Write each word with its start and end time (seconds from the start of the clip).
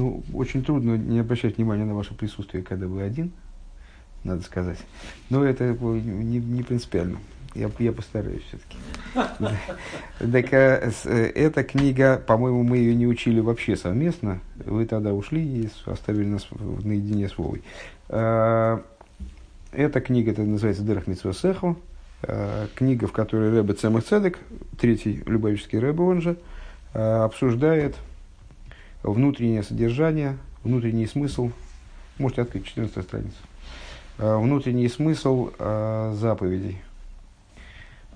ну, 0.00 0.22
очень 0.32 0.64
трудно 0.64 0.96
не 0.96 1.18
обращать 1.18 1.58
внимания 1.58 1.84
на 1.84 1.94
ваше 1.94 2.14
присутствие, 2.14 2.62
когда 2.62 2.86
вы 2.86 3.02
один, 3.02 3.32
надо 4.24 4.42
сказать. 4.42 4.78
Но 5.28 5.44
это 5.44 5.74
не, 5.74 6.38
не 6.38 6.62
принципиально. 6.62 7.18
Я, 7.54 7.70
я 7.78 7.92
постараюсь 7.92 8.42
все-таки. 8.44 8.78
Так 10.18 10.52
э, 10.52 10.92
э, 11.04 11.24
эта 11.34 11.64
книга, 11.64 12.16
по-моему, 12.16 12.62
мы 12.62 12.78
ее 12.78 12.94
не 12.94 13.06
учили 13.06 13.40
вообще 13.40 13.76
совместно. 13.76 14.40
Вы 14.64 14.86
тогда 14.86 15.12
ушли 15.12 15.42
и 15.42 15.68
оставили 15.84 16.26
нас 16.26 16.48
наедине 16.82 17.28
с 17.28 17.36
Вовой. 17.36 17.62
Э, 18.08 18.78
эта 19.72 20.00
книга, 20.00 20.30
это 20.30 20.42
называется 20.42 20.82
«Дерах 20.82 21.06
Митсвасеху». 21.06 21.76
Книга, 22.74 23.06
в 23.06 23.12
которой 23.12 23.50
Рэбе 23.50 23.72
Цемах 23.72 24.04
Цедек, 24.04 24.38
третий 24.78 25.22
любавический 25.24 25.78
Рэбе, 25.78 26.02
он 26.02 26.20
же, 26.20 26.36
обсуждает 26.92 27.96
внутреннее 29.02 29.62
содержание, 29.62 30.38
внутренний 30.62 31.06
смысл. 31.06 31.50
Можете 32.18 32.42
открыть 32.42 32.66
14 32.66 33.02
страницу. 33.04 33.36
Внутренний 34.18 34.88
смысл 34.88 35.50
заповедей– 35.58 36.78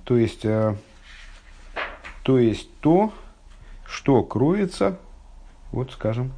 то 0.04 0.18
есть, 0.18 0.44
э, 0.44 0.74
то 2.22 2.38
есть 2.38 2.68
то, 2.80 3.12
что 3.86 4.22
кроется, 4.22 4.98
вот 5.72 5.92
скажем, 5.92 6.32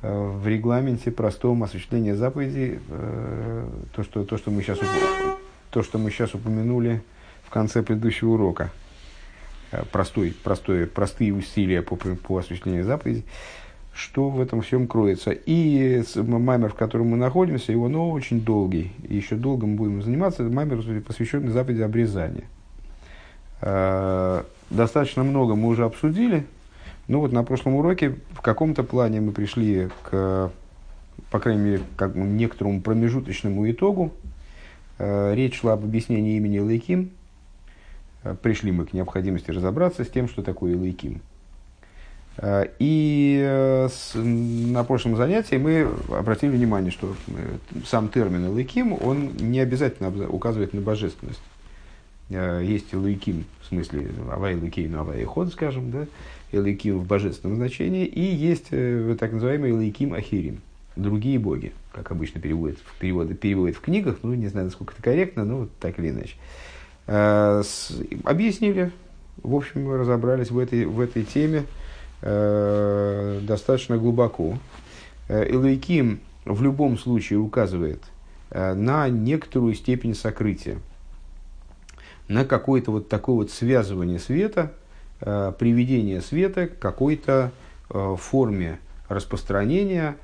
э, 0.00 0.10
в 0.10 0.46
регламенте 0.48 1.10
простом 1.10 1.62
осуществления 1.62 2.14
заповедей, 2.14 2.80
э, 2.88 3.68
то, 3.94 4.02
что, 4.02 4.24
то, 4.24 4.38
что 4.38 4.50
мы 4.50 4.62
сейчас, 4.62 4.78
то, 5.70 5.82
что 5.82 5.98
мы 5.98 6.10
сейчас 6.10 6.34
упомянули 6.34 7.02
в 7.44 7.50
конце 7.50 7.82
предыдущего 7.82 8.30
урока. 8.30 8.70
Простой, 9.90 10.34
простой, 10.44 10.86
простые 10.86 11.32
усилия 11.32 11.80
по, 11.80 11.96
по 11.96 12.38
осуществлению 12.38 12.84
заповедей 12.84 13.24
что 13.94 14.30
в 14.30 14.40
этом 14.40 14.62
всем 14.62 14.86
кроется. 14.86 15.30
И 15.32 16.02
маймер, 16.16 16.70
в 16.70 16.74
котором 16.74 17.08
мы 17.08 17.16
находимся, 17.16 17.72
его 17.72 17.88
ну, 17.88 18.10
очень 18.10 18.40
долгий, 18.40 18.92
еще 19.06 19.36
долго 19.36 19.66
мы 19.66 19.76
будем 19.76 20.02
заниматься, 20.02 20.42
маймер, 20.42 21.02
посвященный 21.02 21.52
заповеди 21.52 21.82
обрезания. 21.82 22.44
Э, 23.60 24.42
достаточно 24.70 25.22
много 25.22 25.54
мы 25.54 25.68
уже 25.68 25.84
обсудили. 25.84 26.46
Ну 27.08 27.20
вот 27.20 27.32
на 27.32 27.42
прошлом 27.42 27.74
уроке 27.76 28.16
в 28.30 28.40
каком-то 28.40 28.82
плане 28.82 29.20
мы 29.20 29.32
пришли 29.32 29.88
к, 30.04 30.50
по 31.30 31.38
крайней 31.38 31.62
мере, 31.62 31.80
к 31.96 32.08
некоторому 32.14 32.80
промежуточному 32.80 33.70
итогу. 33.70 34.12
Э, 34.98 35.34
речь 35.34 35.60
шла 35.60 35.74
об 35.74 35.84
объяснении 35.84 36.36
имени 36.36 36.58
Лейким. 36.58 37.10
Э, 38.24 38.34
пришли 38.40 38.72
мы 38.72 38.86
к 38.86 38.94
необходимости 38.94 39.50
разобраться 39.50 40.04
с 40.04 40.08
тем, 40.08 40.28
что 40.28 40.42
такое 40.42 40.76
Лейким. 40.76 41.20
И 42.78 43.88
с, 43.90 44.14
на 44.14 44.84
прошлом 44.84 45.16
занятии 45.16 45.56
мы 45.56 45.86
обратили 46.08 46.50
внимание, 46.50 46.90
что 46.90 47.14
сам 47.86 48.08
термин 48.08 48.46
«элайким», 48.46 48.94
он 48.94 49.32
не 49.38 49.60
обязательно 49.60 50.08
указывает 50.28 50.72
на 50.72 50.80
божественность. 50.80 51.42
Э, 52.32 52.62
есть 52.64 52.94
Элайким, 52.94 53.44
в 53.60 53.66
смысле 53.66 54.08
Авай 54.30 54.54
Элайкейну, 54.54 55.00
Авай 55.00 55.24
Ход, 55.24 55.52
скажем, 55.52 55.90
да, 55.90 56.06
Элайким 56.50 56.98
в 56.98 57.06
божественном 57.06 57.56
значении, 57.56 58.06
и 58.06 58.22
есть 58.22 58.68
э, 58.70 59.16
так 59.18 59.32
называемый 59.32 59.70
Элайким 59.70 60.14
Ахирим, 60.14 60.60
другие 60.96 61.38
боги, 61.38 61.72
как 61.92 62.10
обычно 62.10 62.40
переводят, 62.40 62.78
переводят, 62.98 63.38
переводят 63.38 63.76
в 63.76 63.80
книгах, 63.80 64.18
ну, 64.22 64.34
не 64.34 64.48
знаю, 64.48 64.66
насколько 64.66 64.94
это 64.94 65.02
корректно, 65.02 65.44
но 65.44 65.58
вот 65.58 65.70
так 65.78 65.98
или 65.98 66.10
иначе. 66.10 66.36
Э, 67.06 67.62
объяснили, 68.24 68.92
в 69.42 69.54
общем, 69.54 69.92
разобрались 69.92 70.50
в 70.50 70.58
этой, 70.58 70.86
в 70.86 71.00
этой 71.00 71.24
теме 71.24 71.64
э, 72.22 73.40
достаточно 73.42 73.98
глубоко. 73.98 74.58
Элайким 75.28 76.20
в 76.44 76.62
любом 76.62 76.98
случае 76.98 77.38
указывает 77.38 78.02
э, 78.50 78.74
на 78.74 79.08
некоторую 79.08 79.74
степень 79.74 80.14
сокрытия 80.14 80.78
на 82.28 82.44
какое-то 82.44 82.90
вот 82.92 83.08
такое 83.08 83.36
вот 83.36 83.50
связывание 83.50 84.18
света, 84.18 84.72
э, 85.20 85.52
приведение 85.58 86.20
света 86.20 86.68
к 86.68 86.78
какой-то 86.78 87.52
э, 87.90 88.16
форме 88.18 88.78
распространения 89.08 90.16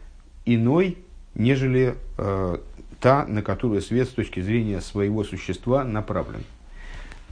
иной, 0.47 0.99
нежели 1.35 1.97
э, 2.17 2.59
та, 3.01 3.27
на 3.27 3.43
которую 3.43 3.83
свет 3.83 4.09
с 4.09 4.13
точки 4.13 4.41
зрения 4.41 4.81
своего 4.81 5.23
существа 5.25 5.85
направлен. 5.85 6.45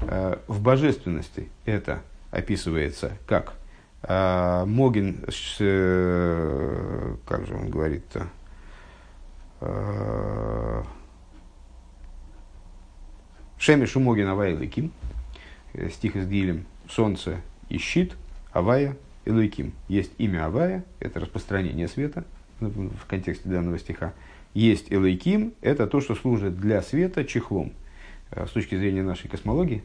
Э, 0.03 0.37
в 0.47 0.60
божественности 0.60 1.49
это 1.65 2.03
описывается 2.31 3.12
как 3.26 3.55
Могин, 4.03 5.25
э, 5.59 7.17
как 7.27 7.47
же 7.47 7.55
он 7.55 7.71
говорит-то, 7.71 8.29
э, 9.61 10.83
Шеми 13.59 13.87
Шумогин 13.87 14.29
Авая 14.29 14.55
Лыким, 14.56 14.93
э, 15.73 15.89
стих 15.91 16.15
из 16.15 16.29
Гилем, 16.29 16.67
солнце 16.89 17.41
и 17.69 17.79
щит, 17.79 18.15
Авая 18.53 18.97
и 19.25 19.31
Лыким. 19.31 19.73
Есть 19.89 20.12
имя 20.19 20.47
Авая, 20.47 20.85
это 21.01 21.21
распространение 21.21 21.89
света 21.89 22.25
в 22.61 23.06
контексте 23.06 23.49
данного 23.49 23.79
стиха. 23.79 24.12
Есть 24.55 24.91
Элейким, 24.91 25.53
это 25.61 25.87
то, 25.87 26.01
что 26.01 26.15
служит 26.15 26.59
для 26.59 26.81
света 26.81 27.25
чехлом. 27.25 27.73
Э, 28.31 28.47
с 28.47 28.51
точки 28.51 28.75
зрения 28.75 29.03
нашей 29.03 29.29
космологии, 29.29 29.85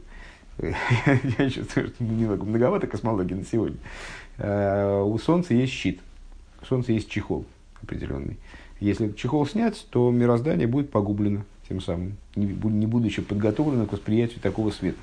я 1.38 1.50
чувствую, 1.50 1.88
что 1.88 2.04
немного 2.04 2.44
многовато 2.44 2.86
космологии 2.86 3.34
на 3.34 3.44
сегодня. 3.44 3.78
Э, 4.38 5.02
у 5.02 5.18
Солнца 5.18 5.54
есть 5.54 5.72
щит, 5.72 6.00
у 6.60 6.66
Солнца 6.66 6.92
есть 6.92 7.08
чехол 7.08 7.44
определенный. 7.82 8.38
Если 8.80 9.12
чехол 9.12 9.46
снять, 9.46 9.86
то 9.90 10.10
мироздание 10.10 10.66
будет 10.66 10.90
погублено 10.90 11.44
тем 11.68 11.80
самым, 11.80 12.16
не, 12.36 12.86
будучи 12.86 13.22
подготовленным 13.22 13.86
к 13.86 13.92
восприятию 13.92 14.40
такого 14.40 14.70
света. 14.70 14.98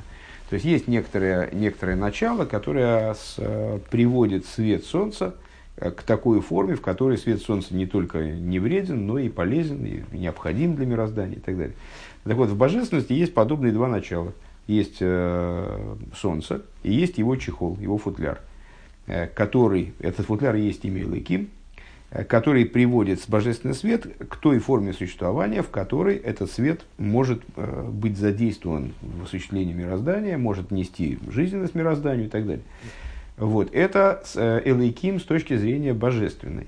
То 0.49 0.55
есть 0.55 0.65
есть 0.65 0.87
некоторое, 0.87 1.49
некоторое 1.51 1.95
начало, 1.95 2.45
которое 2.45 3.13
с, 3.13 3.35
э, 3.37 3.79
приводит 3.89 4.45
свет 4.45 4.83
Солнца 4.83 5.35
э, 5.77 5.91
к 5.91 6.03
такой 6.03 6.41
форме, 6.41 6.75
в 6.75 6.81
которой 6.81 7.17
свет 7.17 7.41
Солнца 7.41 7.75
не 7.75 7.85
только 7.85 8.19
не 8.23 8.59
вреден, 8.59 9.05
но 9.05 9.19
и 9.19 9.29
полезен, 9.29 9.85
и 9.85 10.01
необходим 10.11 10.75
для 10.75 10.85
мироздания 10.85 11.37
и 11.37 11.39
так 11.39 11.57
далее. 11.57 11.75
Так 12.23 12.35
вот, 12.35 12.49
в 12.49 12.57
божественности 12.57 13.13
есть 13.13 13.33
подобные 13.33 13.71
два 13.71 13.87
начала. 13.87 14.33
Есть 14.69 14.97
э, 14.99 15.95
Солнце 16.15 16.61
и 16.83 16.93
есть 16.93 17.17
его 17.17 17.35
чехол, 17.35 17.75
его 17.79 17.97
футляр, 17.97 18.39
э, 19.07 19.25
который, 19.25 19.93
этот 19.99 20.27
футляр 20.27 20.53
есть 20.53 20.85
имя 20.85 21.01
Илыким, 21.01 21.49
Э, 22.11 22.23
который 22.23 22.67
приводит 22.67 23.19
божественный 23.27 23.73
свет 23.73 24.05
к 24.29 24.35
той 24.35 24.59
форме 24.59 24.93
существования, 24.93 25.63
в 25.63 25.71
которой 25.71 26.17
этот 26.17 26.51
свет 26.51 26.81
может 26.99 27.41
быть 27.55 28.15
задействован 28.15 28.93
в 29.01 29.23
осуществлении 29.23 29.73
мироздания, 29.73 30.37
может 30.37 30.69
нести 30.69 31.17
жизненность 31.31 31.73
мирозданию 31.73 32.27
и 32.27 32.29
так 32.29 32.45
далее. 32.45 32.63
Вот. 33.37 33.73
Это 33.73 34.21
Элейким 34.35 35.19
с 35.19 35.23
точки 35.23 35.57
зрения 35.57 35.95
божественной. 35.95 36.67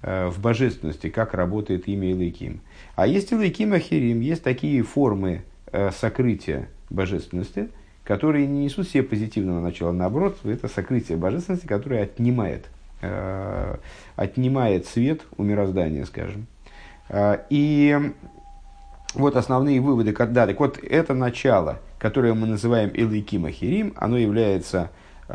В 0.00 0.36
божественности, 0.38 1.10
как 1.10 1.34
работает 1.34 1.88
имя 1.88 2.12
Элейким. 2.12 2.60
А 2.94 3.06
есть 3.06 3.34
Элейким 3.34 3.74
Ахирим, 3.74 4.20
есть 4.20 4.44
такие 4.44 4.82
формы 4.82 5.42
сокрытия 5.92 6.68
божественности, 6.90 7.68
которые 8.04 8.46
не 8.46 8.64
несут 8.64 8.88
все 8.88 9.02
позитивного 9.02 9.60
начала. 9.60 9.92
Наоборот, 9.92 10.38
это 10.44 10.68
сокрытие 10.68 11.18
божественности, 11.18 11.66
которое 11.66 12.02
отнимает 12.02 12.68
Э, 13.00 13.76
отнимает 14.16 14.86
свет 14.86 15.20
у 15.36 15.44
мироздания, 15.44 16.04
скажем. 16.04 16.46
Э, 17.08 17.38
и 17.48 17.96
вот 19.14 19.36
основные 19.36 19.80
выводы. 19.80 20.12
Да, 20.12 20.46
так 20.46 20.58
вот, 20.58 20.78
это 20.82 21.14
начало, 21.14 21.78
которое 22.00 22.34
мы 22.34 22.48
называем 22.48 22.90
Элейким 22.92 23.44
Ахирим, 23.44 23.94
оно 23.96 24.18
является 24.18 24.90
э, 25.28 25.32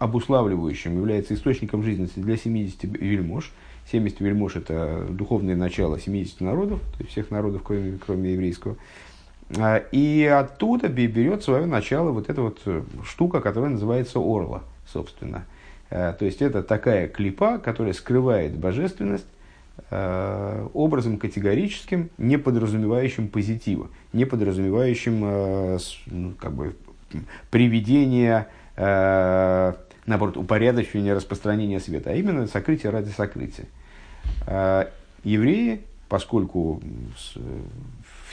обуславливающим, 0.00 0.96
является 0.96 1.34
источником 1.34 1.84
жизненности 1.84 2.18
для 2.18 2.36
70 2.36 2.82
вельмож. 2.82 3.52
70 3.92 4.20
вельмож– 4.20 4.56
это 4.56 5.06
духовное 5.08 5.54
начало 5.54 6.00
70 6.00 6.40
народов, 6.40 6.80
то 6.80 6.98
есть 6.98 7.12
всех 7.12 7.30
народов, 7.30 7.62
кроме, 7.64 7.98
кроме 8.04 8.32
еврейского. 8.32 8.76
И 9.50 10.38
оттуда 10.38 10.88
берет 10.88 11.44
свое 11.44 11.66
начало 11.66 12.10
вот 12.10 12.28
эта 12.28 12.42
вот 12.42 12.60
штука, 13.04 13.40
которая 13.40 13.70
называется 13.70 14.18
Орла, 14.18 14.62
собственно– 14.86 15.44
Э, 15.90 16.14
то 16.18 16.24
есть 16.24 16.42
это 16.42 16.62
такая 16.62 17.08
клипа, 17.08 17.58
которая 17.58 17.92
скрывает 17.92 18.56
божественность 18.56 19.26
э, 19.90 20.68
образом 20.74 21.18
категорическим, 21.18 22.10
не 22.18 22.38
подразумевающим 22.38 23.28
позитива, 23.28 23.88
не 24.12 24.24
подразумевающим 24.24 25.22
э, 25.24 25.78
ну, 26.06 26.32
как 26.32 26.52
бы, 26.52 26.76
приведение, 27.50 28.48
наоборот, 28.76 30.36
упорядочивания 30.36 31.14
распространения 31.14 31.80
света, 31.80 32.10
а 32.10 32.14
именно 32.14 32.46
сокрытие 32.46 32.90
ради 32.90 33.08
сокрытия. 33.10 33.66
Евреи, 35.24 35.82
поскольку 36.10 36.82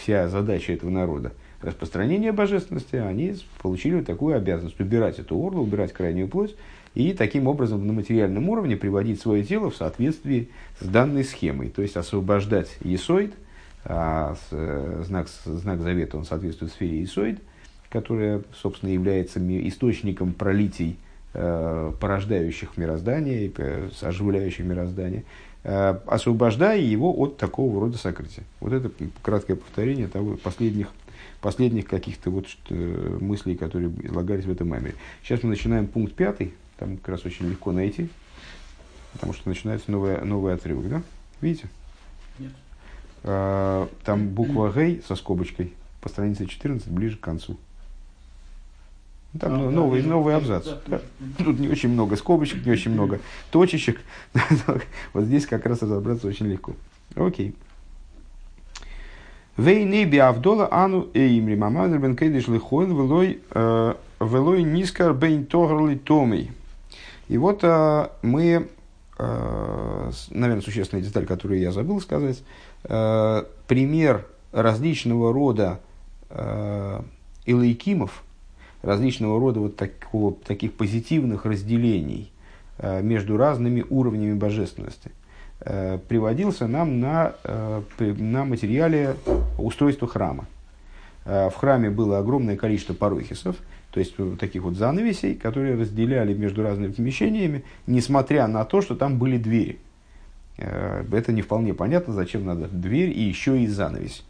вся 0.04 0.28
задача 0.28 0.74
этого 0.74 0.90
народа 0.90 1.32
распространение 1.62 2.34
божественности, 2.34 2.98
они 2.98 3.36
получили 3.62 4.02
такую 4.02 4.36
обязанность 4.36 4.80
убирать 4.82 5.18
эту 5.20 5.36
орлу, 5.36 5.64
убирать 5.64 5.94
крайнюю 5.94 6.28
плоть, 6.28 6.56
и 6.94 7.14
таким 7.14 7.48
образом 7.48 7.88
на 7.88 7.94
материальном 7.94 8.50
уровне 8.50 8.76
приводить 8.76 9.22
свое 9.22 9.44
тело 9.44 9.72
в 9.72 9.76
соответствии 9.76 10.50
с 10.80 10.86
данной 10.86 11.24
схемой, 11.24 11.70
то 11.70 11.82
есть 11.82 11.96
освобождать 11.96 12.76
есоид, 12.82 13.34
а 13.86 14.36
с, 14.36 15.06
знак, 15.06 15.28
знак 15.46 15.82
завета 15.82 16.18
он 16.18 16.26
соответствует 16.26 16.74
сфере 16.74 17.02
есоид, 17.02 17.40
которая, 17.90 18.44
собственно, 18.54 18.92
является 18.92 19.40
источником 19.68 20.34
пролитий, 20.34 20.98
э, 21.34 21.92
порождающих 22.00 22.76
мироздание, 22.76 23.52
э, 23.56 23.90
оживляющих 24.02 24.66
мироздание, 24.66 25.22
э, 25.22 25.53
освобождая 25.64 26.80
его 26.80 27.14
от 27.18 27.38
такого 27.38 27.80
рода 27.80 27.98
сокрытия. 27.98 28.44
Вот 28.60 28.74
это 28.74 28.92
краткое 29.22 29.56
повторение 29.56 30.08
того, 30.08 30.36
последних 30.36 30.90
последних 31.44 31.88
каких-то 31.88 32.32
вот 32.32 32.46
э, 32.70 33.18
мыслей, 33.20 33.56
которые 33.56 33.92
излагались 34.02 34.46
в 34.46 34.52
этом 34.52 34.70
маме. 34.70 34.96
Сейчас 35.22 35.44
мы 35.44 35.50
начинаем 35.50 35.88
пункт 35.88 36.16
пятый, 36.16 36.54
там 36.78 36.96
как 36.98 37.10
раз 37.10 37.26
очень 37.26 37.50
легко 37.50 37.74
найти, 37.74 38.10
потому 39.12 39.34
что 39.34 39.50
начинается 39.50 39.92
новый, 39.92 40.22
новый 40.22 40.54
отрывок, 40.54 40.90
да? 40.90 41.04
Видите? 41.42 41.68
Нет. 42.40 42.54
А, 43.24 43.90
там 44.06 44.30
буква 44.30 44.70
Г 44.70 45.02
со 45.06 45.16
скобочкой 45.16 45.74
по 46.00 46.08
странице 46.08 46.46
14 46.46 46.88
ближе 46.88 47.18
к 47.18 47.22
концу. 47.22 47.58
Там 49.40 49.54
а, 49.54 49.72
новый, 49.72 50.02
да, 50.04 50.10
новый 50.10 50.36
абзац. 50.36 50.68
Да, 50.86 51.02
Тут 51.40 51.60
не 51.60 51.68
очень 51.68 51.90
много 51.90 52.16
скобочек, 52.16 52.66
не 52.66 52.72
очень 52.72 52.92
много 52.92 53.20
точечек. 53.52 54.00
вот 55.14 55.24
здесь 55.24 55.48
как 55.48 55.66
раз 55.66 55.82
разобраться 55.82 56.28
очень 56.28 56.46
легко. 56.48 56.74
Окей. 57.16 57.56
Вейны 59.58 60.06
биавдола 60.06 60.68
ану 60.72 61.10
эймри 61.14 61.56
мамадр 61.56 62.00
бен 62.00 62.16
кейдиш 62.16 62.48
лихойл 62.48 62.88
велой 62.88 63.40
э, 63.52 63.94
велой 64.20 64.64
нискар 64.64 65.14
бейн 65.14 65.46
тогрли 65.46 65.96
томей. 65.96 66.52
И 67.28 67.38
вот 67.38 67.60
э, 67.64 68.08
мы, 68.24 68.68
э, 69.20 70.12
наверное, 70.32 70.62
существенная 70.62 71.04
деталь, 71.04 71.26
которую 71.26 71.60
я 71.60 71.72
забыл 71.72 72.02
сказать, 72.02 72.44
пример 72.84 74.28
различного 74.52 75.32
рода 75.32 75.80
илайкимов, 77.46 78.24
различного 78.84 79.40
рода 79.40 79.60
вот 79.60 79.76
такого, 79.76 80.34
таких 80.34 80.74
позитивных 80.74 81.46
разделений 81.46 82.32
между 83.02 83.38
разными 83.38 83.86
уровнями 83.90 84.34
божественности– 84.34 85.12
Э, 85.66 85.98
приводился 86.10 86.68
нам 86.68 87.00
на, 87.00 87.36
э, 87.46 87.82
на 88.18 88.44
материале 88.44 89.16
устройства 89.58 90.10
храма. 90.10 90.46
Э, 91.24 91.50
в 91.50 91.56
храме 91.56 91.90
было 91.90 92.18
огромное 92.18 92.58
количество 92.58 92.94
парохисов, 92.94 93.56
то 93.92 94.02
есть 94.02 94.16
таких 94.40 94.64
вот 94.64 94.76
занавесей, 94.76 95.36
которые 95.36 95.76
разделяли 95.76 96.34
между 96.34 96.64
разными 96.64 96.92
помещениями, 96.92 97.64
несмотря 97.88 98.48
на 98.48 98.66
то, 98.66 98.82
что 98.82 98.96
там 98.96 99.18
были 99.18 99.38
двери. 99.38 99.80
Это 100.58 101.32
не 101.32 101.42
вполне 101.42 101.74
понятно, 101.74 102.14
зачем 102.14 102.46
надо 102.46 102.68
дверь 102.68 103.10
и 103.10 103.22
еще 103.22 103.60
и 103.60 103.68
занавес. 103.68 104.24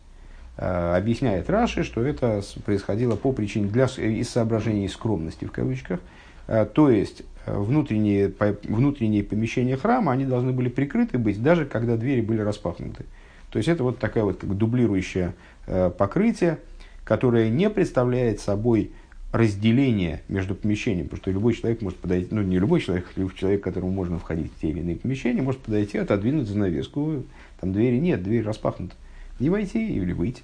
Объясняет 0.56 1.50
Раши, 1.50 1.84
что 1.84 2.02
это 2.06 2.42
происходило 2.64 3.16
по 3.16 3.32
причине 3.32 3.68
для, 3.68 3.86
из 3.86 4.30
соображений 4.30 4.88
скромности 4.88 5.46
в 5.46 5.52
кавычках. 5.52 6.00
То 6.46 6.90
есть 6.92 7.24
внутренние, 7.46 8.32
внутренние 8.64 9.24
помещения 9.24 9.78
храма, 9.78 10.12
они 10.12 10.26
должны 10.26 10.52
были 10.52 10.70
прикрыты 10.70 11.18
быть, 11.18 11.42
даже 11.42 11.66
когда 11.66 11.98
двери 11.98 12.22
были 12.22 12.42
распахнуты. 12.42 13.06
То 13.50 13.58
есть 13.58 13.70
это 13.70 13.84
вот 13.84 14.00
такая 14.00 14.24
вот 14.24 14.40
как 14.40 14.58
дублирующее 14.58 15.34
э, 15.68 15.92
покрытие, 15.96 16.58
которое 17.04 17.50
не 17.50 17.70
представляет 17.70 18.40
собой 18.40 18.92
разделение 19.32 20.22
между 20.28 20.56
помещениями, 20.56 21.08
потому 21.08 21.22
что 21.22 21.32
любой 21.32 21.54
человек 21.54 21.82
может 21.82 22.00
подойти, 22.00 22.28
ну 22.32 22.42
не 22.42 22.58
любой 22.58 22.82
человек, 22.82 23.12
любой 23.16 23.36
человек, 23.36 23.64
которому 23.64 23.92
можно 23.92 24.20
входить 24.20 24.52
в 24.52 24.62
те 24.62 24.70
или 24.70 24.80
иные 24.80 24.96
помещения, 24.96 25.42
может 25.42 25.62
подойти, 25.62 25.98
отодвинуть 25.98 26.48
занавеску, 26.48 27.24
там 27.60 27.74
двери 27.74 27.98
нет, 27.98 28.24
дверь 28.24 28.44
распахнута. 28.44 28.96
Не 29.40 29.50
войти 29.50 29.96
или 29.96 30.14
выйти. 30.14 30.44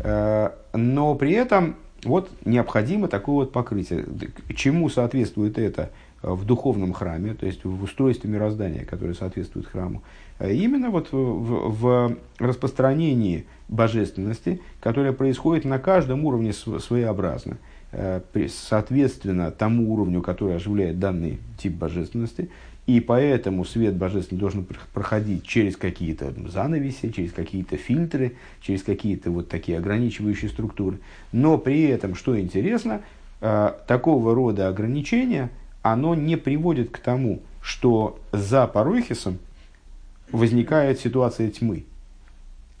Э, 0.00 0.50
но 0.72 1.14
при 1.14 1.32
этом 1.32 1.76
вот 2.04 2.30
необходимо 2.44 3.08
такое 3.08 3.36
вот 3.36 3.52
покрытие. 3.52 4.06
Чему 4.54 4.88
соответствует 4.88 5.58
это? 5.58 5.90
в 6.22 6.44
духовном 6.44 6.92
храме, 6.92 7.34
то 7.34 7.46
есть 7.46 7.64
в 7.64 7.82
устройстве 7.82 8.28
мироздания, 8.30 8.84
которое 8.84 9.14
соответствует 9.14 9.66
храму, 9.66 10.02
а 10.38 10.48
именно 10.48 10.90
вот 10.90 11.08
в, 11.12 11.16
в 11.16 12.16
распространении 12.38 13.46
божественности, 13.68 14.60
которое 14.80 15.12
происходит 15.12 15.64
на 15.64 15.78
каждом 15.78 16.24
уровне 16.26 16.52
своеобразно, 16.52 17.56
э, 17.92 18.20
соответственно 18.48 19.50
тому 19.50 19.92
уровню, 19.92 20.20
который 20.20 20.56
оживляет 20.56 20.98
данный 20.98 21.38
тип 21.56 21.74
божественности, 21.74 22.50
и 22.86 23.00
поэтому 23.00 23.64
свет 23.64 23.94
божественный 23.94 24.40
должен 24.40 24.66
проходить 24.92 25.44
через 25.44 25.76
какие-то 25.76 26.32
занавеси, 26.48 27.10
через 27.12 27.32
какие-то 27.32 27.76
фильтры, 27.76 28.36
через 28.60 28.82
какие-то 28.82 29.30
вот 29.30 29.48
такие 29.48 29.78
ограничивающие 29.78 30.50
структуры. 30.50 30.98
Но 31.32 31.58
при 31.58 31.82
этом, 31.84 32.14
что 32.14 32.38
интересно, 32.38 33.02
э, 33.40 33.72
такого 33.86 34.34
рода 34.34 34.68
ограничения– 34.68 35.50
оно 35.82 36.14
не 36.14 36.36
приводит 36.36 36.90
к 36.90 36.98
тому, 36.98 37.40
что 37.62 38.18
за 38.32 38.66
паройхисом 38.66 39.38
возникает 40.30 41.00
ситуация 41.00 41.50
тьмы, 41.50 41.84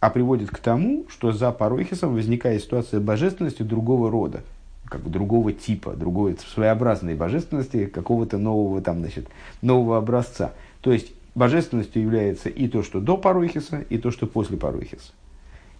а 0.00 0.10
приводит 0.10 0.50
к 0.50 0.58
тому, 0.58 1.06
что 1.08 1.32
за 1.32 1.50
паройхисом 1.52 2.14
возникает 2.14 2.62
ситуация 2.62 3.00
божественности 3.00 3.62
другого 3.62 4.10
рода, 4.10 4.42
как 4.90 5.02
бы 5.02 5.08
другого 5.08 5.52
типа, 5.52 5.92
другой 5.92 6.36
своеобразной 6.52 7.14
божественности, 7.14 7.86
какого-то 7.86 8.36
нового, 8.36 8.82
там, 8.82 8.98
значит, 8.98 9.28
нового 9.62 9.96
образца. 9.96 10.52
То 10.82 10.92
есть 10.92 11.12
божественностью 11.34 12.02
является 12.02 12.48
и 12.48 12.68
то, 12.68 12.82
что 12.82 13.00
до 13.00 13.16
паройхиса, 13.16 13.84
и 13.88 13.96
то, 13.96 14.10
что 14.10 14.26
после 14.26 14.58
паройхиса. 14.58 15.12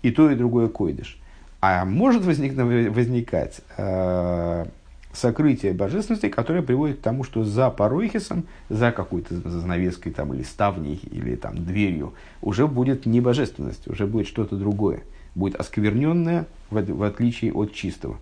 И 0.02 0.12
то, 0.12 0.30
и 0.30 0.36
другое 0.36 0.68
койдыш. 0.68 1.20
А 1.60 1.84
может 1.84 2.24
возникнуть, 2.24 2.88
возникать 2.94 3.60
э, 3.76 4.64
сокрытие 5.12 5.72
божественности, 5.72 6.28
которое 6.28 6.62
приводит 6.62 6.98
к 6.98 7.02
тому, 7.02 7.24
что 7.24 7.42
за 7.44 7.68
паройхисом, 7.70 8.44
за 8.68 8.92
какой-то 8.92 9.34
занавеской 9.34 10.12
там, 10.12 10.32
или 10.32 10.44
ставней, 10.44 11.00
или 11.10 11.34
там, 11.34 11.64
дверью, 11.64 12.14
уже 12.42 12.68
будет 12.68 13.06
не 13.06 13.20
божественность, 13.20 13.88
уже 13.88 14.06
будет 14.06 14.28
что-то 14.28 14.56
другое. 14.56 15.00
Будет 15.34 15.56
оскверненное, 15.56 16.46
в, 16.70 16.80
в 16.80 17.02
отличие 17.02 17.52
от 17.52 17.74
чистого. 17.74 18.18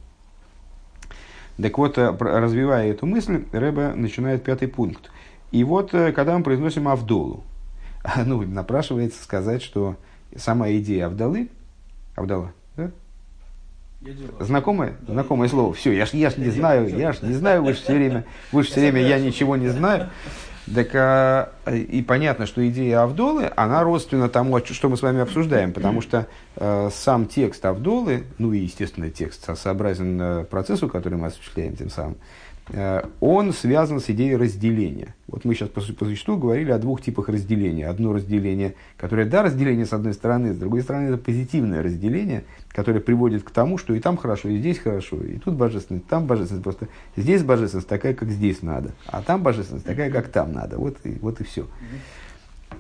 Так 1.61 1.77
вот, 1.77 1.99
э, 1.99 2.17
развивая 2.19 2.91
эту 2.91 3.07
мысль, 3.07 3.45
Рэбе 3.53 3.95
начинает 3.95 4.45
пятый 4.45 4.69
пункт. 4.69 5.11
И 5.51 5.65
вот, 5.65 5.93
э, 5.93 6.13
когда 6.13 6.37
мы 6.39 6.45
произносим 6.45 6.89
Авдолу, 6.89 7.43
ну, 8.25 8.43
напрашивается 8.43 9.23
сказать, 9.23 9.63
что 9.63 9.97
сама 10.37 10.71
идея 10.73 11.07
Авдалы, 11.07 11.49
Авдала, 12.15 12.53
да? 12.77 12.91
Знакомое? 14.39 14.95
Да, 15.01 15.15
Знакомое 15.15 15.49
слово. 15.49 15.75
Все, 15.75 15.93
я 15.93 16.07
ж, 16.07 16.11
я 16.11 16.31
ж 16.31 16.37
не 16.37 16.51
знаю, 16.51 16.89
я 16.97 17.13
ж 17.13 17.23
не 17.23 17.35
знаю, 17.35 17.65
вы 17.65 17.73
же 17.73 17.81
все 17.81 17.95
время, 17.95 18.25
вы 18.53 18.63
же 18.63 18.71
все 18.71 18.81
время, 18.81 19.03
я 19.03 19.19
ничего 19.19 19.57
не 19.57 19.69
знаю. 19.69 20.11
Так 20.75 20.95
а, 20.95 21.53
и 21.67 22.03
понятно, 22.03 22.47
что 22.47 22.67
идея 22.69 23.03
Авдолы, 23.03 23.51
она 23.57 23.83
родственна 23.83 24.29
тому, 24.29 24.59
что 24.65 24.89
мы 24.89 24.97
с 24.97 25.03
вами 25.03 25.21
обсуждаем, 25.21 25.73
потому 25.73 26.01
что 26.01 26.27
э, 26.57 26.91
сам 26.93 27.27
текст 27.27 27.65
Авдолы, 27.65 28.25
ну 28.39 28.53
и, 28.53 28.59
естественно, 28.59 29.11
текст 29.11 29.49
сообразен 29.57 30.21
э, 30.21 30.45
процессу, 30.45 30.89
который 30.89 31.19
мы 31.19 31.29
осуществляем 31.29 31.77
тем 31.77 31.91
самым, 31.91 32.17
Э, 32.71 33.03
он 33.21 33.53
связан 33.53 34.01
с 34.01 34.11
идеей 34.11 34.37
разделения. 34.37 35.15
Вот 35.29 35.45
мы 35.45 35.55
сейчас 35.55 35.69
по, 35.69 35.83
по 35.83 36.07
существу 36.07 36.39
говорили 36.39 36.71
о 36.71 36.79
двух 36.79 37.03
типах 37.03 37.29
разделения. 37.29 37.87
Одно 37.87 38.15
разделение, 38.15 38.75
которое, 38.97 39.27
да, 39.27 39.43
разделение 39.43 39.85
с 39.85 39.93
одной 39.93 40.15
стороны, 40.15 40.55
с 40.55 40.57
другой 40.57 40.81
стороны, 40.81 41.09
это 41.09 41.19
позитивное 41.19 41.83
разделение, 41.83 42.45
которое 42.71 43.01
приводит 43.01 43.45
к 43.45 43.51
тому, 43.51 43.77
что 43.77 43.95
и 43.95 44.01
там 44.01 44.17
хорошо, 44.17 44.49
и 44.49 44.59
здесь 44.59 44.79
хорошо, 44.79 45.19
и 45.23 45.37
тут 45.37 45.55
божественность, 45.55 46.07
там 46.07 46.27
божественность. 46.27 46.65
Просто 46.65 46.89
здесь 47.15 47.43
божественность 47.43 47.89
такая, 47.89 48.15
как 48.15 48.31
здесь 48.31 48.63
надо, 48.63 48.93
а 49.07 49.21
там 49.21 49.43
божественность 49.43 49.85
такая, 49.85 50.11
как 50.11 50.29
там 50.29 50.53
надо. 50.53 50.79
Вот 50.79 50.97
и, 51.05 51.19
вот 51.21 51.43
и 51.43 51.45
все. 51.45 51.67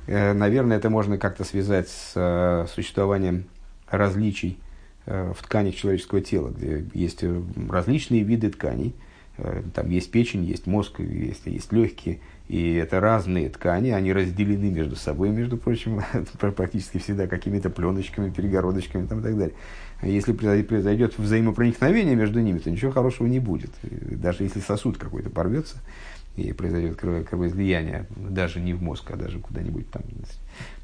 Э, 0.06 0.32
наверное, 0.32 0.78
это 0.78 0.88
можно 0.88 1.18
как-то 1.18 1.44
связать 1.44 1.90
с 1.90 2.12
э, 2.16 2.66
существованием 2.74 3.44
различий 3.90 4.58
в 5.06 5.36
тканях 5.42 5.74
человеческого 5.74 6.20
тела, 6.20 6.50
где 6.50 6.84
есть 6.92 7.24
различные 7.70 8.22
виды 8.22 8.50
тканей– 8.50 8.94
Э, 9.38 9.62
там 9.74 9.88
есть 9.88 10.10
печень, 10.10 10.44
есть 10.44 10.66
мозг, 10.66 11.00
есть, 11.00 11.46
есть 11.46 11.72
легкие, 11.72 12.18
и 12.48 12.74
это 12.74 12.98
разные 12.98 13.50
ткани, 13.50 13.90
они 13.90 14.12
разделены 14.12 14.70
между 14.70 14.96
собой, 14.96 15.28
между 15.28 15.58
прочим, 15.58 16.02
практически 16.56 16.98
всегда 16.98 17.26
какими-то 17.26 17.68
пленочками, 17.68 18.30
перегородочками 18.30 19.06
там, 19.06 19.20
и 19.20 19.22
так 19.22 19.36
далее. 19.36 19.54
А 20.00 20.06
если 20.06 20.32
произойдет 20.32 21.18
взаимопроникновение 21.18 22.16
между 22.16 22.40
ними, 22.40 22.58
то 22.58 22.70
ничего 22.70 22.90
хорошего 22.90 23.26
не 23.26 23.38
будет. 23.38 23.70
Даже 23.82 24.44
если 24.44 24.60
сосуд 24.60 24.96
какой-то 24.96 25.28
порвется, 25.28 25.76
и 26.36 26.52
произойдет 26.52 26.96
кровоизлияние, 26.96 28.06
даже 28.16 28.60
не 28.60 28.72
в 28.72 28.82
мозг, 28.82 29.10
а 29.10 29.16
даже 29.16 29.40
куда-нибудь 29.40 29.90
там 29.90 30.02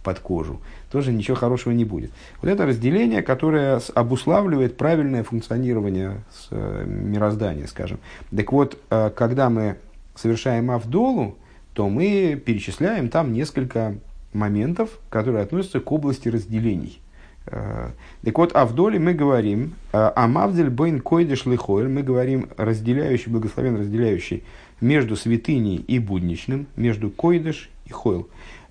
под 0.03 0.19
кожу, 0.19 0.61
тоже 0.91 1.13
ничего 1.13 1.37
хорошего 1.37 1.73
не 1.73 1.85
будет. 1.85 2.11
Вот 2.43 2.51
это 2.51 2.67
разделение, 2.67 3.23
которое 3.23 3.81
обуславливает 3.95 4.77
правильное 4.77 5.23
функционирование 5.23 6.25
мироздания, 6.51 7.67
скажем. 7.69 8.01
Так 8.37 8.53
вот, 8.53 8.79
э, 8.91 9.11
когда 9.15 9.49
мы 9.49 9.77
совершаем 10.17 10.71
Авдолу, 10.71 11.37
то 11.75 11.89
мы 11.89 12.41
перечисляем 12.45 13.09
там 13.09 13.33
несколько 13.33 13.97
моментов, 14.33 14.91
которые 15.11 15.43
относятся 15.43 15.81
к 15.81 15.93
области 15.93 16.29
разделений. 16.29 17.01
Э, 17.47 17.91
так 18.23 18.39
вот, 18.39 18.53
а 18.55 18.65
в 18.65 18.75
доле 18.75 18.99
мы 18.99 19.13
говорим, 19.13 19.75
э, 19.93 20.13
а 20.15 20.27
мавдель 20.27 20.71
бойн 20.71 21.01
койдеш 21.01 21.47
лихоэль, 21.47 21.89
мы 21.89 22.03
говорим 22.03 22.49
разделяющий, 22.57 23.31
благословен 23.31 23.77
разделяющий 23.77 24.45
между 24.81 25.17
святыней 25.17 25.77
и 25.77 25.99
будничным, 25.99 26.67
между 26.77 27.11
койдеш 27.11 27.71
и 27.87 27.93
хойл. 27.93 28.29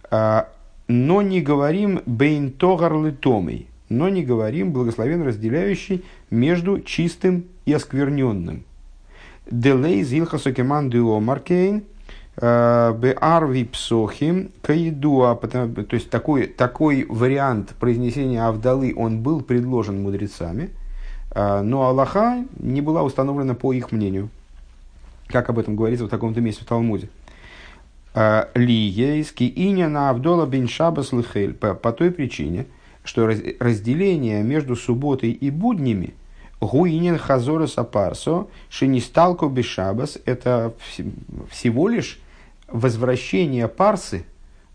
Э, 0.10 0.46
но 0.88 1.22
не 1.22 1.42
говорим 1.42 2.02
бейн 2.06 2.52
тогар 2.52 2.94
литомей, 2.94 3.68
но 3.90 4.10
не 4.10 4.24
говорим 4.24 4.72
благословен 4.72 5.24
разделяющий 5.24 6.04
между 6.30 6.82
чистым 6.82 7.46
и 7.66 7.74
оскверненным. 7.74 8.64
Делей 9.50 10.04
зилхасу 10.04 10.54
кеман 10.54 10.90
маркейн, 11.22 11.84
Беарви 12.36 13.64
псохим 13.64 14.52
каидуа, 14.64 15.36
то 15.36 15.86
есть 15.92 16.10
такой, 16.10 16.48
такой 16.48 17.06
вариант 17.08 17.76
произнесения 17.80 18.48
Авдалы, 18.48 18.94
он 18.96 19.22
был 19.22 19.42
предложен 19.42 20.02
мудрецами, 20.02 20.72
а, 21.30 21.62
но 21.62 21.84
Аллаха 21.84 22.44
не 22.58 22.82
была 22.82 23.04
установлена 23.04 23.54
по 23.54 23.72
их 23.72 23.92
мнению, 23.92 24.30
как 25.28 25.50
об 25.50 25.60
этом 25.60 25.76
говорится 25.76 26.06
в 26.06 26.10
таком-то 26.10 26.42
месте 26.42 26.64
в 26.64 26.68
Талмуде. 26.68 27.10
А, 28.16 28.50
Ли 28.56 28.74
ейски 28.74 29.44
иня 29.44 29.88
на 29.88 30.10
Авдола 30.10 30.48
бен 30.48 30.68
Шабас 30.68 31.12
лихель, 31.12 31.54
по, 31.54 31.92
той 31.92 32.12
причине, 32.12 32.66
что 33.04 33.28
разделение 33.28 34.42
между 34.44 34.76
субботой 34.76 35.32
и 35.32 35.52
буднями 35.52 36.14
Гуинен 36.60 37.18
Хазора 37.18 37.68
Сапарсо, 37.68 38.48
Шинисталко 38.70 39.48
Бешабас, 39.48 40.18
это 40.26 40.74
всего 41.50 41.90
лишь 41.90 42.20
возвращение 42.74 43.68
парсы, 43.68 44.26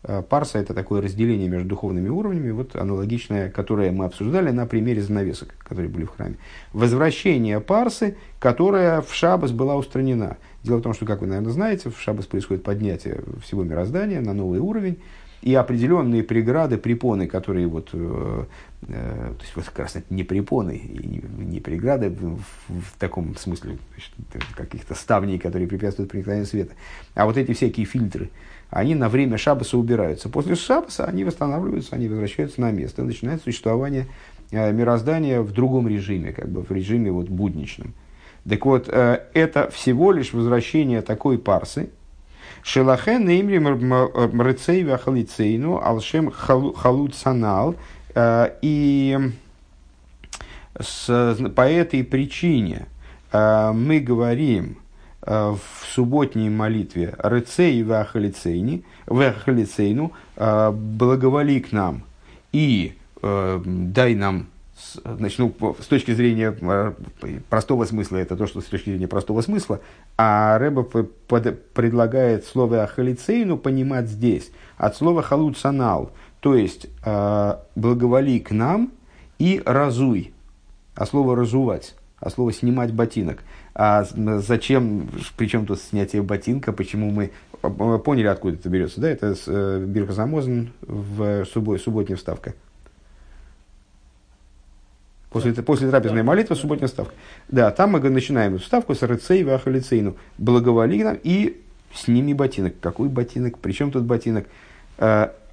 э, 0.04 0.22
парса 0.22 0.58
это 0.58 0.72
такое 0.72 1.02
разделение 1.02 1.48
между 1.48 1.68
духовными 1.68 2.08
уровнями, 2.08 2.52
вот 2.52 2.76
аналогичное, 2.76 3.50
которое 3.50 3.90
мы 3.90 4.06
обсуждали 4.06 4.50
на 4.50 4.66
примере 4.66 5.02
занавесок, 5.02 5.54
которые 5.58 5.90
были 5.90 6.04
в 6.04 6.10
храме. 6.10 6.36
Возвращение 6.72 7.60
парсы, 7.60 8.16
которая 8.38 9.02
в 9.02 9.12
шабас 9.12 9.50
была 9.50 9.76
устранена. 9.76 10.38
Дело 10.62 10.78
в 10.78 10.82
том, 10.82 10.94
что, 10.94 11.04
как 11.04 11.20
вы, 11.20 11.26
наверное, 11.26 11.52
знаете, 11.52 11.90
в 11.90 12.00
шабас 12.00 12.26
происходит 12.26 12.62
поднятие 12.62 13.20
всего 13.42 13.64
мироздания 13.64 14.20
на 14.20 14.32
новый 14.32 14.60
уровень, 14.60 14.98
и 15.42 15.54
определенные 15.54 16.22
преграды, 16.22 16.78
препоны, 16.78 17.26
которые 17.28 17.68
вот, 17.68 17.90
э, 17.92 18.44
то 18.87 19.37
есть 19.40 19.56
вот 19.56 19.64
как 19.64 19.80
раз 19.80 19.97
это 19.97 20.06
не 20.11 20.23
препоны, 20.23 20.76
и 20.76 21.20
не, 21.38 21.58
преграды 21.61 22.11
в, 22.11 22.38
в 22.68 22.99
таком 22.99 23.37
смысле 23.37 23.78
каких-то 24.54 24.94
ставней, 24.94 25.38
которые 25.38 25.66
препятствуют 25.66 26.11
проникновению 26.11 26.47
света, 26.47 26.75
а 27.14 27.26
вот 27.26 27.37
эти 27.37 27.52
всякие 27.52 27.87
фильтры, 27.87 28.30
они 28.70 28.94
на 28.94 29.08
время 29.08 29.37
шабаса 29.37 29.76
убираются. 29.78 30.28
После 30.28 30.54
шабаса 30.54 31.06
они 31.06 31.25
восстанавливаются, 31.25 31.97
они 31.97 32.08
возвращаются 32.08 32.61
на 32.61 32.70
место, 32.70 33.02
начинает 33.02 33.42
существование 33.42 34.06
э, 34.52 34.73
мироздания 34.73 35.40
в 35.40 35.52
другом 35.52 35.88
режиме, 35.88 36.32
как 36.32 36.49
бы 36.49 36.62
в 36.62 36.70
режиме 36.70 37.11
вот 37.11 37.28
будничном. 37.28 37.94
Так 38.49 38.64
вот, 38.64 38.88
э, 38.88 39.23
это 39.35 39.70
всего 39.70 40.12
лишь 40.12 40.32
возвращение 40.32 41.02
такой 41.02 41.38
парсы, 41.38 41.90
Шелахен 42.62 43.28
имри 43.28 43.58
мрецей 43.58 44.85
вахалицейну 44.85 45.80
алшем 45.82 46.30
халуцанал. 46.30 47.76
Э, 48.14 48.50
и 48.62 49.18
с, 50.78 51.36
по 51.54 51.62
этой 51.62 52.04
причине 52.04 52.86
э, 53.32 53.72
мы 53.72 54.00
говорим 54.00 54.78
э, 55.22 55.54
в 55.54 55.86
субботней 55.86 56.48
молитве 56.48 57.14
«Рецей 57.22 57.82
вахалицейни», 57.82 58.84
«Вахалицейну», 59.06 60.12
«Благоволи 60.36 61.60
к 61.60 61.72
нам» 61.72 62.02
и 62.52 62.94
«Дай 63.20 64.14
нам 64.14 64.46
значит, 65.04 65.38
ну, 65.38 65.76
с 65.80 65.86
точки 65.86 66.12
зрения 66.12 66.54
простого 67.48 67.84
смысла, 67.84 68.18
это 68.18 68.36
то, 68.36 68.46
что 68.46 68.60
с 68.60 68.64
точки 68.64 68.90
зрения 68.90 69.08
простого 69.08 69.40
смысла, 69.40 69.80
а 70.16 70.58
Рэба 70.58 70.84
предлагает 70.84 72.46
слово 72.46 72.84
«ахалицейну» 72.84 73.56
понимать 73.56 74.08
здесь 74.08 74.50
от 74.76 74.96
слова 74.96 75.22
«халуцанал», 75.22 76.12
то 76.40 76.54
есть 76.54 76.87
э, 77.04 77.54
«благоволи 77.75 78.38
к 78.38 78.50
нам» 78.52 78.92
и 79.38 79.62
«разуй», 79.64 80.33
а 80.95 81.07
слово 81.07 81.37
«разувать», 81.37 81.95
а 82.21 82.30
слово 82.30 82.52
«снимать 82.52 82.92
ботинок». 82.92 83.40
А 83.75 84.04
зачем, 84.04 85.09
причем 85.37 85.64
тут 85.64 85.80
снятие 85.80 86.23
ботинка, 86.23 86.73
почему 86.73 87.11
мы 87.11 87.30
поняли, 88.00 88.26
откуда 88.26 88.57
это 88.57 88.68
берется, 88.68 89.00
да, 89.00 89.09
это 89.09 89.37
э, 89.47 89.85
Бирхазамозен 89.87 90.73
в 90.80 91.45
суббот, 91.45 91.80
субботняя 91.80 92.16
вставка. 92.16 92.54
После, 95.30 95.52
после 95.52 95.90
трапезной 95.90 96.23
молитвы 96.23 96.57
субботняя 96.57 96.88
ставка. 96.88 97.14
Да, 97.49 97.71
там 97.71 97.90
мы 97.90 98.00
начинаем 98.00 98.54
эту 98.57 98.64
ставку 98.64 98.95
с 98.95 99.02
рыцей 99.02 99.45
вахалицейну. 99.45 100.16
Благоволи 100.38 101.02
нам 101.02 101.18
и 101.23 101.61
сними 101.95 102.35
ботинок. 102.35 102.75
Какой 102.80 103.09
ботинок? 103.09 103.59
Причем 103.59 103.90
тут 103.90 104.04
ботинок? 104.04 104.47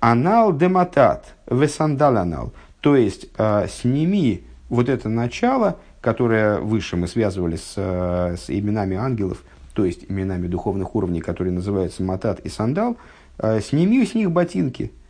Э, 0.06 0.12
анал 0.12 0.56
дематат, 0.56 1.36
весандал 1.50 2.18
анал. 2.18 2.54
То 2.82 2.96
есть, 2.96 3.28
э, 3.38 3.68
сними 3.68 4.44
вот 4.70 4.90
это 4.90 5.10
начало, 5.10 5.78
которое 6.02 6.60
выше 6.60 6.96
мы 6.96 7.08
связывали 7.08 7.56
с, 7.56 7.74
э, 7.76 8.36
с 8.38 8.50
именами 8.50 8.96
ангелов, 8.96 9.44
то 9.74 9.84
есть 9.84 10.06
именами 10.08 10.48
духовных 10.48 10.96
уровней, 10.96 11.22
которые 11.22 11.54
называются 11.54 12.04
матат 12.04 12.40
и 12.40 12.50
сандал, 12.50 12.98
сними 13.62 14.06
с 14.06 14.16
них 14.16 14.32
ботинки– 14.32 14.92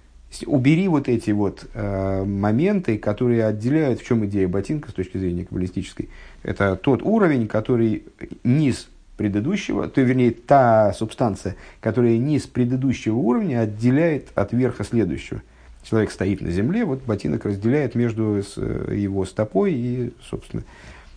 убери 0.46 0.88
вот 0.88 1.08
эти 1.08 1.32
вот 1.32 1.66
э, 1.74 2.24
моменты, 2.26 2.98
которые 2.98 3.46
отделяют, 3.46 4.02
в 4.02 4.06
чем 4.06 4.26
идея 4.26 4.48
ботинка 4.48 4.90
с 4.90 4.94
точки 4.94 5.18
зрения 5.18 5.46
каббалистической. 5.46 6.10
Это 6.44 6.76
тот 6.76 7.02
уровень, 7.04 7.48
который 7.48 8.04
низ 8.44 8.90
предыдущего, 9.18 9.88
то 9.88 10.02
вернее 10.02 10.32
та 10.32 10.94
субстанция, 10.94 11.56
которая 11.82 12.18
низ 12.18 12.44
предыдущего 12.44 13.16
уровня 13.16 13.62
отделяет 13.62 14.30
от 14.36 14.54
верха 14.54 14.84
следующего. 14.84 15.42
Человек 15.84 16.12
стоит 16.12 16.42
на 16.42 16.52
земле, 16.52 16.84
вот 16.84 17.04
ботинок 17.04 17.46
разделяет 17.46 17.96
между 17.96 18.42
э, 18.58 18.96
его 18.96 19.26
стопой 19.26 19.74
и, 19.74 20.14
собственно, 20.22 20.64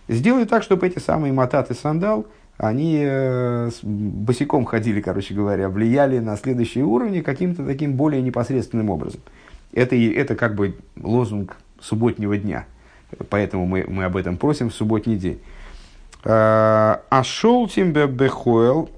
сделай 0.07 0.45
так, 0.45 0.63
чтобы 0.63 0.87
эти 0.87 0.99
самые 0.99 1.33
мататы 1.33 1.73
сандал– 1.73 2.25
они 2.59 2.99
э, 3.01 3.71
босиком 3.83 4.65
ходили, 4.65 4.99
короче 4.99 5.33
говоря, 5.33 5.69
влияли 5.69 6.19
на 6.19 6.35
следующие 6.35 6.83
уровни 6.83 7.21
каким-то 7.21 7.65
таким 7.65 7.93
более 7.93 8.21
непосредственным 8.21 8.89
образом. 8.89 9.21
Это, 9.71 9.95
это 9.95 10.35
как 10.35 10.55
бы 10.55 10.75
лозунг 11.01 11.55
субботнего 11.79 12.37
дня. 12.37 12.65
Поэтому 13.29 13.65
мы, 13.65 13.85
мы 13.87 14.03
об 14.03 14.17
этом 14.17 14.35
просим 14.35 14.69
в 14.69 14.73
субботний 14.73 15.15
день. 15.15 15.39
А 16.23 17.23
шел 17.23 17.67
тебе 17.67 18.07
бехоэл, 18.07 18.89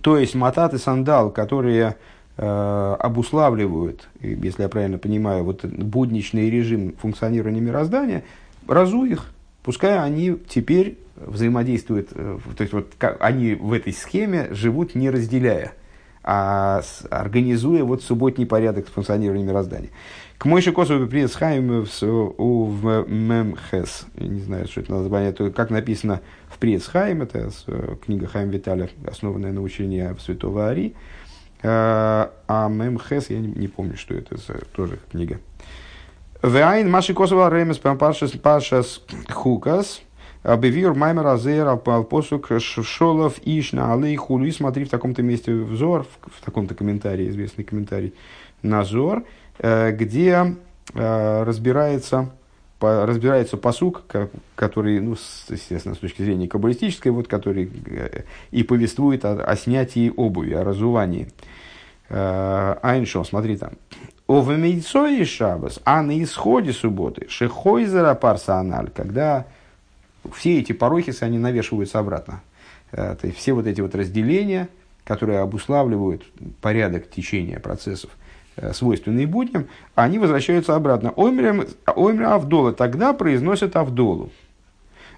то 0.00 0.18
есть 0.18 0.34
матат 0.34 0.74
и 0.74 0.78
сандал, 0.78 1.30
которые 1.30 1.96
э, 2.36 2.96
обуславливают, 2.98 4.08
если 4.20 4.62
я 4.62 4.68
правильно 4.68 4.98
понимаю, 4.98 5.44
вот 5.44 5.64
будничный 5.64 6.48
режим 6.48 6.94
функционирования 7.00 7.60
мироздания, 7.60 8.24
разу 8.66 9.04
их, 9.04 9.32
пускай 9.62 9.98
они 9.98 10.36
теперь 10.48 10.98
взаимодействуют, 11.16 12.08
э, 12.12 12.38
то 12.56 12.62
есть 12.62 12.72
вот 12.72 12.92
как, 12.98 13.18
они 13.20 13.54
в 13.54 13.72
этой 13.72 13.92
схеме 13.92 14.48
живут 14.52 14.94
не 14.94 15.10
разделяя, 15.10 15.72
а 16.24 16.80
с, 16.82 17.04
организуя 17.10 17.84
вот 17.84 18.02
субботний 18.02 18.46
порядок 18.46 18.88
функционирования 18.88 19.44
мироздания. 19.44 19.90
К 20.42 20.44
Мойше 20.44 20.72
Косову 20.72 21.06
принес 21.06 21.36
Хайм 21.36 21.68
в 21.68 23.08
Мемхес, 23.08 24.06
не 24.16 24.40
знаю, 24.40 24.66
что 24.66 24.80
это 24.80 24.90
название, 24.90 25.32
как 25.32 25.70
написано 25.70 26.20
в 26.48 26.58
Приец 26.58 26.88
Хайм, 26.88 27.22
это 27.22 27.48
э, 27.68 27.94
книга 28.04 28.26
Хайм 28.26 28.50
Виталя, 28.50 28.90
основанная 29.06 29.52
на 29.52 29.62
учении 29.62 30.04
святого 30.18 30.68
Ари, 30.68 30.96
э, 31.62 31.68
а 31.68 32.68
Мемхес, 32.68 33.30
я 33.30 33.38
не, 33.38 33.68
помню, 33.68 33.96
что 33.96 34.14
это 34.14 34.36
за 34.36 34.54
тоже 34.74 34.98
книга. 35.12 35.38
Вайн 36.42 36.90
Маши 36.90 37.14
Косова 37.14 37.48
Ремес 37.48 37.78
Пашас 37.78 38.32
Пашас 38.32 39.00
Хукас, 39.30 40.02
Бевир 40.42 40.92
Маймер 40.94 41.28
Азер 41.28 41.68
Алпосук 41.68 42.48
Шолов 42.58 43.38
Ишна 43.44 43.94
Алей 43.94 44.16
Хули. 44.16 44.50
Смотри 44.50 44.86
в 44.86 44.90
таком-то 44.90 45.22
месте 45.22 45.54
взор, 45.54 46.04
в 46.20 46.44
таком-то 46.44 46.74
комментарии, 46.74 47.28
известный 47.28 47.62
комментарий 47.62 48.12
Назор, 48.62 49.18
э, 49.18 49.22
где 49.58 50.56
э, 50.94 51.42
разбирается 51.44 52.30
разбирается 52.80 53.56
посук, 53.56 54.02
который, 54.56 54.98
ну, 54.98 55.12
естественно, 55.12 55.94
с 55.94 55.98
точки 55.98 56.22
зрения 56.22 56.48
каббалистической, 56.48 57.12
вот, 57.12 57.28
который 57.28 57.70
э, 57.86 58.24
и 58.50 58.64
повествует 58.64 59.24
о, 59.24 59.34
о 59.34 59.54
снятии 59.54 60.12
обуви, 60.16 60.54
о 60.54 60.64
разувании. 60.64 61.28
Айншо, 62.08 63.22
смотри 63.22 63.56
там. 63.56 63.74
Овемейцой 64.26 65.24
шабас, 65.24 65.80
а 65.84 66.02
на 66.02 66.20
исходе 66.22 66.72
субботы, 66.72 67.26
шехойзера 67.28 68.14
парсаналь, 68.14 68.90
когда 68.90 69.46
все 70.32 70.60
эти 70.60 70.72
порохисы, 70.72 71.22
они 71.22 71.38
навешиваются 71.38 71.98
обратно. 71.98 72.42
Э, 72.92 73.16
то 73.20 73.26
есть 73.26 73.38
все 73.38 73.52
вот 73.52 73.66
эти 73.66 73.80
вот 73.80 73.94
разделения, 73.94 74.68
которые 75.04 75.40
обуславливают 75.40 76.24
порядок 76.60 77.10
течения 77.10 77.58
процессов, 77.58 78.10
э, 78.10 78.21
свойственные 78.72 79.26
будням, 79.26 79.68
они 79.94 80.18
возвращаются 80.18 80.76
обратно. 80.76 81.10
Оймер 81.10 82.24
Авдола 82.24 82.72
тогда 82.72 83.12
произносят 83.12 83.76
Авдолу. 83.76 84.30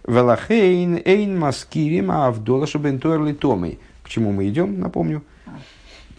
Велахейн 0.07 1.01
эйн 1.05 1.39
маскирим 1.39 2.11
Авдола 2.11 2.67
шабентуэрли 2.67 3.33
томой. 3.33 3.79
К 4.03 4.09
чему 4.09 4.33
мы 4.33 4.49
идем, 4.49 4.79
напомню. 4.79 5.23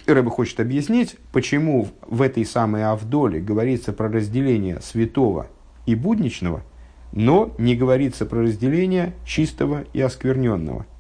Рэба 0.08 0.30
хочет 0.30 0.60
объяснить, 0.60 1.18
почему 1.32 1.88
в 2.02 2.22
этой 2.22 2.46
самой 2.46 2.86
Авдоле 2.86 3.40
говорится 3.40 3.92
про 3.92 4.08
разделение 4.08 4.80
святого 4.82 5.48
и 5.88 5.96
будничного, 5.96 6.62
но 7.12 7.52
не 7.58 7.76
говорится 7.76 8.26
про 8.26 8.44
разделение 8.44 9.14
чистого 9.26 9.86
и 9.94 10.02
оскверненного– 10.02 10.86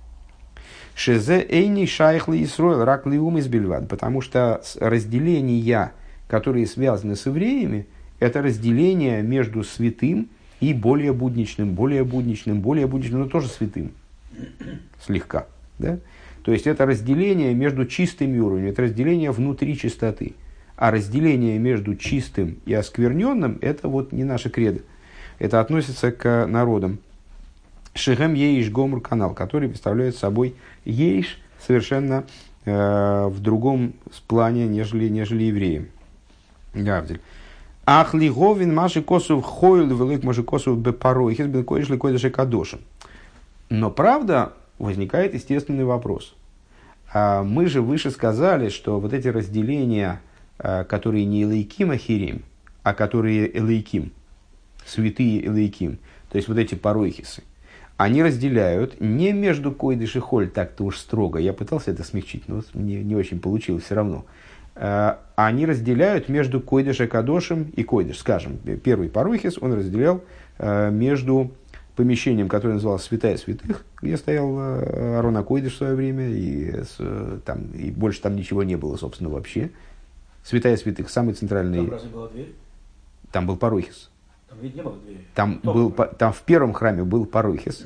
Шезе 0.95 1.45
эйни 1.49 1.85
шайхли 1.85 2.41
Исроил 2.43 2.85
рак 2.85 3.05
ум 3.05 3.37
из. 3.37 3.49
Потому 3.89 4.21
что 4.21 4.61
разделения, 4.79 5.91
которые 6.27 6.67
связаны 6.67 7.15
с 7.15 7.25
евреями, 7.25 7.87
это 8.19 8.41
разделение 8.41 9.21
между 9.21 9.63
святым 9.63 10.29
и 10.59 10.73
более 10.73 11.13
будничным, 11.13 11.73
более 11.73 12.03
будничным, 12.03 12.61
более 12.61 12.87
будничным, 12.87 13.21
но 13.21 13.27
тоже 13.27 13.47
святым. 13.47 13.91
Слегка. 15.05 15.47
Да? 15.79 15.99
То 16.43 16.51
есть 16.51 16.67
это 16.67 16.85
разделение 16.85 17.53
между 17.53 17.85
чистыми 17.85 18.39
уровнями, 18.39 18.69
это 18.69 18.83
разделение 18.83 19.31
внутри 19.31 19.77
чистоты. 19.77 20.33
А 20.77 20.91
разделение 20.91 21.57
между 21.57 21.95
чистым 21.95 22.57
и 22.65 22.73
оскверненным– 22.73 23.57
это 23.61 23.87
вот 23.87 24.11
не 24.11 24.23
наша 24.23 24.49
кредо. 24.49 24.81
Это 25.39 25.61
относится 25.61 26.11
к 26.11 26.45
народам. 26.45 26.99
Шехем 27.93 28.33
Еиш 28.33 28.69
Гомур 28.69 29.01
канал, 29.01 29.33
который 29.33 29.69
представляет 29.69 30.17
собой 30.17 30.55
Еиш 30.83 31.39
совершенно 31.65 32.25
э, 32.65 33.27
в 33.27 33.39
другом 33.39 33.93
плане, 34.27 34.67
нежели, 34.67 35.07
нежели 35.07 35.45
евреи. 35.45 35.87
Гавдель. 36.75 37.21
Ахли 37.85 38.29
говин 38.29 38.73
маши 38.73 39.01
косов 39.01 39.43
хойл 39.43 39.87
велик 39.87 40.23
маши 40.23 40.43
косов 40.43 40.77
бепаройхис 40.79 41.47
белкоиш 41.47 41.89
ли 41.89 41.97
койдаши 41.97 42.29
кадошим. 42.29 42.79
Но 43.69 43.91
правда, 43.91 44.53
возникает 44.79 45.33
естественный 45.33 45.85
вопрос. 45.85 46.35
А 47.13 47.43
мы 47.43 47.67
же 47.67 47.81
выше 47.81 48.11
сказали, 48.11 48.69
что 48.69 48.99
вот 48.99 49.13
эти 49.13 49.27
разделения, 49.27 50.21
э, 50.59 50.83
которые 50.83 51.25
не 51.25 51.43
Элейким 51.43 51.91
Ахирим, 51.91 52.43
а 52.83 52.93
которые 52.93 53.57
Элейким, 53.57 54.11
святые 54.85 55.45
Элейким, 55.45 55.99
то 56.29 56.37
есть 56.37 56.47
вот 56.47 56.57
эти 56.57 56.75
паройхисы– 56.75 57.43
они 57.97 58.21
разделяют 58.23 58.99
не 58.99 59.31
между 59.31 59.71
койдыш 59.71 60.17
и 60.17 60.19
холь 60.19 60.49
так-то 60.49 60.83
уж 60.83 60.97
строго, 60.97 61.39
я 61.39 61.53
пытался 61.53 61.91
это 61.91 62.03
смягчить, 62.03 62.47
но 62.47 62.61
мне 62.73 63.01
не 63.03 63.15
очень 63.15 63.39
получилось 63.39 63.83
все 63.85 63.95
равно. 63.95 64.25
Э, 64.75 65.15
они 65.35 65.65
разделяют 65.65 66.29
между 66.29 66.59
койдыш 66.59 67.01
и 67.01 67.07
кадошем 67.07 67.71
и 67.75 67.83
койдыш. 67.83 68.19
Скажем, 68.19 68.57
первый 68.57 69.09
парухис 69.09 69.57
он 69.59 69.73
разделял 69.73 70.21
э, 70.57 70.91
между 70.91 71.51
помещением, 71.95 72.49
которое 72.49 72.73
называлось 72.73 73.03
Святая 73.03 73.37
Святых, 73.37 73.85
где 74.01 74.17
стоял 74.17 74.53
э, 74.59 75.17
Арона 75.17 75.43
Койдыш 75.43 75.73
в 75.73 75.77
свое 75.77 75.95
время, 75.95 76.27
и, 76.27 76.83
там, 77.45 77.71
и 77.71 77.89
больше 77.89 78.21
там 78.21 78.35
ничего 78.35 78.63
не 78.63 78.75
было, 78.75 78.97
собственно, 78.97 79.29
вообще. 79.29 79.71
Святая 80.43 80.75
Святых, 80.75 81.09
самый 81.09 81.33
центральный... 81.33 81.79
Там 81.79 81.91
разве 81.91 82.09
была 82.09 82.27
дверь? 82.27 82.53
Там 83.31 83.47
был 83.47 83.55
Парухис. 83.55 84.11
Там 84.55 84.63
ведь 84.63 84.75
не 84.75 84.81
было 84.81 84.95
двери. 84.97 85.19
Там, 85.33 85.59
был, 85.63 85.91
там 85.91 86.31
в 86.31 86.41
первом 86.41 86.73
храме 86.73 87.03
был 87.03 87.25
парохис, 87.25 87.83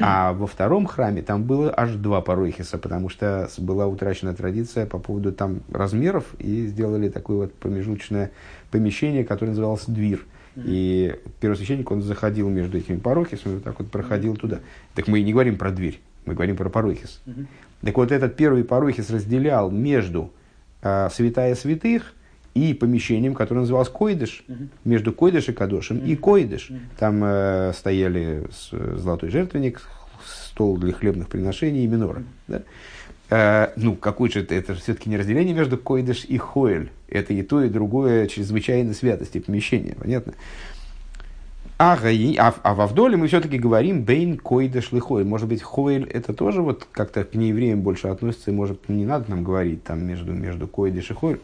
а 0.00 0.32
во 0.32 0.46
втором 0.46 0.86
храме 0.86 1.22
там 1.22 1.42
было 1.42 1.72
аж 1.76 1.92
два 1.94 2.20
парохиса, 2.20 2.78
потому 2.78 3.08
что 3.08 3.48
была 3.58 3.86
утрачена 3.86 4.34
традиция 4.34 4.86
по 4.86 4.98
поводу 4.98 5.32
там 5.32 5.62
размеров, 5.72 6.24
и 6.38 6.66
сделали 6.66 7.08
такое 7.08 7.36
вот 7.38 7.54
промежуточное 7.54 8.30
помещение, 8.70 9.24
которое 9.24 9.50
называлось 9.50 9.86
двир. 9.86 10.24
И 10.56 11.16
первосвященник, 11.40 11.90
он 11.90 12.00
заходил 12.02 12.48
между 12.48 12.78
этими 12.78 12.96
парохисами, 12.96 13.54
вот 13.54 13.64
так 13.64 13.78
вот 13.80 13.90
проходил 13.90 14.36
туда. 14.36 14.60
Так 14.94 15.08
мы 15.08 15.18
и 15.18 15.24
не 15.24 15.32
говорим 15.32 15.58
про 15.58 15.72
дверь, 15.72 16.00
мы 16.26 16.34
говорим 16.34 16.56
про 16.56 16.70
парохис. 16.70 17.22
Так 17.80 17.96
вот 17.96 18.12
этот 18.12 18.36
первый 18.36 18.62
парохис 18.62 19.10
разделял 19.10 19.70
между 19.70 20.32
э, 20.82 21.08
святая 21.10 21.56
святых– 21.56 22.14
и 22.54 22.72
помещением, 22.72 23.34
которое 23.34 23.60
называлось 23.60 23.88
Койдыш, 23.88 24.44
uh-huh. 24.46 24.68
между 24.84 25.12
Койдыш 25.12 25.48
и 25.48 25.52
Кадошем, 25.52 25.98
uh-huh. 25.98 26.06
и 26.06 26.16
Койдыш. 26.16 26.70
Uh-huh. 26.70 26.78
Там 26.98 27.20
э, 27.24 27.72
стояли 27.74 28.46
золотой 28.70 29.30
жертвенник, 29.30 29.82
стол 30.24 30.76
для 30.78 30.92
хлебных 30.92 31.28
приношений 31.28 31.84
и 31.84 31.88
минора. 31.88 32.20
Uh-huh. 32.20 32.24
Да? 32.48 32.62
Э, 33.30 33.72
ну, 33.76 33.96
какой 33.96 34.30
же 34.30 34.40
это, 34.40 34.54
это 34.54 34.74
все-таки 34.74 35.10
не 35.10 35.16
разделение 35.16 35.54
между 35.54 35.76
Койдыш 35.76 36.24
и 36.24 36.38
Хоэль. 36.38 36.90
Это 37.08 37.32
и 37.32 37.42
то, 37.42 37.62
и 37.62 37.68
другое 37.68 38.28
чрезвычайно 38.28 38.94
святости 38.94 39.38
помещения, 39.38 39.96
понятно? 39.98 40.34
А, 41.76 41.98
а, 41.98 42.54
а 42.62 42.74
во 42.74 42.86
вдоле 42.86 43.16
мы 43.16 43.26
все-таки 43.26 43.58
говорим 43.58 44.04
бейн 44.04 44.38
койдыш 44.38 44.92
лихоэль. 44.92 45.26
Может 45.26 45.48
быть, 45.48 45.60
хоэль 45.60 46.04
это 46.04 46.32
тоже 46.32 46.62
вот 46.62 46.86
как-то 46.92 47.24
к 47.24 47.34
неевреям 47.34 47.80
больше 47.80 48.08
относится, 48.08 48.52
и 48.52 48.54
может 48.54 48.88
не 48.88 49.04
надо 49.04 49.28
нам 49.30 49.42
говорить 49.42 49.82
там 49.82 50.06
между, 50.06 50.32
между 50.32 50.68
койдыш 50.68 51.10
и 51.10 51.14
хоэль. 51.14 51.40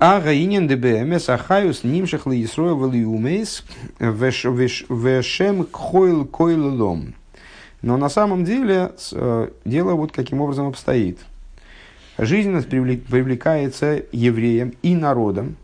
А 0.00 0.20
гаинен 0.20 0.68
дбмс 0.68 1.28
ахаюс 1.28 1.82
нимшах 1.82 2.28
ли 2.28 2.44
Исроя 2.44 2.74
валиумейс 2.74 3.64
вешем 3.98 5.64
кхойл 5.64 6.24
койлом. 6.24 7.14
Но 7.82 7.96
на 7.96 8.08
самом 8.08 8.44
деле 8.44 8.92
э, 9.10 9.48
дело 9.64 9.94
вот 9.94 10.12
каким 10.12 10.40
образом 10.40 10.68
обстоит. 10.68 11.18
Жизненность 12.16 12.68
привлекается 12.68 14.04
евреям 14.12 14.74
и 14.82 14.94
народом. 14.94 15.56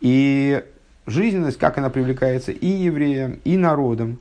И 0.00 0.62
жизненность, 1.06 1.58
как 1.58 1.76
она 1.76 1.90
привлекается 1.90 2.52
и 2.52 2.66
евреям, 2.66 3.40
и 3.44 3.58
народом, 3.58 4.18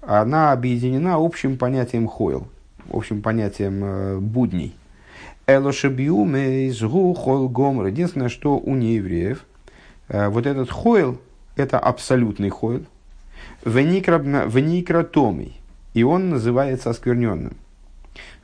она 0.00 0.50
объединена 0.50 1.24
общим 1.24 1.56
понятием 1.56 2.08
хойл, 2.08 2.48
общим 2.92 3.22
понятием 3.22 3.84
э, 3.84 4.18
будней– 4.18 4.74
Элошебиуме 5.46 6.66
из 6.66 6.80
хол. 6.80 7.86
Единственное, 7.86 8.28
что 8.28 8.58
у 8.58 8.74
неевреев, 8.74 9.44
э, 10.08 10.28
вот 10.28 10.44
этот 10.46 10.70
хойл, 10.70 11.20
это 11.54 11.78
абсолютный 11.78 12.48
хойл, 12.48 12.84
веникратомий, 13.64 15.60
и 15.94 16.02
он 16.02 16.30
называется 16.30 16.90
оскверненным. 16.90 17.56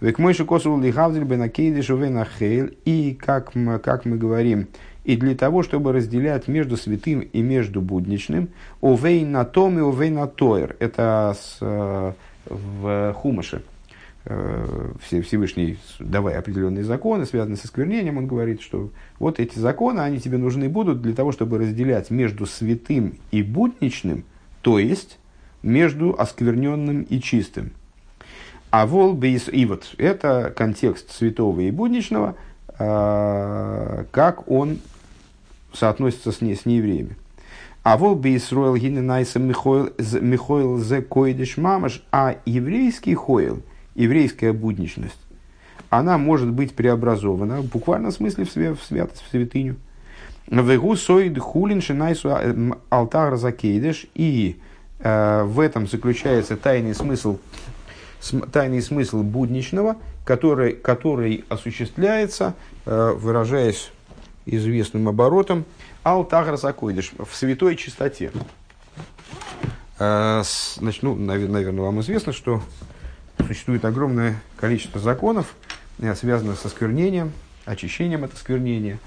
Век 0.01 0.19
мой 0.19 0.35
шикосул 0.35 0.79
лихавзель 0.79 1.25
бенакейдиш 1.25 1.89
венахейл, 1.89 2.71
и 2.85 3.19
как 3.19 3.55
мы, 3.55 3.79
как 3.81 4.05
мы 4.05 4.17
говорим, 4.17 4.69
и 5.05 5.17
для 5.17 5.35
того, 5.35 5.65
чтобы 5.65 5.93
разделять 5.93 6.47
между 6.47 6.77
святым 6.77 7.21
и 7.21 7.43
между 7.43 7.81
будничным, 7.81 8.51
овей 8.81 9.25
на 9.25 9.45
том 9.45 9.79
и 9.79 9.83
овей 9.83 10.11
на 10.11 10.29
тоер. 10.29 10.77
Это 10.79 11.37
с, 11.37 11.59
э, 11.61 12.13
в 12.47 13.13
Хумаше. 13.15 13.63
Э, 14.25 14.93
Всевышний, 15.01 15.79
давая 15.99 16.39
определенные 16.39 16.85
законы, 16.85 17.27
связанные 17.27 17.57
со 17.57 17.67
сквернением, 17.67 18.19
он 18.19 18.29
говорит, 18.29 18.63
что 18.63 18.91
вот 19.19 19.41
эти 19.41 19.59
законы, 19.59 19.99
они 19.99 20.21
тебе 20.21 20.39
нужны 20.39 20.69
будут 20.69 21.03
для 21.03 21.13
того, 21.13 21.33
чтобы 21.33 21.59
разделять 21.59 22.11
между 22.11 22.47
святым 22.47 23.19
и 23.33 23.43
будничным, 23.43 24.25
то 24.61 24.79
есть 24.79 25.19
между 25.65 26.15
оскверненным 26.17 27.03
и 27.03 27.21
чистым. 27.21 27.73
А 28.71 28.87
вол 28.87 29.15
бейс, 29.15 29.49
и 29.51 29.67
вот 29.67 29.93
это 29.99 30.53
контекст 30.57 31.11
святого 31.11 31.59
и 31.59 31.73
будничного, 31.73 32.37
э, 32.79 34.05
как 34.13 34.49
он 34.49 34.79
соотносится 35.73 36.31
с, 36.31 36.41
не, 36.41 36.55
с 36.55 36.65
неевреями. 36.65 37.17
А 37.83 37.97
вол 37.97 38.15
бейс 38.15 38.53
ройл 38.53 38.77
гиненайса 38.77 39.41
михоил 39.41 40.79
зе 40.79 41.03
койдиш 41.03 41.57
мамаш, 41.57 42.05
а 42.13 42.37
еврейский 42.47 43.17
хойл– 43.17 43.63
еврейская 43.95 44.53
будничность, 44.53 45.19
она 45.91 46.17
может 46.19 46.51
быть 46.51 46.75
преобразована 46.75 47.61
в 47.61 47.67
буквальном 47.67 48.13
смысле 48.13 48.45
в, 48.45 48.57
свя- 48.57 48.75
в 48.75 48.83
святость, 48.83 49.23
в 49.23 49.31
святыню. 49.31 49.77
Вегу 50.49 50.97
соид 50.97 51.39
хулин 51.39 51.81
шинайсу 51.81 52.31
э, 52.31 52.73
алтар 52.91 53.37
закейдеш. 53.37 54.07
И 54.15 54.61
э, 54.99 55.43
в 55.45 55.61
этом 55.61 55.87
заключается 55.87 56.57
тайный 56.57 56.95
смысл, 56.95 57.39
тайный 58.53 58.83
смысл 58.83 59.23
будничного, 59.23 59.97
который, 60.25 60.73
который 60.73 61.45
осуществляется, 61.49 62.55
э, 62.87 63.13
выражаясь 63.17 63.91
известным 64.45 65.09
оборотом, 65.09 65.65
алтар 66.03 66.57
закойдеш, 66.57 67.13
в 67.19 67.35
святой 67.35 67.77
чистоте. 67.77 68.33
Э, 69.99 70.43
значит, 70.77 71.03
ну, 71.03 71.15
наверное, 71.15 71.73
вам 71.73 72.01
известно, 72.01 72.33
что 72.33 72.63
существует 73.47 73.85
огромное 73.85 74.41
количество 74.57 75.01
законов, 75.01 75.55
э, 75.99 76.15
связанных 76.15 76.59
со 76.59 76.69
сквернением, 76.69 77.33
очищением 77.65 78.25
от 78.25 78.33
осквернения. 78.35 78.99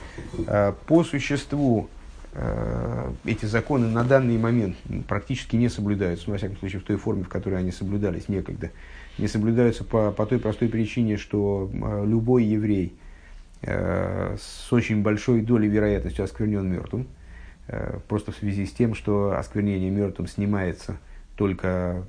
Э, 0.47 0.73
по 0.87 1.03
существу 1.03 1.89
э, 2.33 3.11
эти 3.25 3.45
законы 3.45 3.87
на 3.87 4.03
данный 4.03 4.37
момент 4.37 4.77
практически 5.07 5.55
не 5.55 5.69
соблюдаются, 5.69 6.25
ну, 6.27 6.33
во 6.33 6.37
всяком 6.37 6.57
случае, 6.57 6.81
в 6.81 6.83
той 6.83 6.97
форме, 6.97 7.23
в 7.23 7.29
которой 7.29 7.59
они 7.59 7.71
соблюдались 7.71 8.29
некогда. 8.29 8.71
Не 9.17 9.27
соблюдаются 9.27 9.83
по, 9.83 10.11
по 10.11 10.25
той 10.25 10.39
простой 10.39 10.67
причине, 10.67 11.17
что 11.17 11.69
любой 12.05 12.43
еврей 12.43 12.93
с 13.61 14.67
очень 14.71 15.01
большой 15.01 15.41
долей 15.41 15.69
вероятности 15.69 16.21
осквернен 16.21 16.69
мертвым, 16.69 17.07
просто 18.09 18.31
в 18.31 18.35
связи 18.35 18.65
с 18.65 18.73
тем, 18.73 18.93
что 18.93 19.35
осквернение 19.39 19.89
мертвым 19.89 20.27
снимается 20.27 20.97
только 21.35 22.03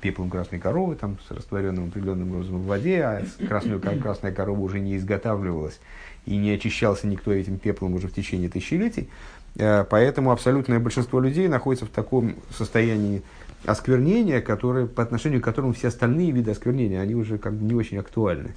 пеплом 0.00 0.30
красной 0.30 0.58
коровы, 0.58 0.96
там, 0.96 1.18
с 1.28 1.30
растворенным 1.30 1.88
определенным 1.88 2.34
образом 2.34 2.58
в 2.62 2.66
воде, 2.66 3.02
а 3.02 3.22
красную, 3.46 3.80
красная 3.80 4.32
корова 4.32 4.60
уже 4.60 4.80
не 4.80 4.96
изготавливалась 4.96 5.80
и 6.24 6.36
не 6.36 6.52
очищался 6.52 7.06
никто 7.06 7.32
этим 7.32 7.58
пеплом 7.58 7.94
уже 7.94 8.08
в 8.08 8.14
течение 8.14 8.48
тысячелетий. 8.48 9.10
Э, 9.56 9.84
поэтому 9.88 10.30
абсолютное 10.30 10.78
большинство 10.78 11.20
людей 11.20 11.48
находится 11.48 11.84
в 11.84 11.90
таком 11.90 12.36
состоянии 12.56 13.22
осквернения, 13.66 14.40
которое, 14.40 14.86
по 14.86 15.02
отношению 15.02 15.40
к 15.40 15.44
которому 15.44 15.74
все 15.74 15.88
остальные 15.88 16.30
виды 16.30 16.50
осквернения, 16.50 17.00
они 17.00 17.14
уже 17.14 17.38
как 17.38 17.54
бы 17.54 17.64
не 17.64 17.74
очень 17.74 17.98
актуальны. 17.98 18.54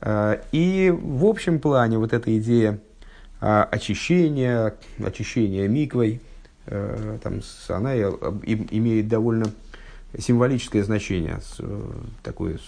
Э, 0.00 0.40
и 0.52 0.94
в 0.96 1.24
общем 1.24 1.58
плане 1.58 1.98
вот 1.98 2.12
эта 2.12 2.36
идея 2.38 2.78
а, 3.42 3.64
очищения, 3.64 4.74
очищения 5.02 5.66
миквой, 5.66 6.20
э, 6.20 6.29
там, 7.22 7.40
она 7.68 7.96
имеет 7.96 9.08
довольно 9.08 9.46
символическое 10.16 10.84
значение, 10.84 11.40
такое 12.22 12.58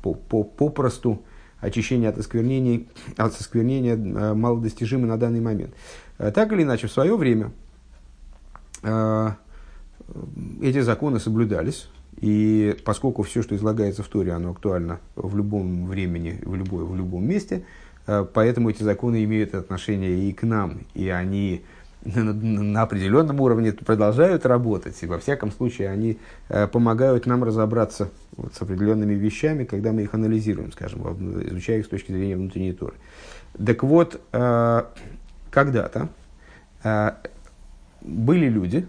попросту 0.00 1.22
очищение 1.60 2.08
от 2.08 2.18
осквернений, 2.18 2.88
от 3.16 3.38
осквернения 3.38 3.96
малодостижимы 3.96 5.06
на 5.06 5.16
данный 5.16 5.40
момент. 5.40 5.74
Э, 6.18 6.30
так 6.30 6.52
или 6.52 6.62
иначе, 6.62 6.86
в 6.86 6.92
свое 6.92 7.16
время 7.16 7.52
э, 8.82 9.30
эти 10.62 10.80
законы 10.80 11.20
соблюдались, 11.20 11.88
и 12.20 12.76
поскольку 12.84 13.22
все, 13.22 13.42
что 13.42 13.54
излагается 13.54 14.02
в 14.02 14.08
Торе, 14.08 14.32
оно 14.32 14.50
актуально 14.50 15.00
в 15.14 15.36
любом 15.36 15.86
времени, 15.86 16.40
в, 16.42 16.54
любой, 16.54 16.84
в 16.84 16.96
любом 16.96 17.26
месте, 17.26 17.64
э, 18.06 18.26
поэтому 18.32 18.70
эти 18.70 18.82
законы 18.82 19.24
имеют 19.24 19.54
отношение 19.54 20.28
и 20.28 20.32
к 20.32 20.42
нам, 20.42 20.80
и 20.94 21.08
они 21.08 21.62
на 22.04 22.82
определенном 22.82 23.40
уровне 23.40 23.72
продолжают 23.72 24.46
работать, 24.46 24.96
и 25.02 25.06
во 25.06 25.18
всяком 25.18 25.50
случае 25.50 25.90
они 25.90 26.18
помогают 26.72 27.26
нам 27.26 27.44
разобраться 27.44 28.10
вот 28.36 28.54
с 28.54 28.62
определенными 28.62 29.14
вещами, 29.14 29.64
когда 29.64 29.92
мы 29.92 30.02
их 30.02 30.14
анализируем, 30.14 30.72
скажем, 30.72 31.02
изучая 31.48 31.78
их 31.80 31.86
с 31.86 31.88
точки 31.88 32.12
зрения 32.12 32.36
внутренней 32.36 32.72
Торы. 32.72 32.94
Так 33.64 33.82
вот, 33.82 34.20
когда-то 34.30 36.08
э, 36.84 37.12
были 38.02 38.46
люди, 38.48 38.86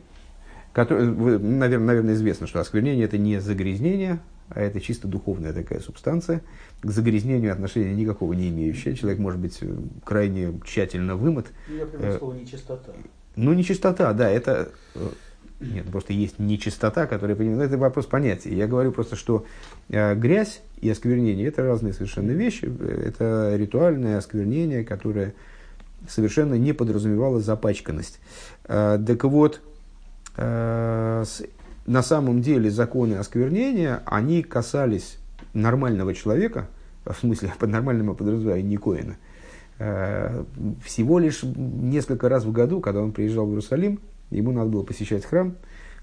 которые, 0.73 1.09
наверное, 1.09 1.87
наверное, 1.87 2.13
известно, 2.13 2.47
что 2.47 2.59
осквернение 2.59 3.05
это 3.05 3.17
не 3.17 3.39
загрязнение, 3.39 4.19
а 4.49 4.61
это 4.61 4.81
чисто 4.81 5.07
духовная 5.07 5.53
такая 5.53 5.79
субстанция, 5.79 6.41
к 6.81 6.89
загрязнению 6.89 7.53
отношения 7.53 7.93
никакого 7.93 8.33
не 8.33 8.49
имеющая. 8.49 8.95
Человек 8.95 9.19
может 9.19 9.39
быть 9.39 9.57
э, 9.61 9.67
крайне 10.03 10.59
тщательно 10.65 11.15
вымыт. 11.15 11.47
Ну, 11.67 11.75
я 11.75 11.85
понимаю, 11.85 12.17
слово 12.17 12.33
нечистота. 12.33 12.91
Ну, 13.35 13.53
нечистота, 13.53 14.13
да, 14.13 14.29
это... 14.29 14.69
Э, 14.95 15.09
нет, 15.59 15.85
просто 15.91 16.13
есть 16.13 16.39
нечистота, 16.39 17.05
которая 17.05 17.35
понимает. 17.35 17.69
Это 17.69 17.77
вопрос 17.77 18.05
понятия. 18.05 18.55
Я 18.55 18.65
говорю 18.67 18.93
просто, 18.93 19.15
что 19.15 19.45
э, 19.89 20.15
грязь 20.15 20.61
и 20.79 20.89
осквернение 20.89 21.47
это 21.47 21.63
разные 21.63 21.93
совершенно 21.93 22.31
вещи. 22.31 22.65
Это 23.05 23.55
ритуальное 23.57 24.17
осквернение, 24.17 24.85
которое 24.85 25.33
совершенно 26.07 26.53
не 26.53 26.73
подразумевала 26.73 27.41
запачканность. 27.41 28.19
Э, 28.65 28.97
так 29.05 29.23
вот, 29.25 29.61
э, 30.37 31.25
на 31.89 32.03
самом 32.03 32.41
деле 32.41 32.69
законы 32.69 33.15
осквернения, 33.15 34.03
они 34.05 34.43
касались 34.43 35.17
нормального 35.53 36.13
человека, 36.13 36.67
в 37.03 37.15
смысле, 37.15 37.51
под 37.59 37.69
нормальным 37.71 38.09
я 38.09 38.13
подразумеваю 38.13 38.63
не 38.63 38.77
Коина, 38.77 39.17
э, 39.79 40.43
всего 40.85 41.17
лишь 41.17 41.41
несколько 41.43 42.29
раз 42.29 42.45
в 42.45 42.51
году, 42.51 42.79
когда 42.79 43.01
он 43.01 43.11
приезжал 43.11 43.47
в 43.47 43.49
Иерусалим, 43.49 43.99
ему 44.29 44.51
надо 44.51 44.69
было 44.69 44.83
посещать 44.83 45.25
храм, 45.25 45.55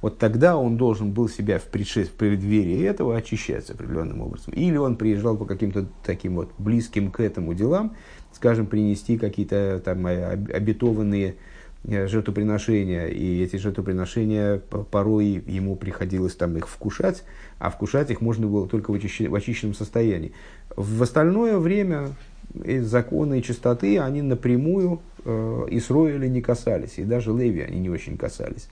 вот 0.02 0.18
тогда 0.18 0.56
он 0.56 0.76
должен 0.76 1.12
был 1.12 1.28
себя 1.28 1.60
в, 1.60 1.64
предшествии, 1.64 2.12
в 2.12 2.18
преддверии 2.18 2.82
этого 2.82 3.16
очищать 3.16 3.70
определенным 3.70 4.20
образом. 4.22 4.52
Или 4.54 4.76
он 4.76 4.96
приезжал 4.96 5.36
по 5.36 5.46
каким-то 5.46 5.86
таким 6.04 6.34
вот 6.34 6.50
близким 6.58 7.12
к 7.12 7.20
этому 7.20 7.54
делам, 7.54 7.96
скажем, 8.32 8.66
принести 8.66 9.18
какие-то 9.18 9.80
там 9.84 10.04
обетованные 10.04 11.36
жертвоприношения, 11.84 13.06
и 13.06 13.42
эти 13.42 13.56
жертвоприношения 13.56 14.58
порой 14.58 15.42
ему 15.46 15.76
приходилось 15.76 16.34
там 16.34 16.56
их 16.56 16.68
вкушать, 16.68 17.24
а 17.58 17.70
вкушать 17.70 18.10
их 18.10 18.20
можно 18.20 18.46
было 18.46 18.68
только 18.68 18.90
в, 18.90 18.94
очищен, 18.94 19.30
в 19.30 19.34
очищенном 19.34 19.74
состоянии. 19.74 20.32
В 20.74 21.02
остальное 21.02 21.58
время 21.58 22.08
законы 22.54 23.38
и 23.38 23.42
чистоты, 23.42 23.98
они 23.98 24.22
напрямую 24.22 25.00
э, 25.24 25.66
Исроиля 25.70 26.26
не 26.28 26.42
касались, 26.42 26.98
и 26.98 27.04
даже 27.04 27.32
Леви 27.32 27.60
они 27.60 27.80
не 27.80 27.90
очень 27.90 28.16
касались. 28.16 28.68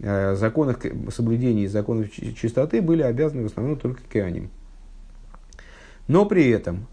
Э, 0.00 0.34
законов 0.34 0.78
соблюдения 1.14 1.68
законов 1.68 2.10
чистоты 2.12 2.82
были 2.82 3.02
обязаны 3.02 3.44
в 3.44 3.46
основном 3.46 3.78
только 3.78 4.00
Кеаним. 4.10 4.50
Но 6.08 6.26
при 6.26 6.50
этом 6.50 6.86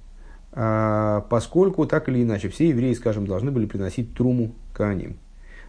а, 0.59 1.21
поскольку 1.29 1.85
так 1.85 2.09
или 2.09 2.23
иначе 2.23 2.49
все 2.49 2.69
евреи, 2.69 2.93
скажем, 2.93 3.27
должны 3.27 3.51
были 3.51 3.67
приносить 3.67 4.15
труму 4.15 4.55
каним, 4.73 5.17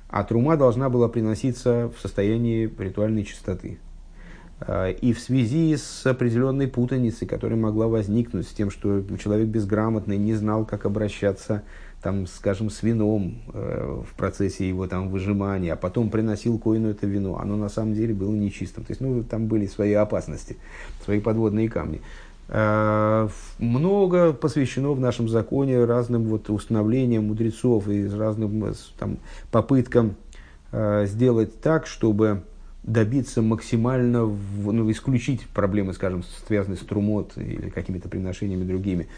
а 0.08 0.24
трума 0.24 0.56
должна 0.56 0.88
была 0.88 1.08
приноситься 1.08 1.90
в 1.96 2.00
состоянии 2.00 2.72
ритуальной 2.78 3.24
чистоты. 3.24 3.78
А, 4.60 4.90
и 4.90 5.12
в 5.12 5.20
связи 5.20 5.76
с 5.76 6.06
определенной 6.06 6.66
путаницей, 6.66 7.28
которая 7.28 7.58
могла 7.58 7.86
возникнуть 7.86 8.48
с 8.48 8.52
тем, 8.52 8.70
что 8.70 9.04
человек 9.18 9.48
безграмотный 9.48 10.16
не 10.16 10.34
знал, 10.34 10.64
как 10.64 10.86
обращаться, 10.86 11.62
там, 12.02 12.26
скажем, 12.26 12.70
с 12.70 12.82
вином 12.82 13.42
э, 13.52 14.02
в 14.08 14.14
процессе 14.14 14.68
его 14.68 14.86
там, 14.86 15.10
выжимания, 15.10 15.72
а 15.72 15.76
потом 15.76 16.10
приносил 16.10 16.58
коину 16.58 16.90
это 16.90 17.06
вино, 17.06 17.38
оно 17.40 17.56
на 17.56 17.68
самом 17.68 17.94
деле 17.94 18.14
было 18.14 18.32
нечистым. 18.32 18.84
То 18.84 18.92
есть, 18.92 19.00
ну, 19.00 19.22
там 19.24 19.46
были 19.46 19.66
свои 19.66 19.92
опасности, 19.94 20.56
свои 21.04 21.20
подводные 21.20 21.68
камни. 21.68 22.00
Э, 22.50 23.28
много 23.58 24.32
посвящено 24.32 24.92
в 24.92 25.00
нашем 25.00 25.28
законе 25.28 25.84
разным 25.84 26.24
вот 26.24 26.48
установлениям 26.48 27.26
мудрецов 27.26 27.88
и 27.88 28.08
разным 28.08 28.64
э, 28.64 28.72
там, 28.98 29.18
попыткам 29.50 30.16
э, 30.72 31.04
сделать 31.06 31.60
так, 31.60 31.86
чтобы 31.86 32.42
добиться 32.84 33.42
максимально, 33.42 34.24
ну, 34.26 34.90
исключить 34.90 35.46
проблемы, 35.48 35.92
скажем, 35.92 36.22
связанные 36.46 36.78
с 36.78 36.80
трумот 36.80 37.32
или 37.36 37.68
какими-то 37.68 38.08
приношениями 38.08 38.64
другими, 38.64 39.08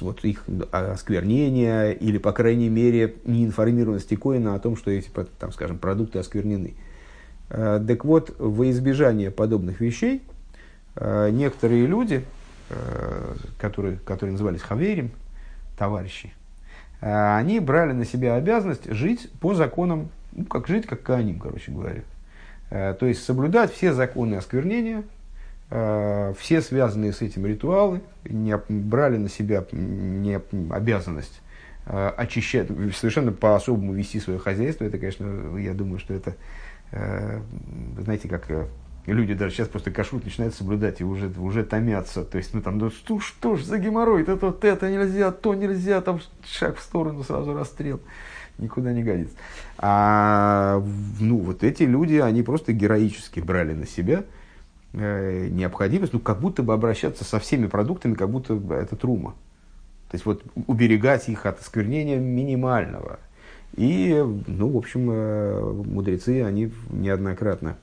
вот 0.00 0.24
их 0.24 0.44
осквернения 0.70 1.90
или, 1.90 2.16
по 2.16 2.32
крайней 2.32 2.70
мере, 2.70 3.16
неинформированности 3.26 4.14
коина 4.14 4.54
о 4.54 4.58
том, 4.60 4.78
что 4.78 4.90
эти, 4.92 5.10
там, 5.38 5.52
скажем, 5.52 5.76
продукты 5.76 6.20
осквернены. 6.20 6.74
Так 7.50 8.06
вот, 8.06 8.34
во 8.38 8.70
избежание 8.70 9.30
подобных 9.30 9.82
вещей– 9.82 10.22
некоторые 11.00 11.86
люди, 11.86 12.24
э, 12.70 13.34
которые, 13.58 13.98
которые 13.98 14.32
назывались 14.32 14.62
хаверим, 14.62 15.10
товарищи, 15.76 16.32
э, 17.00 17.36
они 17.36 17.60
брали 17.60 17.92
на 17.92 18.04
себя 18.04 18.36
обязанность 18.36 18.90
жить 18.90 19.30
по 19.40 19.54
законам, 19.54 20.08
ну, 20.32 20.44
как 20.44 20.68
жить 20.68 20.86
как 20.86 21.02
каним, 21.02 21.38
короче 21.40 21.72
говоря. 21.72 22.02
То 22.70 23.06
есть 23.06 23.22
соблюдать 23.22 23.72
все 23.72 23.92
законы 23.92 24.34
осквернения, 24.34 25.04
все 25.68 26.60
связанные 26.60 27.12
с 27.12 27.20
этим 27.22 27.46
ритуалы, 27.46 28.00
не 28.24 28.56
брали 28.56 29.16
на 29.16 29.28
себя 29.28 29.64
не 29.70 30.40
обязанность 30.70 31.40
очищать, 31.86 32.68
совершенно 32.96 33.30
по-особому 33.30 33.92
вести 33.92 34.18
свое 34.18 34.40
хозяйство. 34.40 34.84
Это, 34.84 34.98
конечно, 34.98 35.56
я 35.58 35.72
думаю, 35.74 36.00
что 36.00 36.14
это, 36.14 36.34
знаете, 36.90 38.28
как 38.28 38.48
и 39.06 39.12
люди 39.12 39.34
даже 39.34 39.54
сейчас 39.54 39.68
просто 39.68 39.90
кашрут 39.90 40.24
начинают 40.24 40.54
соблюдать 40.54 41.00
и 41.00 41.04
уже, 41.04 41.28
уже 41.38 41.62
томятся. 41.62 42.24
То 42.24 42.38
есть, 42.38 42.54
ну 42.54 42.62
там, 42.62 42.78
ну 42.78 42.90
что, 42.90 43.20
что 43.20 43.56
ж 43.56 43.62
за 43.62 43.78
геморрой, 43.78 44.22
это 44.22 44.36
вот 44.36 44.64
это 44.64 44.90
нельзя, 44.90 45.30
то 45.30 45.54
нельзя, 45.54 46.00
там 46.00 46.20
шаг 46.44 46.78
в 46.78 46.82
сторону, 46.82 47.22
сразу 47.22 47.52
расстрел. 47.52 48.00
Никуда 48.56 48.92
не 48.92 49.02
годится. 49.02 49.34
А 49.78 50.82
ну, 51.20 51.38
вот 51.38 51.64
эти 51.64 51.82
люди, 51.82 52.14
они 52.16 52.42
просто 52.42 52.72
героически 52.72 53.40
брали 53.40 53.74
на 53.74 53.86
себя 53.86 54.24
э, 54.92 55.48
необходимость, 55.50 56.12
ну, 56.12 56.20
как 56.20 56.40
будто 56.40 56.62
бы 56.62 56.72
обращаться 56.72 57.24
со 57.24 57.40
всеми 57.40 57.66
продуктами, 57.66 58.14
как 58.14 58.30
будто 58.30 58.58
это 58.74 58.96
трума. 58.96 59.34
То 60.10 60.14
есть, 60.14 60.24
вот 60.24 60.44
уберегать 60.68 61.28
их 61.28 61.44
от 61.44 61.60
осквернения 61.60 62.18
минимального. 62.18 63.18
И, 63.76 64.24
ну, 64.46 64.68
в 64.68 64.76
общем, 64.76 65.10
э, 65.10 65.82
мудрецы, 65.84 66.42
они 66.42 66.72
неоднократно 66.90 67.76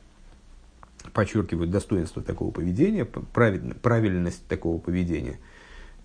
подчеркивают 1.13 1.71
достоинство 1.71 2.21
такого 2.21 2.51
поведения, 2.51 3.05
правильность 3.05 4.45
такого 4.47 4.79
поведения. 4.79 5.39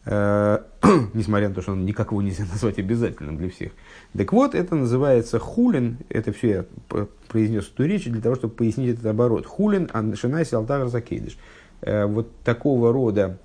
Э, 0.04 0.60
несмотря 1.14 1.48
на 1.48 1.54
то, 1.54 1.62
что 1.62 1.72
он 1.72 1.84
никак 1.84 2.12
его 2.12 2.22
нельзя 2.22 2.44
назвать 2.52 2.78
обязательным 2.78 3.36
для 3.36 3.50
всех. 3.50 3.72
Так 4.16 4.32
вот, 4.32 4.54
это 4.54 4.74
называется 4.76 5.38
хулин, 5.38 5.98
это 6.08 6.32
все 6.32 6.48
я 6.48 7.06
произнес 7.28 7.68
эту 7.68 7.84
речь 7.84 8.04
для 8.04 8.20
того, 8.20 8.36
чтобы 8.36 8.54
пояснить 8.54 8.94
этот 8.94 9.06
оборот. 9.06 9.46
Хулин, 9.46 9.90
аншинайси 9.92 10.54
алтагар 10.54 10.88
закейдыш. 10.88 11.36
Э, 11.82 12.06
вот 12.06 12.30
такого 12.44 12.92
рода 12.92 13.38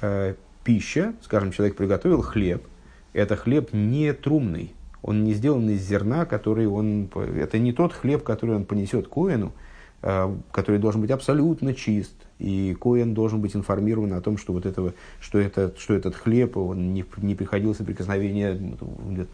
э, 0.00 0.34
пища, 0.64 1.14
скажем, 1.22 1.52
человек 1.52 1.76
приготовил 1.76 2.22
хлеб, 2.22 2.64
это 3.12 3.36
хлеб 3.36 3.72
не 3.72 4.12
трумный, 4.12 4.74
он 5.02 5.24
не 5.24 5.32
сделан 5.32 5.68
из 5.70 5.80
зерна, 5.80 6.26
который 6.26 6.66
он, 6.66 7.08
это 7.14 7.58
не 7.58 7.72
тот 7.72 7.92
хлеб, 7.92 8.22
который 8.22 8.56
он 8.56 8.64
понесет 8.64 9.08
коину, 9.08 9.52
который 10.00 10.78
должен 10.78 11.00
быть 11.00 11.10
абсолютно 11.10 11.74
чист, 11.74 12.14
и 12.38 12.74
Коэн 12.80 13.12
должен 13.12 13.40
быть 13.40 13.54
информирован 13.54 14.14
о 14.14 14.20
том, 14.22 14.38
что, 14.38 14.54
вот 14.54 14.64
этого, 14.64 14.94
что, 15.20 15.38
это, 15.38 15.74
что 15.78 15.92
этот 15.92 16.14
хлеб, 16.14 16.56
он 16.56 16.94
не, 16.94 17.04
не 17.18 17.34
приходил 17.34 17.74
в 17.74 17.76
соприкосновение 17.76 18.58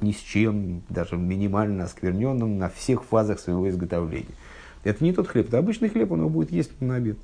ни 0.01 0.13
с 0.13 0.19
чем, 0.19 0.83
даже 0.89 1.17
минимально 1.17 1.85
оскверненным 1.85 2.59
на 2.59 2.69
всех 2.69 3.05
фазах 3.05 3.39
своего 3.39 3.69
изготовления. 3.69 4.35
Это 4.83 5.05
не 5.05 5.13
тот 5.13 5.29
хлеб, 5.29 5.49
это 5.49 5.59
обычный 5.59 5.89
хлеб, 5.89 6.11
он 6.11 6.21
его 6.21 6.31
будет 6.31 6.51
есть 6.51 6.73
на 6.81 6.97
обед. 6.97 7.17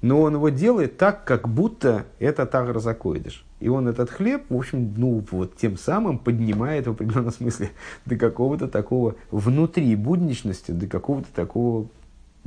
Но 0.00 0.20
он 0.20 0.34
его 0.34 0.48
делает 0.48 0.96
так, 0.96 1.24
как 1.24 1.48
будто 1.48 2.06
это 2.20 2.46
тагрозакоидыш. 2.46 3.44
И 3.58 3.68
он 3.68 3.88
этот 3.88 4.10
хлеб, 4.10 4.44
в 4.48 4.56
общем, 4.56 4.94
ну, 4.96 5.24
вот 5.32 5.56
тем 5.56 5.76
самым 5.76 6.18
поднимает 6.18 6.86
в 6.86 6.90
определенном 6.90 7.32
смысле 7.32 7.70
до 8.06 8.16
какого-то 8.16 8.68
такого 8.68 9.16
внутри 9.32 9.96
будничности, 9.96 10.70
до 10.70 10.86
какого-то 10.86 11.26
такого 11.34 11.88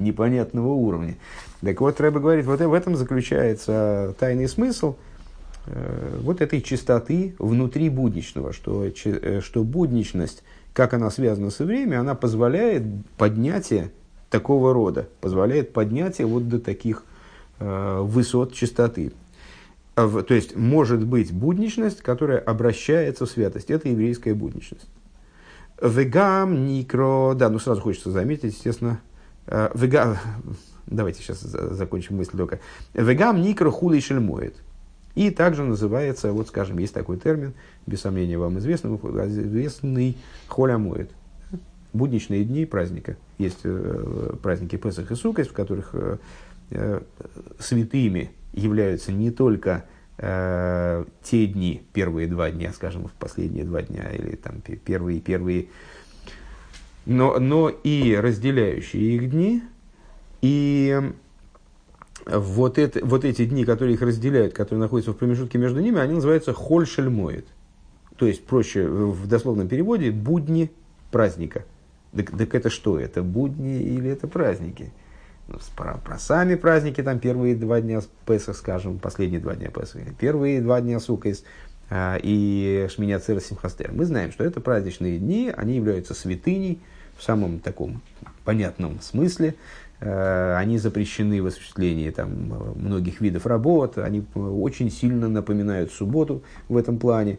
непонятного 0.02 0.74
уровня. 0.74 1.16
Так 1.62 1.80
вот, 1.82 2.00
Рэбе 2.02 2.20
говорит, 2.20 2.46
вот 2.46 2.60
в 2.60 2.74
этом 2.74 2.96
заключается 2.96 4.16
тайный 4.20 4.48
смысл 4.48 4.96
э, 5.68 6.18
вот 6.22 6.42
этой 6.42 6.62
чистоты 6.62 7.36
внутри 7.40 7.90
будничного, 7.90 8.54
что, 8.54 8.86
э, 8.86 9.42
что 9.42 9.64
будничность, 9.64 10.44
как 10.74 10.94
она 10.94 11.10
связана 11.10 11.52
со 11.52 11.66
временем, 11.66 12.02
она 12.02 12.16
позволяет 12.16 12.84
поднятие 13.18 13.92
такого 14.30 14.74
рода, 14.74 15.08
позволяет 15.20 15.74
поднятие 15.74 16.26
вот 16.26 16.48
до 16.48 16.60
таких 16.60 17.04
э, 17.60 18.00
высот 18.02 18.54
чистоты. 18.54 19.12
А 19.96 20.24
то 20.24 20.34
есть, 20.34 20.56
может 20.56 21.06
быть 21.06 21.32
будничность, 21.32 22.02
которая 22.02 22.40
обращается 22.40 23.26
в 23.26 23.30
святость. 23.30 23.70
Это 23.70 23.90
еврейская 23.90 24.34
будничность. 24.34 24.88
Вегам, 25.82 26.68
никро, 26.68 27.34
да, 27.36 27.50
ну 27.50 27.60
сразу 27.60 27.82
хочется 27.82 28.12
заметить, 28.12 28.54
естественно, 28.54 29.02
Э, 29.52 29.70
Вегам, 29.76 30.18
давайте 30.88 31.22
сейчас 31.22 31.42
закончим 31.42 32.18
мысль 32.18 32.38
только. 32.38 32.60
Вегам 32.94 33.42
никро 33.42 33.70
хули 33.70 34.00
шельмоет. 34.00 34.56
И 35.14 35.30
также 35.30 35.64
называется, 35.64 36.32
вот 36.32 36.48
скажем, 36.48 36.78
есть 36.78 36.94
такой 36.94 37.18
термин, 37.18 37.54
без 37.86 38.00
сомнения 38.00 38.38
вам 38.38 38.60
известный, 38.60 38.96
известный 38.96 40.18
холямоет. 40.48 41.12
Будничные 41.92 42.46
дни 42.46 42.66
праздника. 42.66 43.18
Есть 43.38 43.60
э, 43.66 44.36
праздники 44.42 44.78
Песах 44.78 45.12
и 45.12 45.16
Сукас, 45.16 45.48
в 45.48 45.54
которых 45.54 45.90
э, 45.94 46.18
э, 46.70 47.02
святыми 47.60 48.32
являются 48.54 49.12
не 49.12 49.32
только 49.32 49.84
э, 50.18 51.04
те 51.22 51.46
дни, 51.46 51.84
первые 51.92 52.28
два 52.28 52.50
дня, 52.50 52.72
скажем, 52.72 53.12
последние 53.20 53.66
два 53.66 53.82
дня, 53.82 54.10
или 54.12 54.38
там 54.38 54.62
первые, 54.62 55.20
первые 55.20 55.68
но, 57.06 57.40
но 57.40 57.70
и 57.70 58.16
разделяющие 58.16 59.16
их 59.16 59.30
дни, 59.30 59.64
и 60.42 61.00
вот, 62.26 62.78
это, 62.78 63.04
вот 63.06 63.26
эти 63.26 63.46
дни, 63.46 63.66
которые 63.66 63.96
их 63.96 64.02
разделяют, 64.02 64.54
которые 64.54 64.82
находятся 64.82 65.12
в 65.12 65.18
промежутке 65.18 65.58
между 65.58 65.80
ними, 65.80 66.00
они 66.00 66.16
называются 66.16 66.54
хольшельмоид. 66.54 67.48
То 68.18 68.28
есть, 68.28 68.46
проще, 68.46 68.88
в 68.88 69.28
дословном 69.28 69.68
переводе, 69.68 70.12
будни 70.12 70.72
праздника. 71.12 71.66
Так, 72.16 72.32
так 72.38 72.54
это 72.54 72.70
что? 72.70 73.00
Это 73.00 73.24
будни 73.24 73.82
или 73.82 74.10
это 74.10 74.28
праздники? 74.28 74.92
Ну, 75.48 75.58
про, 75.76 75.98
про 75.98 76.20
сами 76.20 76.56
праздники, 76.56 77.02
там 77.02 77.20
первые 77.20 77.56
два 77.56 77.82
дня 77.82 78.02
Песах, 78.26 78.56
скажем, 78.58 79.00
последние 79.00 79.42
два 79.42 79.56
дня 79.56 79.70
Песах, 79.70 80.02
первые 80.20 80.62
два 80.62 80.82
дня 80.82 81.00
Сукайс 81.00 81.44
и 81.94 82.88
Шминя 82.94 83.20
Цера 83.20 83.40
Симхастер. 83.40 83.92
Мы 83.92 84.06
знаем, 84.06 84.32
что 84.32 84.44
это 84.44 84.62
праздничные 84.62 85.18
дни, 85.18 85.52
они 85.56 85.76
являются 85.76 86.14
святыней, 86.14 86.80
в 87.22 87.24
самом 87.24 87.60
таком 87.60 88.02
понятном 88.44 89.00
смысле. 89.00 89.54
Э, 90.00 90.56
они 90.56 90.80
запрещены 90.80 91.42
в 91.42 91.46
осуществлении 91.46 92.10
там, 92.10 92.32
многих 92.76 93.22
видов 93.22 93.46
работ, 93.46 94.00
они 94.00 94.26
очень 94.34 94.90
сильно 94.90 95.30
напоминают 95.30 95.92
субботу 95.92 96.44
в 96.68 96.76
этом 96.76 96.98
плане. 96.98 97.38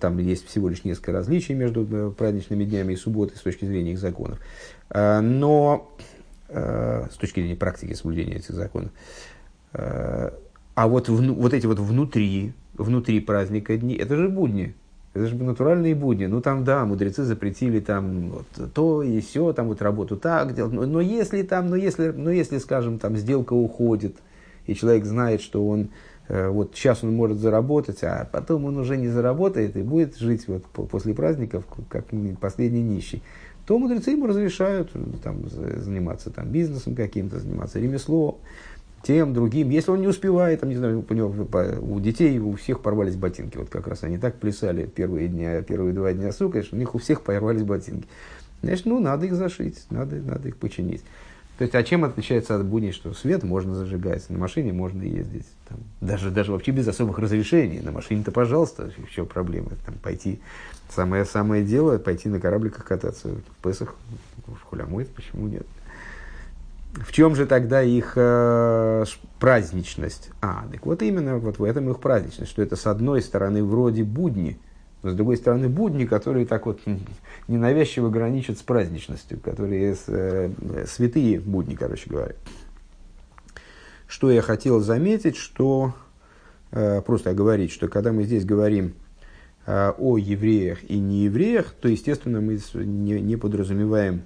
Там 0.00 0.18
есть 0.18 0.46
всего 0.46 0.68
лишь 0.68 0.84
несколько 0.84 1.12
различий 1.12 1.54
между 1.54 1.86
э, 1.90 2.10
праздничными 2.10 2.64
днями 2.64 2.92
и 2.92 2.96
субботой 2.96 3.38
с 3.38 3.40
точки 3.40 3.64
зрения 3.64 3.92
их 3.92 3.98
законов. 3.98 4.38
Э, 4.90 5.20
но 5.20 5.90
с 6.46 7.16
точки 7.16 7.40
зрения 7.40 7.56
практики 7.56 7.94
соблюдения 7.94 8.36
этих 8.36 8.54
законов. 8.54 8.92
А 9.72 10.30
вот, 10.76 11.08
вот 11.08 11.52
эти 11.52 11.66
вот 11.66 11.80
внутри, 11.80 12.52
внутри 12.76 13.20
праздника 13.20 13.76
дни, 13.76 13.94
это 13.94 14.16
же 14.16 14.28
будни, 14.28 14.74
это 15.14 15.26
же 15.26 15.36
натуральные 15.36 15.94
будни. 15.94 16.26
Ну, 16.26 16.40
там, 16.40 16.64
да, 16.64 16.84
мудрецы 16.84 17.22
запретили 17.22 17.80
там 17.80 18.30
вот, 18.30 18.72
то 18.72 19.02
и 19.02 19.20
все, 19.20 19.52
там 19.52 19.68
вот 19.68 19.80
работу 19.80 20.16
так 20.16 20.54
делать. 20.54 20.72
Но, 20.72 20.86
но 20.86 21.00
если 21.00 21.42
там, 21.42 21.68
но 21.68 21.76
если, 21.76 22.08
но 22.10 22.30
если, 22.30 22.58
скажем, 22.58 22.98
там 22.98 23.16
сделка 23.16 23.52
уходит, 23.52 24.16
и 24.66 24.74
человек 24.74 25.04
знает, 25.04 25.40
что 25.40 25.66
он 25.66 25.90
э, 26.28 26.48
вот 26.48 26.72
сейчас 26.74 27.04
он 27.04 27.14
может 27.14 27.38
заработать, 27.38 28.02
а 28.02 28.28
потом 28.30 28.64
он 28.64 28.76
уже 28.76 28.96
не 28.96 29.08
заработает 29.08 29.76
и 29.76 29.82
будет 29.82 30.16
жить 30.16 30.48
вот 30.48 30.64
после 30.64 31.14
праздников, 31.14 31.64
как 31.88 32.06
последний 32.40 32.82
нищий, 32.82 33.22
то 33.66 33.78
мудрецы 33.78 34.10
ему 34.10 34.26
разрешают 34.26 34.90
там, 35.22 35.48
заниматься 35.48 36.30
там, 36.30 36.48
бизнесом 36.48 36.94
каким-то, 36.94 37.38
заниматься 37.38 37.78
ремеслом 37.78 38.36
тем, 39.04 39.34
другим. 39.34 39.70
Если 39.70 39.90
он 39.90 40.00
не 40.00 40.08
успевает, 40.08 40.60
там, 40.60 40.70
не 40.70 40.76
знаю, 40.76 41.04
у, 41.08 41.14
него, 41.14 41.32
у 41.80 42.00
детей 42.00 42.38
у 42.38 42.54
всех 42.56 42.80
порвались 42.80 43.16
ботинки. 43.16 43.56
Вот 43.56 43.68
как 43.68 43.86
раз 43.86 44.02
они 44.02 44.18
так 44.18 44.36
плясали 44.36 44.86
первые, 44.86 45.28
дня, 45.28 45.62
первые 45.62 45.92
два 45.92 46.12
дня 46.12 46.32
сука, 46.32 46.62
что 46.62 46.76
у 46.76 46.78
них 46.78 46.94
у 46.94 46.98
всех 46.98 47.22
порвались 47.22 47.62
ботинки. 47.62 48.08
Значит, 48.62 48.86
ну, 48.86 48.98
надо 48.98 49.26
их 49.26 49.34
зашить, 49.34 49.84
надо, 49.90 50.16
надо 50.16 50.48
их 50.48 50.56
починить. 50.56 51.02
То 51.58 51.62
есть, 51.62 51.74
а 51.74 51.82
чем 51.84 52.04
отличается 52.04 52.56
от 52.56 52.64
будней, 52.64 52.90
что 52.90 53.12
свет 53.14 53.44
можно 53.44 53.74
зажигать, 53.74 54.28
на 54.28 54.38
машине 54.38 54.72
можно 54.72 55.02
ездить, 55.02 55.46
там, 55.68 55.78
даже, 56.00 56.32
даже 56.32 56.50
вообще 56.50 56.72
без 56.72 56.88
особых 56.88 57.18
разрешений, 57.20 57.78
на 57.78 57.92
машине-то, 57.92 58.32
пожалуйста, 58.32 58.90
еще 59.06 59.24
проблемы, 59.24 59.70
там, 59.86 59.94
пойти, 60.02 60.40
самое, 60.90 61.24
самое 61.24 61.64
дело, 61.64 61.98
пойти 61.98 62.28
на 62.28 62.40
корабликах 62.40 62.84
кататься 62.84 63.28
в 63.28 63.62
Песах, 63.62 63.94
в 64.46 64.60
Хулямойт, 64.64 65.08
почему 65.10 65.46
нет? 65.46 65.66
В 66.94 67.10
чем 67.10 67.34
же 67.34 67.46
тогда 67.46 67.82
их 67.82 68.12
э, 68.14 69.04
праздничность? 69.40 70.30
А, 70.40 70.64
так 70.70 70.86
вот 70.86 71.02
именно 71.02 71.38
вот 71.38 71.58
в 71.58 71.64
этом 71.64 71.90
их 71.90 71.98
праздничность, 71.98 72.50
что 72.52 72.62
это 72.62 72.76
с 72.76 72.86
одной 72.86 73.20
стороны 73.20 73.64
вроде 73.64 74.04
будни, 74.04 74.60
но 75.02 75.10
с 75.10 75.14
другой 75.14 75.36
стороны 75.36 75.68
будни, 75.68 76.04
которые 76.04 76.46
так 76.46 76.66
вот 76.66 76.80
ненавязчиво 77.48 78.10
граничат 78.10 78.58
с 78.58 78.62
праздничностью, 78.62 79.40
которые 79.40 79.96
э, 80.06 80.50
святые 80.86 81.40
будни, 81.40 81.74
короче 81.74 82.08
говоря. 82.08 82.36
Что 84.06 84.30
я 84.30 84.40
хотел 84.40 84.78
заметить, 84.78 85.36
что 85.36 85.94
э, 86.70 87.02
просто 87.02 87.30
оговорить, 87.30 87.72
что 87.72 87.88
когда 87.88 88.12
мы 88.12 88.22
здесь 88.22 88.44
говорим 88.44 88.94
о 89.66 90.18
евреях 90.18 90.84
и 90.90 90.98
неевреях, 90.98 91.72
то, 91.80 91.88
естественно, 91.88 92.42
мы 92.42 92.60
не 92.74 93.36
подразумеваем 93.36 94.24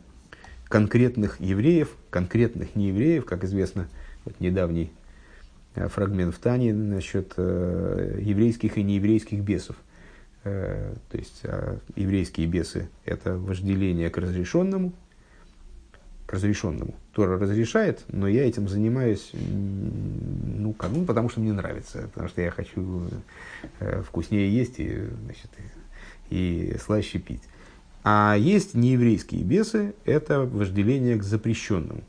конкретных 0.69 1.41
евреев, 1.41 1.95
конкретных 2.11 2.77
неевреев, 2.77 3.25
как 3.25 3.45
известно, 3.45 3.89
вот 4.25 4.39
недавний 4.41 4.93
э, 5.75 5.89
фрагмент 5.89 6.35
в 6.35 6.39
Тане 6.39 6.75
насчет 6.75 7.35
э, 7.37 8.19
еврейских 8.21 8.77
и 8.77 8.83
нееврейских 8.83 9.41
бесов. 9.41 9.77
Э, 10.45 10.95
то 11.11 11.19
есть 11.19 11.41
э, 11.43 11.79
еврейские 11.97 12.47
бесы– 12.47 12.89
это 13.05 13.37
вожделение 13.37 14.11
к 14.11 14.19
разрешенному, 14.19 14.93
к 16.27 16.33
разрешенному. 16.33 16.95
Тора 17.13 17.39
разрешает, 17.39 18.05
но 18.09 18.29
я 18.29 18.47
этим 18.47 18.69
занимаюсь, 18.69 19.33
ну, 19.33 20.73
как, 20.75 20.91
ну, 20.91 21.05
потому 21.05 21.29
что 21.31 21.41
мне 21.41 21.53
нравится, 21.53 22.09
потому 22.13 22.29
что 22.29 22.43
я 22.43 22.51
хочу 22.51 23.09
э, 23.81 24.03
вкуснее 24.03 24.55
есть 24.55 24.79
и, 24.79 25.05
значит, 25.25 25.51
и, 26.31 26.73
и 26.75 26.79
слаще 26.79 27.19
пить. 27.19 27.43
А 28.05 28.37
есть 28.39 28.75
нееврейские 28.75 29.43
бесы, 29.43 29.95
это 30.05 30.41
вожделение 30.41 31.17
к 31.17 31.23
запрещенному. 31.23 32.03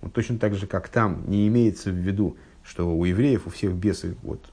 Вот 0.00 0.12
точно 0.12 0.38
так 0.38 0.54
же, 0.54 0.66
как 0.66 0.88
там 0.88 1.24
не 1.28 1.48
имеется 1.48 1.90
в 1.90 1.94
виду, 1.94 2.36
что 2.62 2.94
у 2.96 3.04
евреев 3.04 3.46
у 3.46 3.50
всех 3.50 3.72
бесы 3.72 4.16
вот, 4.22 4.44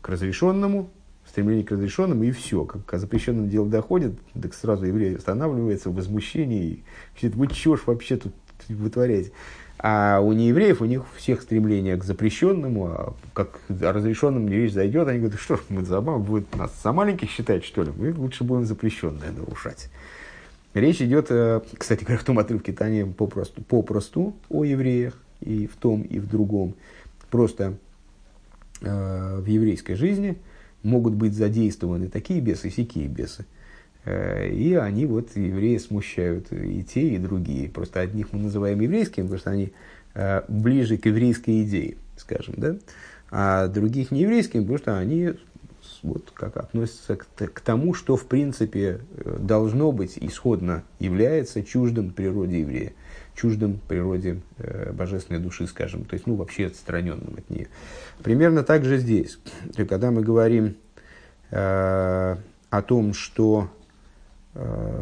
к 0.00 0.08
разрешенному, 0.08 0.90
стремление 1.28 1.64
к 1.64 1.70
разрешенному, 1.70 2.24
и 2.24 2.30
все. 2.30 2.64
Как 2.64 2.84
к 2.86 2.98
запрещенному 2.98 3.48
делу 3.48 3.68
доходит, 3.68 4.14
так 4.40 4.54
сразу 4.54 4.86
еврей 4.86 5.16
останавливается 5.16 5.90
в 5.90 5.94
возмущении, 5.94 6.64
и 6.64 6.84
говорит, 7.20 7.36
вы 7.36 7.46
чего 7.48 7.76
ж 7.76 7.82
вообще 7.86 8.16
тут 8.16 8.32
вытворяете? 8.68 9.32
А 9.82 10.20
у 10.20 10.32
неевреев, 10.32 10.82
у 10.82 10.84
них 10.84 11.04
всех 11.16 11.40
стремление 11.40 11.96
к 11.96 12.04
запрещенному, 12.04 12.86
а 12.86 13.14
как 13.32 13.60
разрешенным 13.68 14.46
не 14.46 14.56
вещь 14.56 14.72
зайдет, 14.72 15.08
они 15.08 15.20
говорят, 15.20 15.40
что 15.40 15.56
ж, 15.56 15.60
мы 15.70 15.84
забава 15.84 16.18
будет 16.18 16.54
нас 16.54 16.70
за 16.82 16.92
маленьких 16.92 17.30
считать, 17.30 17.64
что 17.64 17.82
ли, 17.82 17.90
мы 17.96 18.12
лучше 18.12 18.44
будем 18.44 18.66
запрещенное 18.66 19.32
нарушать. 19.32 19.88
Речь 20.74 21.02
идет, 21.02 21.26
э, 21.30 21.60
кстати 21.76 22.04
говоря, 22.04 22.18
в 22.18 22.24
том 22.24 22.38
отрывке 22.38 22.72
Тани 22.72 23.04
попросту, 23.04 23.62
попросту 23.62 24.34
о 24.48 24.64
евреях, 24.64 25.18
и 25.40 25.66
в 25.66 25.76
том, 25.76 26.02
и 26.02 26.18
в 26.18 26.28
другом. 26.28 26.74
Просто 27.30 27.74
э, 28.80 29.40
в 29.40 29.46
еврейской 29.46 29.94
жизни 29.94 30.38
могут 30.82 31.14
быть 31.14 31.34
задействованы 31.34 32.08
такие 32.08 32.40
бесы, 32.40 32.68
и 32.68 32.70
сякие 32.70 33.08
бесы. 33.08 33.46
Э, 34.04 34.48
и 34.48 34.74
они, 34.74 35.06
вот, 35.06 35.36
евреи 35.36 35.78
смущают 35.78 36.52
и 36.52 36.82
те, 36.84 37.08
и 37.08 37.18
другие. 37.18 37.68
Просто 37.68 38.00
одних 38.00 38.32
мы 38.32 38.40
называем 38.40 38.80
еврейскими, 38.80 39.24
потому 39.24 39.40
что 39.40 39.50
они 39.50 39.72
э, 40.14 40.42
ближе 40.48 40.96
к 40.98 41.06
еврейской 41.06 41.62
идее, 41.62 41.96
скажем, 42.16 42.54
да? 42.56 42.76
А 43.32 43.68
других 43.68 44.10
не 44.10 44.22
еврейскими, 44.22 44.62
потому 44.62 44.78
что 44.78 44.98
они 44.98 45.34
вот 46.02 46.30
как 46.34 46.56
относятся 46.56 47.16
к, 47.16 47.26
к 47.26 47.60
тому, 47.60 47.94
что 47.94 48.16
в 48.16 48.26
принципе 48.26 49.00
э, 49.16 49.38
должно 49.40 49.92
быть 49.92 50.18
исходно 50.18 50.82
является 50.98 51.62
чуждым 51.62 52.10
природе 52.10 52.60
еврея, 52.60 52.92
чуждым 53.34 53.80
природе 53.88 54.40
э, 54.58 54.92
божественной 54.92 55.40
души, 55.40 55.66
скажем, 55.66 56.04
то 56.04 56.14
есть 56.14 56.26
ну 56.26 56.34
вообще 56.34 56.66
отстраненным 56.66 57.34
от 57.36 57.50
нее. 57.50 57.68
Примерно 58.22 58.62
так 58.62 58.84
же 58.84 58.98
здесь, 58.98 59.38
когда 59.76 60.10
мы 60.10 60.22
говорим 60.22 60.76
э, 61.50 62.36
о 62.70 62.82
том, 62.82 63.12
что 63.14 63.70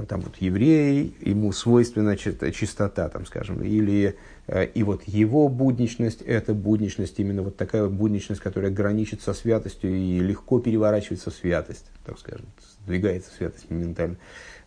там 0.08 0.20
вот 0.20 0.36
еврей, 0.40 1.14
ему 1.20 1.52
свойственна 1.52 2.16
чистота, 2.16 3.08
там, 3.08 3.26
скажем, 3.26 3.62
или 3.62 4.16
Э, 4.48 4.64
и 4.64 4.82
вот 4.82 5.02
его 5.06 5.48
будничность– 5.48 6.22
это 6.26 6.54
будничность, 6.54 7.20
именно 7.20 7.42
вот 7.42 7.56
такая 7.56 7.86
будничность, 7.86 8.40
которая 8.40 8.70
граничит 8.70 9.20
со 9.20 9.34
святостью 9.34 9.94
и 9.94 10.18
легко 10.20 10.58
переворачивается 10.58 11.30
в 11.30 11.34
святость, 11.34 11.84
так 12.04 12.18
скажем, 12.18 12.46
сдвигается 12.84 13.30
в 13.30 13.34
святость 13.34 13.70
моментально. 13.70 14.16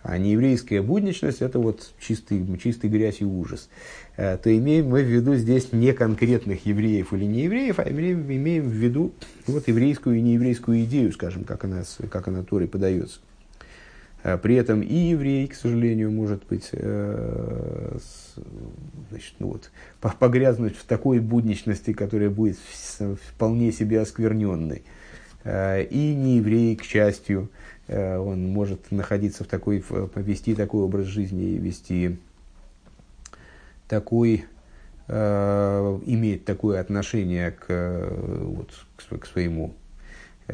А 0.04 0.18
нееврейская 0.18 0.82
будничность– 0.82 1.42
это 1.42 1.60
вот 1.60 1.94
чистый, 2.00 2.58
чистый 2.58 2.90
грязь 2.90 3.22
и 3.22 3.26
ужас. 3.26 3.70
Э, 4.18 4.38
то 4.38 4.56
имеем 4.56 4.90
мы 4.90 5.02
в 5.02 5.08
виду 5.08 5.36
здесь 5.36 5.74
не 5.74 5.94
конкретных 5.94 6.66
евреев 6.66 7.12
или 7.14 7.26
неевреев, 7.26 7.80
а 7.80 7.90
имеем, 7.90 8.32
имеем 8.32 8.70
в 8.70 8.74
виду 8.74 9.14
вот 9.48 9.68
еврейскую 9.68 10.18
и 10.18 10.22
нееврейскую 10.22 10.84
идею, 10.84 11.12
скажем, 11.12 11.44
как 11.44 11.64
она, 11.64 11.84
как 12.10 12.28
она 12.28 12.44
Торе 12.44 12.68
подается. 12.68 13.20
Э, 14.24 14.38
при 14.38 14.56
этом 14.56 14.82
и 14.82 14.96
еврей, 14.96 15.48
к 15.48 15.56
сожалению, 15.56 16.12
может 16.12 16.46
быть, 16.48 16.70
э, 16.74 17.98
значит, 19.10 19.34
ну 19.40 19.48
вот, 19.48 19.72
погрязнуть 20.20 20.76
в 20.76 20.86
такой 20.86 21.20
будничности, 21.20 21.94
которая 21.94 22.30
будет 22.30 22.58
вполне 22.58 23.72
себе 23.72 24.02
оскверненной. 24.02 24.84
Э, 25.44 25.84
и 25.84 26.16
не 26.16 26.38
еврей, 26.38 26.76
к 26.76 26.84
счастью, 26.84 27.50
он 27.88 28.48
может 28.48 28.90
находиться 28.92 29.44
в 29.44 29.48
такой, 29.48 29.82
повести 29.82 30.56
такой 30.56 30.84
образ 30.84 31.08
жизни 31.08 31.44
и 31.44 31.58
вести 31.58 32.20
такой, 33.90 34.46
иметь 35.10 36.46
такое 36.46 36.80
отношение 36.80 37.52
к, 37.52 38.08
вот, 38.40 38.70
к 39.20 39.26
своему 39.26 39.74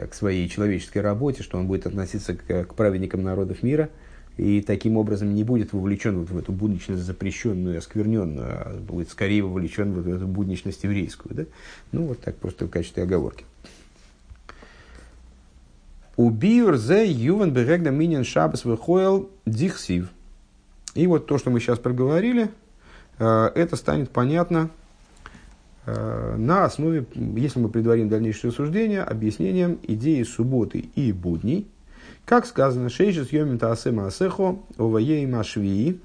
к 0.06 0.14
своей 0.14 0.48
человеческой 0.48 1.00
работе, 1.00 1.44
что 1.44 1.58
он 1.58 1.68
будет 1.68 1.88
относиться 1.88 2.36
к, 2.36 2.66
к 2.66 2.74
праведникам 2.76 3.24
народов 3.24 3.64
мира 3.64 3.90
и 4.38 4.62
таким 4.62 4.98
образом 4.98 5.34
не 5.34 5.44
будет 5.44 5.74
вовлечен 5.74 6.20
вот 6.20 6.30
в 6.30 6.38
эту 6.38 6.52
будничность 6.52 7.02
запрещенную, 7.02 7.80
оскверненную, 7.80 8.48
а 8.48 8.80
будет 8.80 9.10
скорее 9.10 9.44
вовлечен 9.44 9.94
вот 9.94 10.06
в 10.06 10.14
эту 10.14 10.28
будничность 10.28 10.84
еврейскую. 10.84 11.36
Да? 11.36 11.44
Ну, 11.92 12.04
вот 12.08 12.22
так 12.22 12.36
просто 12.36 12.66
в 12.66 12.70
качестве 12.70 13.04
оговорки. 13.04 13.46
Убиюр 16.16 16.78
зе 16.78 17.06
ювен 17.12 17.52
берегна 17.52 17.90
минин 17.90 18.24
шабас 18.24 18.66
выхоил 18.66 19.30
дихсив. 19.46 20.10
И 20.94 21.08
вот 21.08 21.28
то, 21.28 21.38
что 21.38 21.50
мы 21.50 21.60
сейчас 21.60 21.80
проговорили, 21.80 22.50
э, 23.20 23.52
это 23.56 23.76
станет 23.76 24.10
понятно 24.10 24.70
Э, 24.70 24.87
на 25.88 26.66
основе, 26.66 27.06
если 27.16 27.60
мы 27.60 27.70
предварим 27.70 28.10
дальнейшее 28.10 28.52
суждение, 28.52 29.04
объяснением 29.04 29.80
идеи 29.84 30.24
субботы 30.24 30.80
и 30.80 31.14
будней, 31.14 31.66
как 32.26 32.46
сказано, 32.46 32.90
шейшис 32.90 33.32
йомим 33.32 33.58
таасема 33.58 34.08
асехо 34.08 34.58
оваей 34.78 35.26
машвии 35.26 36.02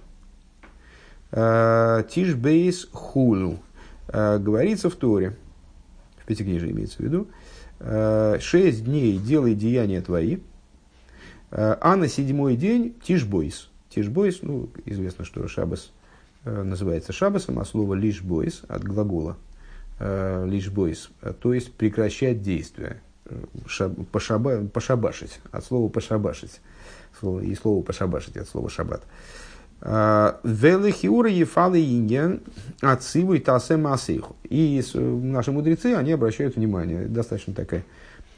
э, 1.32 2.04
тишбейс 2.08 2.88
хулу. 2.92 3.58
Э, 4.06 4.38
говорится 4.38 4.88
в 4.88 4.94
Торе, 4.94 5.36
в 6.18 6.26
Пятикнижии 6.26 6.70
имеется 6.70 6.98
в 6.98 7.00
виду, 7.00 7.26
шесть 8.40 8.84
дней 8.84 9.18
делай 9.18 9.56
деяния 9.56 10.00
твои, 10.00 10.38
а 11.50 11.96
на 11.96 12.06
седьмой 12.06 12.54
день 12.54 12.94
тишбойс. 13.02 13.68
Тишбойс, 13.88 14.42
ну, 14.42 14.70
известно, 14.84 15.24
что 15.24 15.48
шабас 15.48 15.90
называется 16.44 17.12
шабасом, 17.12 17.58
а 17.58 17.64
слово 17.64 17.94
лишбойс 17.94 18.62
от 18.68 18.84
глагола 18.84 19.36
Э, 19.42 19.51
лишь 20.46 20.70
бойс, 20.70 21.10
то 21.40 21.54
есть 21.54 21.72
прекращать 21.74 22.42
действие, 22.42 23.00
пошаба, 24.10 24.66
пошабашить, 24.66 25.40
от 25.50 25.64
слова 25.64 25.88
пошабашить, 25.88 26.60
и 27.42 27.54
слово 27.54 27.82
пошабашить 27.82 28.36
от 28.36 28.48
слова 28.48 28.68
шаббат. 28.68 29.02
Э, 29.80 30.34
Велихиура 30.42 31.30
ефалы 31.30 31.82
инген 31.82 32.40
отсывай 32.80 33.40
тасе 33.40 33.76
масейху. 33.76 34.36
И 34.48 34.82
наши 34.94 35.52
мудрецы, 35.52 35.94
они 35.94 36.12
обращают 36.12 36.56
внимание, 36.56 37.06
достаточно 37.06 37.54
такой 37.54 37.84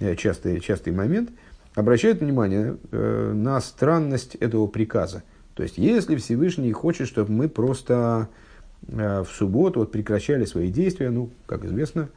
э, 0.00 0.16
частый, 0.16 0.61
частый 0.61 0.92
момент, 0.92 1.31
обращают 1.74 2.20
внимание 2.20 2.77
на 2.92 3.61
странность 3.61 4.37
этого 4.37 4.68
приказа. 4.68 5.22
То 5.55 5.62
есть, 5.62 5.77
если 5.77 6.16
Всевышний 6.16 6.72
хочет, 6.72 7.09
чтобы 7.09 7.33
мы 7.33 7.48
просто 7.48 8.29
Э, 8.29 8.43
в 8.88 9.27
субботу 9.27 9.81
вот, 9.81 9.92
прекращали 9.92 10.44
свои 10.44 10.70
действия. 10.70 11.11
Ну, 11.11 11.31
как 11.47 11.64
известно, 11.64 12.09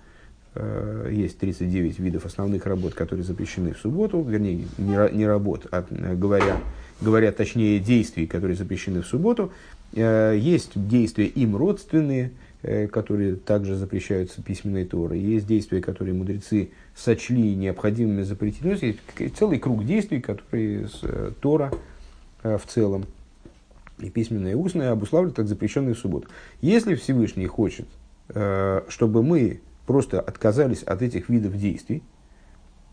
э, 0.56 1.10
есть 1.12 1.38
39 1.40 2.00
видов 2.00 2.26
основных 2.26 2.66
работ, 2.66 2.94
которые 2.94 3.24
запрещены 3.24 3.74
в 3.74 3.80
субботу, 3.80 4.22
вернее, 4.22 4.66
не, 4.78 5.26
работ, 5.26 5.68
а 5.72 5.86
э, 5.90 6.16
говоря, 6.16 6.58
говоря 7.02 7.32
точнее 7.32 7.80
действий, 7.80 8.28
которые 8.28 8.56
запрещены 8.56 9.02
в 9.02 9.08
субботу. 9.08 9.52
Есть 9.94 10.72
действия 10.76 11.28
им 11.28 11.56
родственные, 11.56 12.34
которые 12.92 13.38
также 13.38 13.78
запрещаются 13.78 14.44
письменной 14.44 14.84
Торой. 14.84 15.18
Есть 15.18 15.48
действия, 15.48 15.80
которые 15.80 16.14
мудрецы 16.14 16.72
сочли 16.94 17.56
необходимыми 17.56 18.24
запретить. 18.24 18.64
Ну, 18.64 18.72
есть 18.72 19.00
целый 19.38 19.60
круг 19.60 19.86
действий, 19.86 20.20
которые 20.20 20.90
Тора 21.40 21.72
в 22.44 22.62
целом 22.68 23.06
и 24.00 24.10
письменное, 24.10 24.52
и 24.52 24.56
устное 24.56 24.92
обуславливают 24.92 25.36
как 25.36 25.48
запрещенные 25.48 25.96
в 25.96 26.00
субботу. 26.00 26.28
Если 26.62 26.96
Всевышний 26.96 27.48
хочет, 27.48 27.88
э, 28.30 28.82
чтобы 28.90 29.24
мы 29.24 29.62
просто 29.86 30.20
отказались 30.20 30.84
от 30.84 31.02
этих 31.02 31.30
видов 31.30 31.58
действий, 31.58 32.04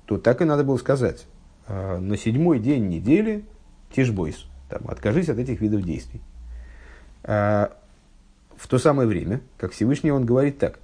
то 0.07 0.19
так 0.19 0.43
и 0.43 0.45
надо 0.45 0.65
было 0.65 0.77
сказать. 0.77 1.27
Э, 1.67 1.99
на 1.99 2.17
седьмой 2.17 2.59
день 2.59 2.89
недели 2.89 3.45
тишбойс, 3.95 4.47
там, 4.69 4.83
откажись 4.89 5.29
от 5.29 5.39
этих 5.39 5.61
видов 5.61 5.83
действий. 5.83 6.21
Э, 7.23 7.69
в 8.57 8.69
то 8.69 8.79
самое 8.79 9.09
время, 9.09 9.41
как 9.59 9.73
Всевышний 9.73 10.11
он 10.11 10.25
говорит 10.25 10.59
так, 10.59 10.79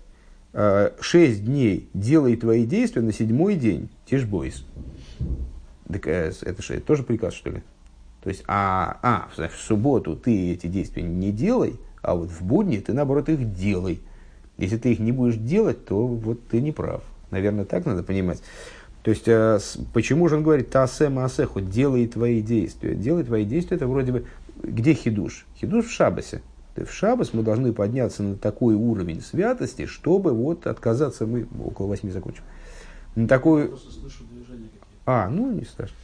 шесть 1.00 1.44
дней 1.44 1.88
делай 1.94 2.34
твои 2.34 2.66
действия, 2.66 3.02
на 3.02 3.12
седьмой 3.12 3.54
день 3.54 3.88
тишбойс. 4.04 4.66
Так, 5.86 6.08
это, 6.08 6.60
что, 6.60 6.74
это 6.74 6.84
тоже 6.84 7.04
приказ, 7.04 7.34
что 7.34 7.50
ли? 7.50 7.62
То 8.22 8.28
есть, 8.28 8.44
а, 8.46 8.98
а 9.02 9.28
в 9.34 9.56
субботу 9.56 10.14
ты 10.16 10.52
эти 10.52 10.66
действия 10.66 11.02
не 11.02 11.32
делай, 11.32 11.76
а 12.02 12.14
вот 12.14 12.30
в 12.30 12.42
будни 12.42 12.78
ты, 12.78 12.92
наоборот, 12.92 13.28
их 13.28 13.54
делай. 13.54 14.00
Если 14.58 14.76
ты 14.76 14.92
их 14.92 14.98
не 14.98 15.12
будешь 15.12 15.36
делать, 15.36 15.86
то 15.86 16.06
вот 16.06 16.46
ты 16.48 16.60
не 16.60 16.72
прав. 16.72 17.02
Наверное, 17.30 17.64
так 17.64 17.86
надо 17.86 18.02
понимать. 18.02 18.42
То 19.02 19.10
есть, 19.10 19.26
э, 19.26 19.58
почему 19.94 20.28
же 20.28 20.36
он 20.36 20.42
говорит, 20.42 20.70
тасе 20.70 21.08
маасеху, 21.08 21.60
делай 21.60 22.06
твои 22.06 22.42
действия. 22.42 22.94
Делай 22.94 23.24
твои 23.24 23.46
действия, 23.46 23.76
это 23.76 23.86
вроде 23.86 24.12
бы, 24.12 24.26
где 24.62 24.92
хидуш? 24.92 25.46
Хидуш 25.56 25.86
в 25.86 25.90
шабасе. 25.90 26.42
В 26.76 26.92
шабас 26.92 27.32
мы 27.32 27.42
должны 27.42 27.72
подняться 27.72 28.22
на 28.22 28.36
такой 28.36 28.74
уровень 28.74 29.20
святости, 29.20 29.86
чтобы 29.86 30.32
вот 30.32 30.66
отказаться, 30.66 31.26
мы 31.26 31.46
около 31.64 31.88
восьми 31.88 32.10
закончим. 32.10 32.42
На 33.16 33.26
такой... 33.26 33.72
А, 35.12 35.28
ну, 35.28 35.50
не 35.50 35.64
страшно. 35.64 35.96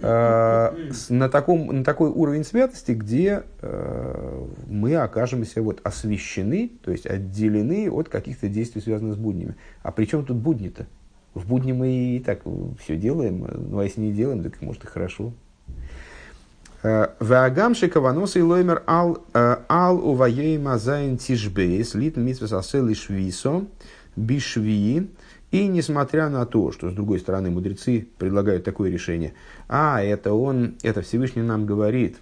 Э, 0.00 0.76
на, 1.08 1.30
таком, 1.30 1.66
на 1.68 1.82
такой 1.82 2.10
уровень 2.10 2.44
святости, 2.44 2.92
где 2.92 3.42
э, 3.62 4.46
мы 4.68 4.96
окажемся 4.96 5.62
вот 5.62 5.80
освящены, 5.82 6.70
то 6.84 6.90
есть 6.90 7.06
отделены 7.06 7.90
от 7.90 8.10
каких-то 8.10 8.48
действий, 8.48 8.82
связанных 8.82 9.14
с 9.14 9.18
буднями. 9.18 9.56
А 9.82 9.92
при 9.92 10.04
чем 10.04 10.26
тут 10.26 10.36
будни-то? 10.36 10.86
В 11.32 11.48
будни 11.48 11.72
мы 11.72 11.88
и 11.90 12.20
так 12.20 12.40
все 12.82 12.98
делаем, 12.98 13.48
ну 13.70 13.78
а 13.78 13.84
если 13.84 14.02
не 14.02 14.12
делаем, 14.12 14.42
так 14.42 14.60
может 14.60 14.84
и 14.84 14.88
хорошо. 14.88 15.32
Ваагамши 16.82 17.88
каванос 17.88 18.36
и 18.36 18.42
лоймер 18.42 18.82
ал 18.86 19.24
ал 19.34 20.06
уваей 20.06 20.58
мазайн 20.58 21.16
тишбейс 21.16 21.94
лит 21.94 22.18
митвес 22.18 22.52
асел 22.52 22.92
швисо 22.94 23.64
бишвии. 24.16 25.08
И 25.50 25.66
несмотря 25.66 26.28
на 26.28 26.46
то, 26.46 26.70
что 26.70 26.90
с 26.90 26.94
другой 26.94 27.18
стороны 27.18 27.50
мудрецы 27.50 28.06
предлагают 28.18 28.64
такое 28.64 28.90
решение, 28.90 29.34
а 29.68 30.02
это 30.02 30.32
он, 30.32 30.76
это 30.82 31.02
Всевышний 31.02 31.42
нам 31.42 31.66
говорит, 31.66 32.18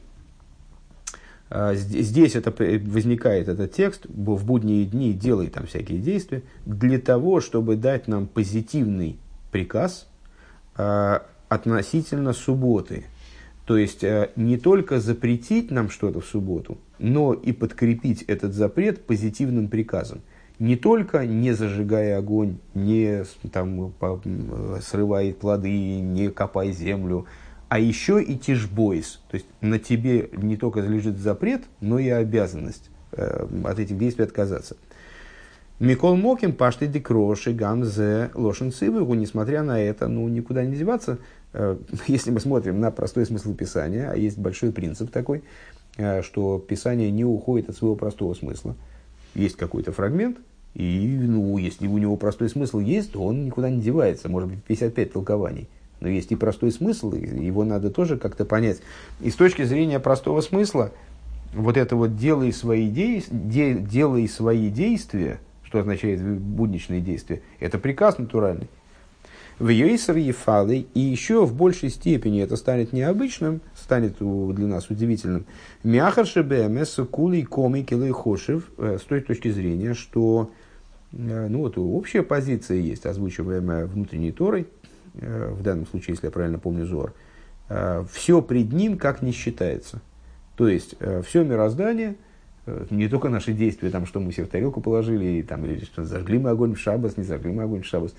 здесь 1.51 2.37
это 2.37 2.51
возникает 2.51 3.49
этот 3.49 3.73
текст, 3.73 4.07
в 4.07 4.45
будние 4.47 4.85
дни 4.85 5.13
делай 5.13 5.49
там 5.49 5.67
всякие 5.67 5.99
действия, 5.99 6.43
для 6.65 6.99
того, 6.99 7.41
чтобы 7.41 7.77
дать 7.77 8.09
нам 8.09 8.27
позитивный 8.27 9.19
приказ 9.51 10.09
относительно 11.49 12.33
субботы, 12.33 13.05
то 13.65 13.77
есть 13.77 14.03
э, 14.03 14.31
не 14.35 14.57
только 14.57 14.99
запретить 14.99 15.71
нам 15.71 15.91
что-то 15.91 16.21
в 16.21 16.27
субботу, 16.27 16.79
но 16.99 17.35
и 17.35 17.53
подкрепить 17.53 18.23
этот 18.23 18.55
запрет 18.55 19.05
позитивным 19.05 19.69
приказом. 19.69 20.23
Не 20.59 20.77
только 20.77 21.25
не 21.27 21.53
зажигая 21.53 22.19
огонь, 22.19 22.59
не 22.75 23.25
там, 23.53 23.93
срывай 24.83 25.33
плоды, 25.33 26.01
не 26.01 26.31
копай 26.31 26.73
землю, 26.73 27.27
а 27.69 27.79
еще 27.79 28.23
и 28.23 28.37
тишбойс. 28.37 29.21
То 29.31 29.37
есть 29.37 29.47
на 29.61 29.79
тебе 29.79 30.31
не 30.33 30.57
только 30.57 30.81
лежит 30.81 31.19
запрет, 31.19 31.63
но 31.81 31.99
и 31.99 32.09
обязанность 32.09 32.91
э, 33.13 33.47
от 33.65 33.79
этих 33.79 33.99
действий 33.99 34.25
отказаться. 34.25 34.77
Микол 35.79 36.17
Моким, 36.17 36.55
пашты 36.55 36.89
декроши, 36.89 37.53
гамзе, 37.53 38.31
лошен 38.35 38.73
цивыгу, 38.73 39.15
несмотря 39.15 39.63
на 39.63 39.81
это, 39.81 40.09
ну, 40.09 40.27
никуда 40.27 40.65
не 40.65 40.75
деваться, 40.75 41.19
Э, 41.53 41.77
если 42.07 42.31
мы 42.31 42.41
смотрим 42.41 42.81
на 42.81 42.91
простой 42.91 43.27
смысл 43.27 43.55
Писания, 43.55 44.11
а 44.11 44.17
есть 44.17 44.39
большой 44.39 44.73
принцип 44.73 45.11
такой, 45.11 45.43
э, 45.97 46.23
что 46.23 46.59
Писание 46.59 47.11
не 47.11 47.25
уходит 47.25 47.69
от 47.69 47.77
своего 47.77 47.97
простого 47.97 48.35
смысла. 48.35 48.77
Есть 49.35 49.57
какой-то 49.57 49.93
фрагмент, 49.93 50.39
и 50.75 51.17
ну, 51.21 51.59
если 51.59 51.87
у 51.87 51.99
него 51.99 52.17
простой 52.17 52.49
смысл 52.49 52.79
есть, 52.79 53.13
то 53.13 53.25
он 53.25 53.45
никуда 53.45 53.71
не 53.71 53.81
девается. 53.81 54.29
Может 54.29 54.49
быть, 54.49 54.63
55 54.65 55.13
толкований. 55.13 55.69
Но 56.01 56.09
есть 56.09 56.31
и 56.31 56.37
простой 56.37 56.71
смысл, 56.71 57.13
его 57.13 57.65
надо 57.65 57.91
тоже 57.91 58.17
как-то 58.17 58.45
понять. 58.45 58.81
И 59.21 59.31
с 59.31 59.35
точки 59.35 59.65
зрения 59.65 59.99
простого 59.99 60.41
смысла, 60.41 60.93
вот 61.53 61.77
это 61.77 61.97
вот 61.97 62.17
делай 62.17 62.53
свои, 62.53 62.89
де, 62.89 63.23
делай 63.31 64.29
свои 64.29 64.71
действия, 64.71 65.41
что 65.65 65.81
означает 65.81 66.23
будничные 66.23 67.01
действия, 67.01 67.43
это 67.59 67.79
приказ 67.79 68.19
натуральный 68.19 68.69
в 69.59 69.69
Йойсер 69.69 70.17
Ефалы, 70.17 70.87
и 70.95 71.01
еще 71.01 71.45
в 71.45 71.55
большей 71.55 71.91
степени 71.91 72.43
это 72.43 72.57
станет 72.57 72.93
необычным, 72.93 73.61
станет 73.75 74.17
для 74.19 74.67
нас 74.67 74.89
удивительным. 74.89 75.47
Мяхарши 75.83 76.43
БМС 76.43 77.01
Кулей 77.11 77.43
Коми 77.43 77.83
Килой 77.83 78.13
Хошев, 78.13 78.71
э, 78.79 78.99
с 79.01 79.05
той 79.05 79.21
точки 79.21 79.51
зрения, 79.51 79.95
что 79.95 80.51
э, 81.13 81.49
ну, 81.49 81.59
вот 81.59 81.77
общая 81.77 82.23
позиция 82.23 82.79
есть, 82.79 83.05
озвучиваемая 83.05 83.87
внутренней 83.87 84.31
Торой, 84.31 84.69
э, 85.15 85.53
в 85.53 85.63
данном 85.63 85.87
случае, 85.87 86.15
если 86.15 86.27
я 86.27 86.31
правильно 86.31 86.59
помню 86.59 86.87
Зор, 86.87 87.15
все 88.11 88.41
пред 88.41 88.73
ним 88.73 88.97
как 88.97 89.21
не 89.21 89.31
считается. 89.31 90.01
То 90.57 90.69
есть, 90.69 90.95
все 91.27 91.45
мироздание, 91.45 92.17
не 92.89 93.09
только 93.09 93.29
наши 93.29 93.53
действия, 93.53 93.91
там, 93.91 94.07
что 94.07 94.21
мы 94.21 94.33
себе 94.33 94.47
в 94.47 94.49
тарелку 94.49 94.81
положили, 94.81 95.43
там, 95.43 95.67
или 95.67 95.85
что 95.85 96.03
зажгли 96.03 96.39
мы 96.39 96.49
огонь 96.49 96.75
в 96.75 96.81
шабас, 96.81 97.19
не 97.19 97.25
зажгли 97.25 97.53
мы 97.53 97.65
огонь 97.65 97.83
в 97.83 97.87
шабас, 97.87 98.15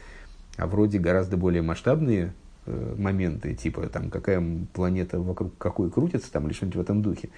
а 0.59 0.67
вроде 0.67 0.99
гораздо 0.99 1.37
более 1.37 1.61
масштабные 1.61 2.33
э, 2.65 2.95
моменты, 2.97 3.55
типа 3.55 3.87
там 3.87 4.09
какая 4.09 4.43
планета 4.73 5.19
вокруг 5.19 5.57
какой 5.57 5.89
крутится, 5.89 6.31
там 6.31 6.47
или 6.47 6.53
что-нибудь 6.53 6.77
в 6.77 6.81
этом 6.81 7.01
духе. 7.01 7.29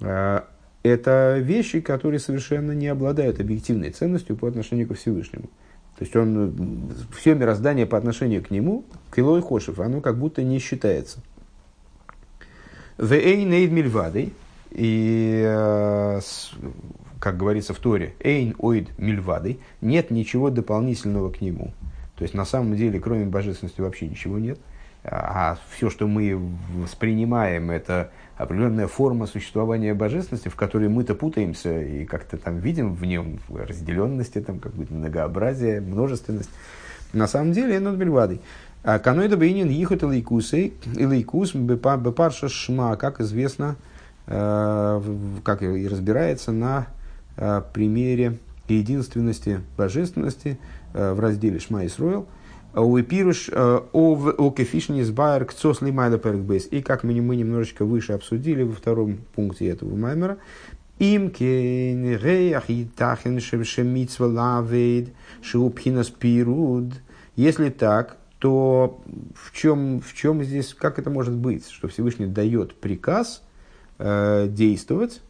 Э, 0.00 0.42
это 0.84 1.38
вещи, 1.38 1.80
которые 1.80 2.20
совершенно 2.20 2.70
не 2.70 2.86
обладают 2.86 3.40
объективной 3.40 3.90
ценностью 3.90 4.36
по 4.36 4.46
отношению 4.46 4.86
ко 4.86 4.94
Всевышнему. 4.94 5.46
То 5.98 6.04
есть 6.04 6.14
он, 6.14 6.92
все 7.16 7.34
мироздание 7.34 7.86
по 7.86 7.98
отношению 7.98 8.44
к 8.44 8.50
нему, 8.50 8.84
к 9.10 9.18
Илой 9.18 9.42
Хошев, 9.42 9.80
оно 9.80 10.00
как 10.00 10.18
будто 10.18 10.42
не 10.42 10.60
считается. 10.60 11.18
Вей 12.98 13.44
нейд 13.44 13.72
мильвадой, 13.72 14.32
и, 14.70 15.42
э, 15.44 16.20
как 17.18 17.36
говорится 17.36 17.74
в 17.74 17.78
Торе, 17.78 18.14
эйн 18.20 18.54
оид 18.58 18.96
мильвадой, 18.98 19.58
нет 19.80 20.10
ничего 20.12 20.50
дополнительного 20.50 21.32
к 21.32 21.40
нему. 21.40 21.72
То 22.16 22.22
есть 22.22 22.34
на 22.34 22.44
самом 22.44 22.76
деле, 22.76 22.98
кроме 22.98 23.26
божественности, 23.26 23.80
вообще 23.80 24.08
ничего 24.08 24.38
нет. 24.38 24.58
А 25.04 25.58
все, 25.70 25.88
что 25.88 26.08
мы 26.08 26.36
воспринимаем, 26.74 27.70
это 27.70 28.10
определенная 28.36 28.88
форма 28.88 29.26
существования 29.26 29.94
божественности, 29.94 30.48
в 30.48 30.56
которой 30.56 30.88
мы-то 30.88 31.14
путаемся 31.14 31.80
и 31.80 32.04
как-то 32.04 32.38
там 32.38 32.58
видим 32.58 32.94
в 32.94 33.04
нем 33.04 33.38
разделенности, 33.48 34.40
там 34.40 34.58
какое-то 34.58 34.92
многообразие, 34.92 35.80
множественность. 35.80 36.50
На 37.12 37.28
самом 37.28 37.52
деле, 37.52 37.76
это 37.76 37.92
бельвадой. 37.92 38.40
А 38.82 38.98
Каноида 38.98 39.36
бейнин 39.36 39.68
ихот 39.68 40.02
и 40.02 40.06
лейкусей, 40.06 40.74
и 40.96 41.06
лейкус 41.06 41.54
бепарша 41.54 42.48
шма, 42.48 42.96
как 42.96 43.20
известно, 43.20 43.76
э, 44.26 45.02
как 45.44 45.62
и 45.62 45.86
разбирается 45.86 46.50
на 46.50 46.88
э, 47.36 47.62
примере 47.72 48.38
единственности 48.68 49.60
божественности– 49.76 50.58
в 50.92 51.20
разделе 51.20 51.58
Шма 51.58 51.86
Исруэл. 51.86 52.26
Уипируш 52.82 53.48
э, 53.50 53.80
о 53.92 54.50
кефишнис 54.50 55.10
байер 55.10 55.46
кцос 55.46 55.78
перкбейс. 55.78 56.68
И 56.70 56.82
как 56.82 57.04
мы, 57.04 57.20
мы 57.22 57.36
немножечко 57.36 57.86
выше 57.86 58.12
обсудили 58.12 58.62
во 58.62 58.74
втором 58.74 59.18
пункте 59.34 59.68
этого 59.68 59.96
маймера, 59.96 60.36
им 60.98 61.30
кен 61.30 62.18
реях 62.18 62.68
и 62.68 62.84
тахен 62.84 63.40
шемицва 63.40 64.26
лавейд 64.26 65.14
шеупхинас 65.40 66.10
пируд. 66.10 66.92
Если 67.34 67.70
так, 67.70 68.18
то 68.38 69.00
в 69.34 69.56
чем, 69.56 70.00
в 70.00 70.14
чем 70.14 70.44
здесь, 70.44 70.74
как 70.74 70.98
это 70.98 71.08
может 71.08 71.34
быть, 71.34 71.68
что 71.70 71.88
Всевышний 71.88 72.26
дает 72.26 72.74
приказ 72.74 73.42
э, 73.98 74.48
действовать 74.50 75.22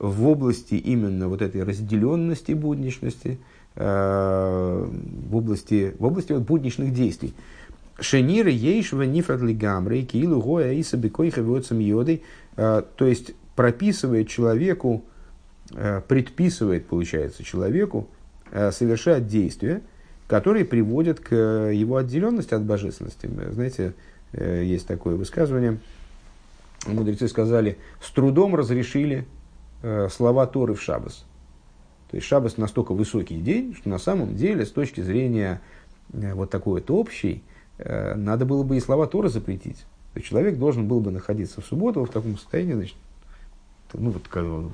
в 0.00 0.26
области 0.26 0.74
именно 0.74 1.28
вот 1.28 1.42
этой 1.42 1.62
разделенности, 1.62 2.52
будничности, 2.52 3.38
Э, 3.38 3.57
в 3.78 5.36
области, 5.36 5.94
в 5.98 6.04
области 6.04 6.32
вот, 6.32 6.42
будничных 6.42 6.92
действий. 6.92 7.32
Шениры 8.00 8.50
ейшва 8.50 9.02
нифрадли 9.02 9.52
гамрей 9.52 10.04
киилу 10.04 10.42
гоя 10.42 10.72
и 10.72 10.82
сабикойха 10.82 11.40
йодой. 11.40 12.22
Э, 12.56 12.82
то 12.96 13.06
есть 13.06 13.34
прописывает 13.54 14.28
человеку, 14.28 15.04
э, 15.72 16.00
предписывает, 16.08 16.86
получается, 16.86 17.44
человеку 17.44 18.08
совершать 18.72 19.26
действия, 19.26 19.82
которые 20.26 20.64
приводят 20.64 21.20
к 21.20 21.34
его 21.70 21.98
отделенности 21.98 22.54
от 22.54 22.62
божественности. 22.62 23.28
Знаете, 23.52 23.92
есть 24.32 24.86
такое 24.86 25.16
высказывание. 25.16 25.78
Мудрецы 26.86 27.28
сказали, 27.28 27.76
с 28.02 28.10
трудом 28.10 28.54
разрешили 28.54 29.26
слова 30.08 30.46
Торы 30.46 30.72
в 30.72 30.80
Шабас. 30.80 31.26
То 32.10 32.16
есть 32.16 32.26
шаббас 32.26 32.56
настолько 32.56 32.92
высокий 32.92 33.38
день, 33.38 33.74
что 33.74 33.88
на 33.88 33.98
самом 33.98 34.34
деле 34.34 34.64
с 34.64 34.70
точки 34.70 35.00
зрения 35.00 35.60
э, 36.12 36.32
вот 36.34 36.50
такой 36.50 36.80
вот 36.80 36.90
общей, 36.90 37.42
э, 37.78 38.14
надо 38.14 38.46
было 38.46 38.62
бы 38.62 38.76
и 38.76 38.80
слова 38.80 39.06
Тора 39.06 39.28
запретить. 39.28 39.78
То 40.14 40.20
есть 40.20 40.28
человек 40.28 40.58
должен 40.58 40.88
был 40.88 41.00
бы 41.00 41.10
находиться 41.10 41.60
в 41.60 41.66
субботу 41.66 42.04
в 42.04 42.10
таком 42.10 42.38
состоянии, 42.38 42.74
значит, 42.74 42.96
ну, 43.92 44.10
вот, 44.10 44.26
как, 44.28 44.42
ну, 44.42 44.70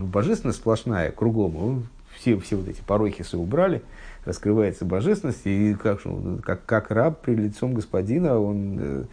божественность 0.00 0.58
сплошная 0.58 1.10
кругом, 1.10 1.86
все, 2.16 2.38
все 2.38 2.56
вот 2.56 2.68
эти 2.68 2.80
порохи 2.80 3.24
убрали, 3.34 3.82
раскрывается 4.24 4.84
божественность, 4.84 5.42
и 5.44 5.74
как, 5.74 6.02
как, 6.44 6.64
как 6.64 6.90
раб 6.90 7.20
при 7.20 7.34
лицом 7.34 7.74
господина, 7.74 8.38
он 8.38 8.78
э, 8.80 9.04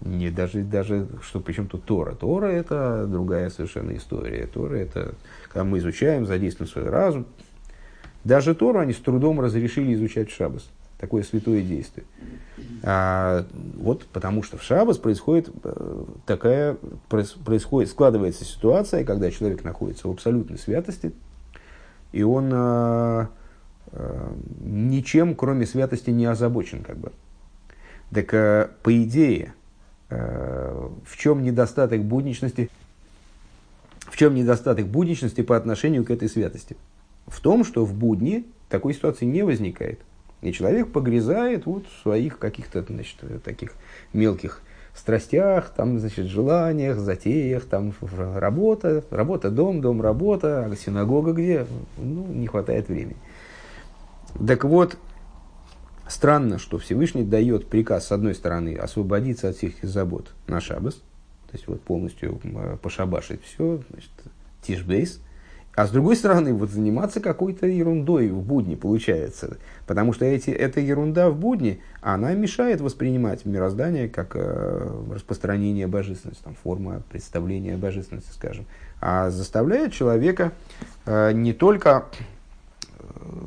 не 0.00 0.30
даже, 0.30 0.62
даже 0.62 1.08
что 1.22 1.40
причем 1.40 1.68
тут 1.68 1.84
Тора. 1.84 2.14
Тора 2.14 2.46
это 2.46 3.06
другая 3.06 3.50
совершенно 3.50 3.96
история. 3.96 4.46
Тора 4.46 4.76
это 4.76 5.14
когда 5.48 5.64
мы 5.64 5.78
изучаем, 5.78 6.26
задействуем 6.26 6.70
свой 6.70 6.88
разум. 6.88 7.26
Даже 8.24 8.54
Тору 8.54 8.80
они 8.80 8.92
с 8.92 8.98
трудом 8.98 9.40
разрешили 9.40 9.94
изучать 9.94 10.30
в 10.30 10.34
Шаббас. 10.34 10.68
Такое 10.98 11.22
святое 11.22 11.62
действие. 11.62 12.06
А, 12.82 13.46
вот 13.76 14.06
потому 14.06 14.42
что 14.42 14.56
в 14.56 14.62
Шаббас 14.62 14.98
происходит 14.98 15.50
э, 15.62 16.04
такая, 16.24 16.76
происходит, 17.08 17.90
складывается 17.90 18.44
ситуация, 18.44 19.04
когда 19.04 19.30
человек 19.30 19.62
находится 19.62 20.08
в 20.08 20.10
абсолютной 20.10 20.58
святости, 20.58 21.12
и 22.12 22.22
он 22.22 22.50
а, 22.52 23.28
а, 23.92 24.34
ничем, 24.60 25.34
кроме 25.34 25.66
святости, 25.66 26.10
не 26.10 26.26
озабочен. 26.26 26.82
Как 26.82 26.98
бы. 26.98 27.12
Так, 28.12 28.32
а, 28.32 28.70
по 28.82 29.02
идее, 29.02 29.54
в 30.08 31.16
чем 31.16 31.42
недостаток 31.42 32.02
будничности– 32.04 32.70
в 34.08 34.16
чем 34.16 34.34
недостаток 34.34 34.86
будничности 34.86 35.42
по 35.42 35.56
отношению 35.56 36.04
к 36.04 36.10
этой 36.10 36.28
святости? 36.28 36.76
В 37.26 37.40
том, 37.40 37.64
что 37.64 37.84
в 37.84 37.92
будни 37.92 38.46
такой 38.68 38.94
ситуации 38.94 39.24
не 39.24 39.42
возникает. 39.42 40.00
И 40.42 40.52
человек 40.52 40.92
погрязает 40.92 41.66
вот 41.66 41.86
в 41.86 42.02
своих 42.02 42.38
каких-то 42.38 42.82
значит, 42.82 43.16
таких 43.42 43.72
мелких 44.12 44.62
страстях, 44.94 45.72
там, 45.76 45.98
значит, 45.98 46.26
желаниях, 46.26 46.98
затеях, 46.98 47.64
там, 47.64 47.92
работа, 48.00 49.04
работа, 49.10 49.50
дом, 49.50 49.80
дом, 49.80 50.00
работа, 50.00 50.64
а 50.64 50.76
синагога 50.76 51.32
где? 51.32 51.66
Ну, 51.98 52.26
не 52.26 52.46
хватает 52.46 52.88
времени. 52.88 53.16
Так 54.46 54.64
вот, 54.64 54.96
странно, 56.08 56.58
что 56.58 56.78
Всевышний 56.78 57.24
дает 57.24 57.68
приказ, 57.68 58.06
с 58.06 58.12
одной 58.12 58.34
стороны, 58.34 58.74
освободиться 58.76 59.48
от 59.48 59.56
всех 59.56 59.74
забот 59.82 60.34
на 60.46 60.60
шабас, 60.60 60.94
то 60.94 61.52
есть 61.52 61.66
вот 61.68 61.80
полностью 61.80 62.40
пошабашить 62.82 63.42
все, 63.44 63.80
значит, 63.90 64.10
тишбейс, 64.62 65.20
а 65.76 65.86
с 65.86 65.90
другой 65.90 66.16
стороны, 66.16 66.54
вот 66.54 66.70
заниматься 66.70 67.20
какой-то 67.20 67.66
ерундой 67.66 68.30
в 68.30 68.40
будни 68.40 68.76
получается. 68.76 69.58
Потому 69.86 70.14
что 70.14 70.24
эти, 70.24 70.48
эта 70.48 70.80
ерунда 70.80 71.28
в 71.28 71.36
будни, 71.36 71.82
она 72.00 72.32
мешает 72.32 72.80
воспринимать 72.80 73.44
мироздание 73.44 74.08
как 74.08 74.30
э, 74.36 75.04
распространение 75.12 75.86
божественности, 75.86 76.42
там, 76.42 76.54
форма 76.54 77.02
представления 77.10 77.76
божественности, 77.76 78.30
скажем. 78.32 78.64
А 79.02 79.28
заставляет 79.28 79.92
человека 79.92 80.52
э, 81.04 81.32
не 81.32 81.52
только 81.52 82.06
э, 82.18 82.35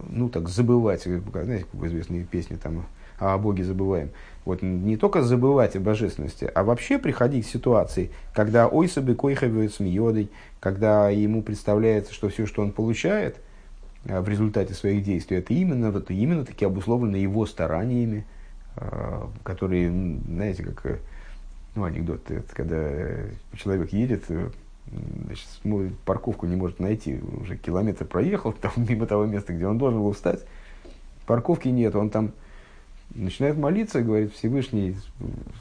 ну, 0.09 0.29
так, 0.29 0.49
забывать, 0.49 1.03
знаете, 1.03 1.65
как 1.65 1.73
в 1.73 1.87
известной 1.87 2.23
песне 2.23 2.57
там, 2.61 2.85
о 3.19 3.37
Боге 3.37 3.63
забываем, 3.63 4.09
вот 4.45 4.61
не 4.61 4.97
только 4.97 5.21
забывать 5.21 5.75
о 5.75 5.79
божественности, 5.79 6.49
а 6.53 6.63
вообще 6.63 6.97
приходить 6.97 7.45
к 7.45 7.49
ситуации, 7.49 8.09
когда 8.33 8.67
ой 8.67 8.87
себе 8.87 9.13
койхавиет 9.13 9.73
с 9.73 9.79
миодой, 9.79 10.29
когда 10.59 11.09
ему 11.09 11.43
представляется, 11.43 12.13
что 12.13 12.29
все, 12.29 12.45
что 12.45 12.61
он 12.61 12.71
получает 12.71 13.37
э, 14.05 14.19
в 14.19 14.27
результате 14.29 14.73
своих 14.73 15.03
действий, 15.03 15.37
это 15.37 15.53
именно, 15.53 15.95
это 15.95 16.13
именно 16.13 16.45
таки 16.45 16.65
обусловлено 16.65 17.17
его 17.17 17.45
стараниями, 17.45 18.25
э, 18.77 19.21
которые, 19.43 19.91
знаете, 19.91 20.63
как 20.63 20.85
э, 20.85 20.97
ну, 21.75 21.83
анекдот, 21.83 22.31
это 22.31 22.55
когда 22.55 22.89
человек 23.55 23.93
едет, 23.93 24.23
значит, 25.25 25.47
парковку 26.05 26.45
не 26.45 26.55
может 26.55 26.79
найти, 26.79 27.19
уже 27.41 27.57
километр 27.57 28.05
проехал 28.05 28.51
там, 28.61 28.71
мимо 28.77 29.05
того 29.05 29.25
места, 29.25 29.53
где 29.53 29.67
он 29.67 29.77
должен 29.77 30.01
был 30.01 30.13
встать, 30.13 30.43
парковки 31.25 31.67
нет, 31.67 31.95
он 31.95 32.09
там 32.09 32.31
начинает 33.15 33.57
молиться, 33.57 34.01
говорит 34.01 34.33
Всевышний, 34.33 34.95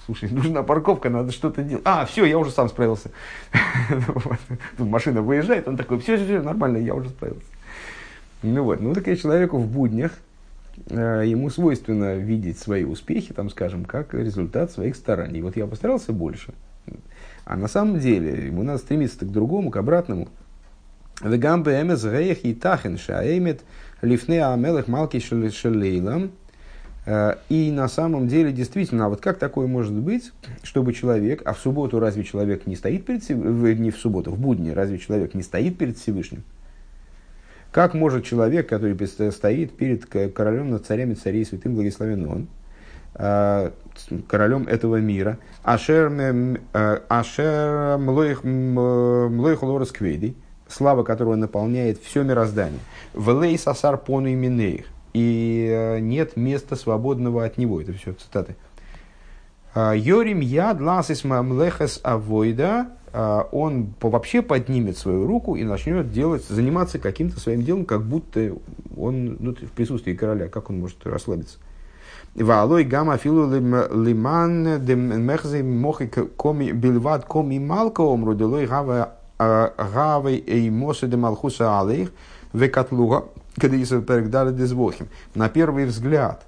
слушай, 0.06 0.28
нужна 0.32 0.62
парковка, 0.62 1.10
надо 1.10 1.32
что-то 1.32 1.62
делать. 1.62 1.82
А, 1.84 2.04
все, 2.06 2.24
я 2.24 2.38
уже 2.38 2.50
сам 2.50 2.68
справился. 2.68 3.10
Машина 4.78 5.22
выезжает, 5.22 5.68
он 5.68 5.76
такой, 5.76 5.98
все, 5.98 6.16
все, 6.16 6.40
нормально, 6.40 6.78
я 6.78 6.94
уже 6.94 7.10
справился. 7.10 7.46
Ну 8.42 8.62
вот, 8.62 8.80
ну 8.80 8.94
так 8.94 9.06
я 9.06 9.16
человеку 9.16 9.58
в 9.58 9.66
буднях, 9.66 10.12
э, 10.90 11.24
ему 11.26 11.50
свойственно 11.50 12.16
видеть 12.16 12.58
свои 12.58 12.84
успехи, 12.84 13.34
там, 13.34 13.50
скажем, 13.50 13.84
как 13.84 14.14
результат 14.14 14.70
своих 14.70 14.94
стараний. 14.94 15.40
Вот 15.40 15.56
я 15.56 15.66
постарался 15.66 16.12
больше. 16.12 16.54
А 17.48 17.56
на 17.56 17.66
самом 17.66 17.98
деле 17.98 18.48
ему 18.48 18.62
надо 18.62 18.78
стремиться 18.78 19.24
к 19.24 19.32
другому, 19.32 19.70
к 19.70 19.78
обратному. 19.78 20.28
Вегамбе 21.22 21.80
эмес 21.80 22.04
геях 22.04 22.44
и 22.44 22.52
тахен 22.52 22.98
шаэмет 22.98 23.62
лифне 24.02 24.44
амелых 24.44 24.86
малки 24.86 25.18
Э, 27.06 27.36
и 27.48 27.70
на 27.70 27.88
самом 27.88 28.28
деле, 28.28 28.52
действительно, 28.52 29.06
а 29.06 29.08
вот 29.08 29.22
как 29.22 29.38
такое 29.38 29.66
может 29.66 29.94
быть, 29.94 30.30
чтобы 30.62 30.92
человек, 30.92 31.40
а 31.46 31.54
в 31.54 31.58
субботу 31.58 31.98
разве 31.98 32.22
человек 32.22 32.66
не 32.66 32.76
стоит 32.76 33.06
перед 33.06 33.24
Всевышним, 33.24 33.82
не 33.82 33.90
в 33.92 33.96
субботу, 33.96 34.30
в 34.30 34.38
будни, 34.38 34.68
разве 34.68 34.98
человек 34.98 35.32
не 35.32 35.42
стоит 35.42 35.78
перед 35.78 35.96
Всевышним? 35.96 36.42
Как 37.72 37.94
может 37.94 38.26
человек, 38.26 38.68
который 38.68 38.94
стоит 39.32 39.74
перед 39.74 40.04
королем 40.04 40.68
над 40.68 40.84
царями 40.84 41.14
царей, 41.14 41.46
святым 41.46 41.76
благословен 41.76 42.28
он, 42.28 42.48
э, 43.14 43.70
королем 44.26 44.66
этого 44.68 44.96
мира, 44.96 45.38
Ашер 45.62 46.10
э, 46.10 47.96
Млоих 47.98 49.62
Лорес 49.62 49.92
Квейди, 49.92 50.36
слава 50.68 51.02
которого 51.02 51.34
наполняет 51.36 52.00
все 52.02 52.22
мироздание, 52.22 52.80
Велей 53.14 53.58
Сасар 53.58 53.96
Пону 53.98 54.28
Минеих, 54.28 54.86
и 55.12 55.68
э, 55.70 55.98
нет 56.00 56.36
места 56.36 56.76
свободного 56.76 57.44
от 57.44 57.58
него. 57.58 57.80
Это 57.80 57.92
все 57.92 58.12
цитаты. 58.12 58.56
«А, 59.74 59.92
Йорим 59.94 60.40
яд 60.40 60.80
ласис 60.80 61.24
мамлехес 61.24 62.00
авойда, 62.02 62.88
а, 63.12 63.48
он 63.52 63.94
вообще 64.00 64.42
поднимет 64.42 64.98
свою 64.98 65.26
руку 65.26 65.56
и 65.56 65.64
начнет 65.64 66.10
делать, 66.10 66.44
заниматься 66.44 66.98
каким-то 66.98 67.38
своим 67.38 67.62
делом, 67.62 67.84
как 67.84 68.02
будто 68.02 68.56
он 68.96 69.36
ну, 69.38 69.54
в 69.54 69.70
присутствии 69.72 70.14
короля, 70.14 70.48
как 70.48 70.70
он 70.70 70.80
может 70.80 71.06
расслабиться. 71.06 71.58
Валой 72.34 72.84
гамма 72.84 73.16
филу 73.18 73.50
лиман 73.50 74.84
демехзи 74.84 75.62
мохи 75.62 76.06
коми 76.06 76.72
бильват 76.72 77.24
коми 77.24 77.58
малка 77.58 78.02
омру 78.02 78.34
делой 78.34 78.66
гава 78.66 79.14
а, 79.38 79.72
гавой 79.92 80.36
и 80.36 80.70
мосы 80.70 81.06
де 81.06 81.16
малхуса 81.16 81.80
алейх 81.80 82.10
векатлуга 82.52 83.24
Кадисов 83.58 84.06
Перегдали 84.06 84.54
Дезвохим. 84.54 85.08
На 85.34 85.48
первый 85.48 85.84
взгляд, 85.84 86.46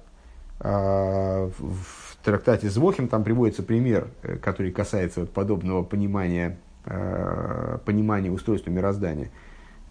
а, 0.59 1.49
в 1.59 2.17
трактате 2.23 2.69
Звохим 2.69 3.07
там 3.07 3.23
приводится 3.23 3.63
пример, 3.63 4.07
э, 4.23 4.37
который 4.37 4.71
касается 4.71 5.21
вот 5.21 5.31
подобного 5.31 5.83
понимания, 5.83 6.57
а, 6.85 7.79
понимания 7.85 8.31
устройства 8.31 8.69
мироздания. 8.69 9.29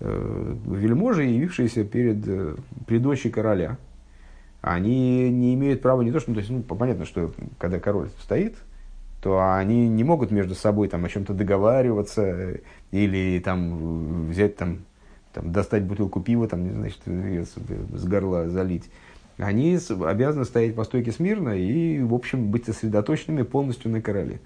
Э, 0.01 0.55
вельможи, 0.67 1.25
явившиеся 1.25 1.85
перед, 1.85 2.27
э, 2.27 2.57
дочи 2.89 3.31
короля, 3.31 3.79
они 4.61 5.31
не 5.31 5.55
имеют 5.55 5.83
права 5.83 6.03
не 6.03 6.13
то, 6.13 6.21
что, 6.21 6.31
ну, 6.31 6.35
то 6.35 6.41
есть, 6.41 6.51
ну, 6.51 6.63
понятно, 6.63 7.05
что 7.05 7.33
когда 7.59 7.79
король 7.79 8.09
стоит, 8.21 8.57
то 9.23 9.55
они 9.55 9.89
не 9.89 10.05
могут 10.05 10.31
между 10.31 10.55
собой 10.55 10.89
там, 10.89 11.05
о 11.05 11.09
чем-то 11.09 11.35
договариваться 11.35 12.59
или 12.91 13.41
там, 13.45 14.29
взять 14.29 14.57
там, 14.57 14.81
там, 15.33 15.53
достать 15.53 15.85
бутылку 15.85 16.21
пива, 16.21 16.49
там, 16.49 16.71
значит, 16.73 17.01
ее 17.07 17.45
с 17.45 18.05
горла 18.05 18.49
залить, 18.49 18.91
они 19.39 19.79
обязаны 20.05 20.45
стоять 20.45 20.75
по 20.75 20.85
стойке 20.85 21.13
смирно 21.13 21.51
и, 21.51 22.03
в 22.03 22.15
общем, 22.15 22.51
быть 22.51 22.67
сосредоточенными 22.67 23.43
полностью 23.43 23.91
на 23.91 24.03
короле. 24.03 24.41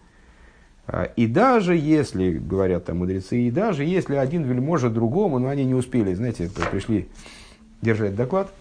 А, 0.87 1.05
и 1.05 1.27
даже 1.27 1.75
если, 1.77 2.33
говорят 2.33 2.85
там 2.85 2.99
мудрецы, 2.99 3.41
и 3.41 3.51
даже 3.51 3.85
если 3.85 4.15
один 4.15 4.45
вельможа 4.45 4.91
другому, 4.91 5.39
но 5.39 5.49
они 5.49 5.65
не 5.65 5.75
успели, 5.75 6.15
знаете, 6.15 6.51
пришли 6.71 7.09
держать 7.81 8.15
доклад 8.15 8.53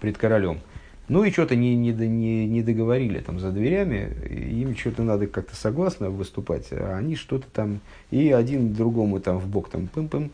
пред 0.00 0.18
королем, 0.18 0.60
ну 1.08 1.24
и 1.24 1.30
что-то 1.32 1.56
не, 1.56 1.74
не, 1.74 1.92
не, 1.92 2.46
не 2.46 2.62
договорили 2.62 3.18
там 3.18 3.40
за 3.40 3.50
дверями, 3.50 4.14
им 4.28 4.76
что-то 4.76 5.02
надо 5.02 5.26
как-то 5.26 5.56
согласно 5.56 6.10
выступать, 6.10 6.68
а 6.70 6.98
они 6.98 7.16
что-то 7.16 7.46
там, 7.52 7.80
и 8.10 8.30
один 8.30 8.74
другому 8.74 9.20
там 9.20 9.38
в 9.38 9.48
бок 9.48 9.70
там 9.70 9.88
пым-пым, 9.92 10.30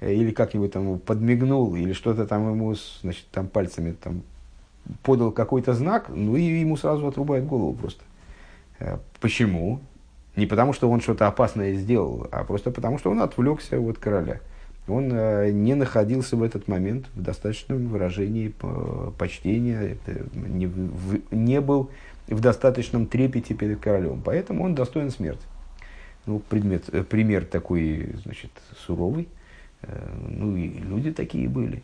или 0.00 0.30
как-нибудь 0.30 0.72
там 0.72 0.98
подмигнул, 0.98 1.76
или 1.76 1.92
что-то 1.92 2.26
там 2.26 2.50
ему, 2.50 2.74
значит, 3.02 3.26
там 3.30 3.48
пальцами 3.48 3.92
там 3.92 4.22
подал 5.02 5.30
какой-то 5.30 5.74
знак, 5.74 6.06
ну 6.08 6.36
и 6.36 6.42
ему 6.42 6.76
сразу 6.76 7.06
отрубает 7.06 7.46
голову 7.46 7.74
просто. 7.74 8.02
Э, 8.78 8.98
почему? 9.20 9.80
Не 10.36 10.46
потому, 10.46 10.72
что 10.72 10.88
он 10.88 11.00
что-то 11.00 11.26
опасное 11.26 11.74
сделал, 11.74 12.28
а 12.30 12.44
просто 12.44 12.70
потому, 12.70 12.98
что 12.98 13.10
он 13.10 13.20
отвлекся 13.20 13.78
от 13.78 13.98
короля. 13.98 14.40
Он 14.88 15.10
э, 15.12 15.50
не 15.50 15.74
находился 15.74 16.36
в 16.36 16.42
этот 16.42 16.68
момент 16.68 17.06
в 17.14 17.22
достаточном 17.22 17.88
выражении 17.88 18.54
почтения, 19.18 19.96
не, 21.30 21.60
был 21.60 21.90
в 22.26 22.40
достаточном 22.40 23.06
трепете 23.06 23.54
перед 23.54 23.80
королем. 23.80 24.22
Поэтому 24.24 24.64
он 24.64 24.74
достоин 24.74 25.10
смерти. 25.10 25.42
Ну, 26.26 26.40
предмет, 26.40 26.84
пример 27.08 27.44
такой, 27.44 28.14
значит, 28.22 28.50
суровый. 28.76 29.28
Э, 29.82 30.08
ну 30.28 30.56
и 30.56 30.68
люди 30.68 31.12
такие 31.12 31.48
были. 31.48 31.82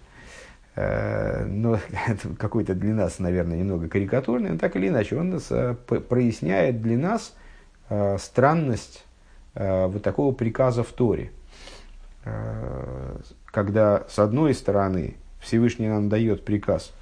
Э, 0.77 1.45
но 1.45 1.79
какой-то 2.39 2.75
для 2.75 2.95
нас, 2.95 3.19
наверное, 3.19 3.59
немного 3.59 3.89
карикатурный, 3.89 4.51
но 4.51 4.59
так 4.59 4.77
или 4.77 4.89
иначе, 4.89 5.17
он 5.17 5.31
нас, 5.31 5.47
э, 5.51 5.75
проясняет 5.75 6.83
для 6.83 6.99
нас 6.99 7.35
странность 8.19 9.05
вот 9.55 10.03
такого 10.03 10.33
приказа 10.33 10.83
в 10.83 10.91
Торе. 10.91 11.31
Когда, 13.47 14.05
с 14.09 14.19
одной 14.19 14.55
стороны, 14.55 15.15
Всевышний 15.41 15.89
нам 15.89 16.09
дает 16.09 16.45
приказ 16.45 16.93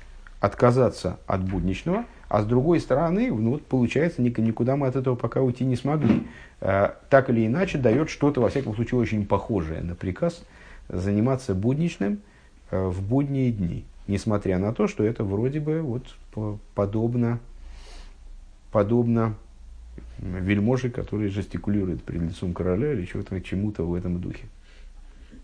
отказаться 0.40 1.18
от 1.26 1.42
будничного, 1.44 2.04
а 2.28 2.42
с 2.42 2.46
другой 2.46 2.80
стороны, 2.80 3.30
ну, 3.32 3.50
вот 3.52 3.66
получается, 3.66 4.20
никуда 4.22 4.76
мы 4.76 4.88
от 4.88 4.96
этого 4.96 5.14
пока 5.14 5.42
уйти 5.42 5.64
не 5.64 5.76
смогли. 5.76 6.26
Так 6.58 7.30
или 7.30 7.46
иначе, 7.46 7.78
дает 7.78 8.10
что-то, 8.10 8.40
во 8.40 8.48
всяком 8.48 8.74
случае, 8.74 9.00
очень 9.00 9.26
похожее 9.26 9.82
на 9.82 9.94
приказ– 9.94 10.42
заниматься 10.88 11.54
будничным 11.54 12.20
э, 12.70 12.86
в 12.86 13.02
будние 13.02 13.50
дни, 13.50 13.84
несмотря 14.06 14.58
на 14.58 14.72
то, 14.72 14.86
что 14.86 15.04
это 15.04 15.24
вроде 15.24 15.60
бы 15.60 15.80
вот 15.82 16.02
подобно, 16.74 17.40
подобно 18.70 19.34
вельможе, 20.18 20.90
который 20.90 21.28
жестикулирует 21.28 22.02
перед 22.02 22.22
лицом 22.22 22.52
короля 22.52 22.92
или 22.92 23.06
чего-то 23.06 23.40
чему-то 23.40 23.84
в 23.84 23.94
этом 23.94 24.20
духе. 24.20 24.44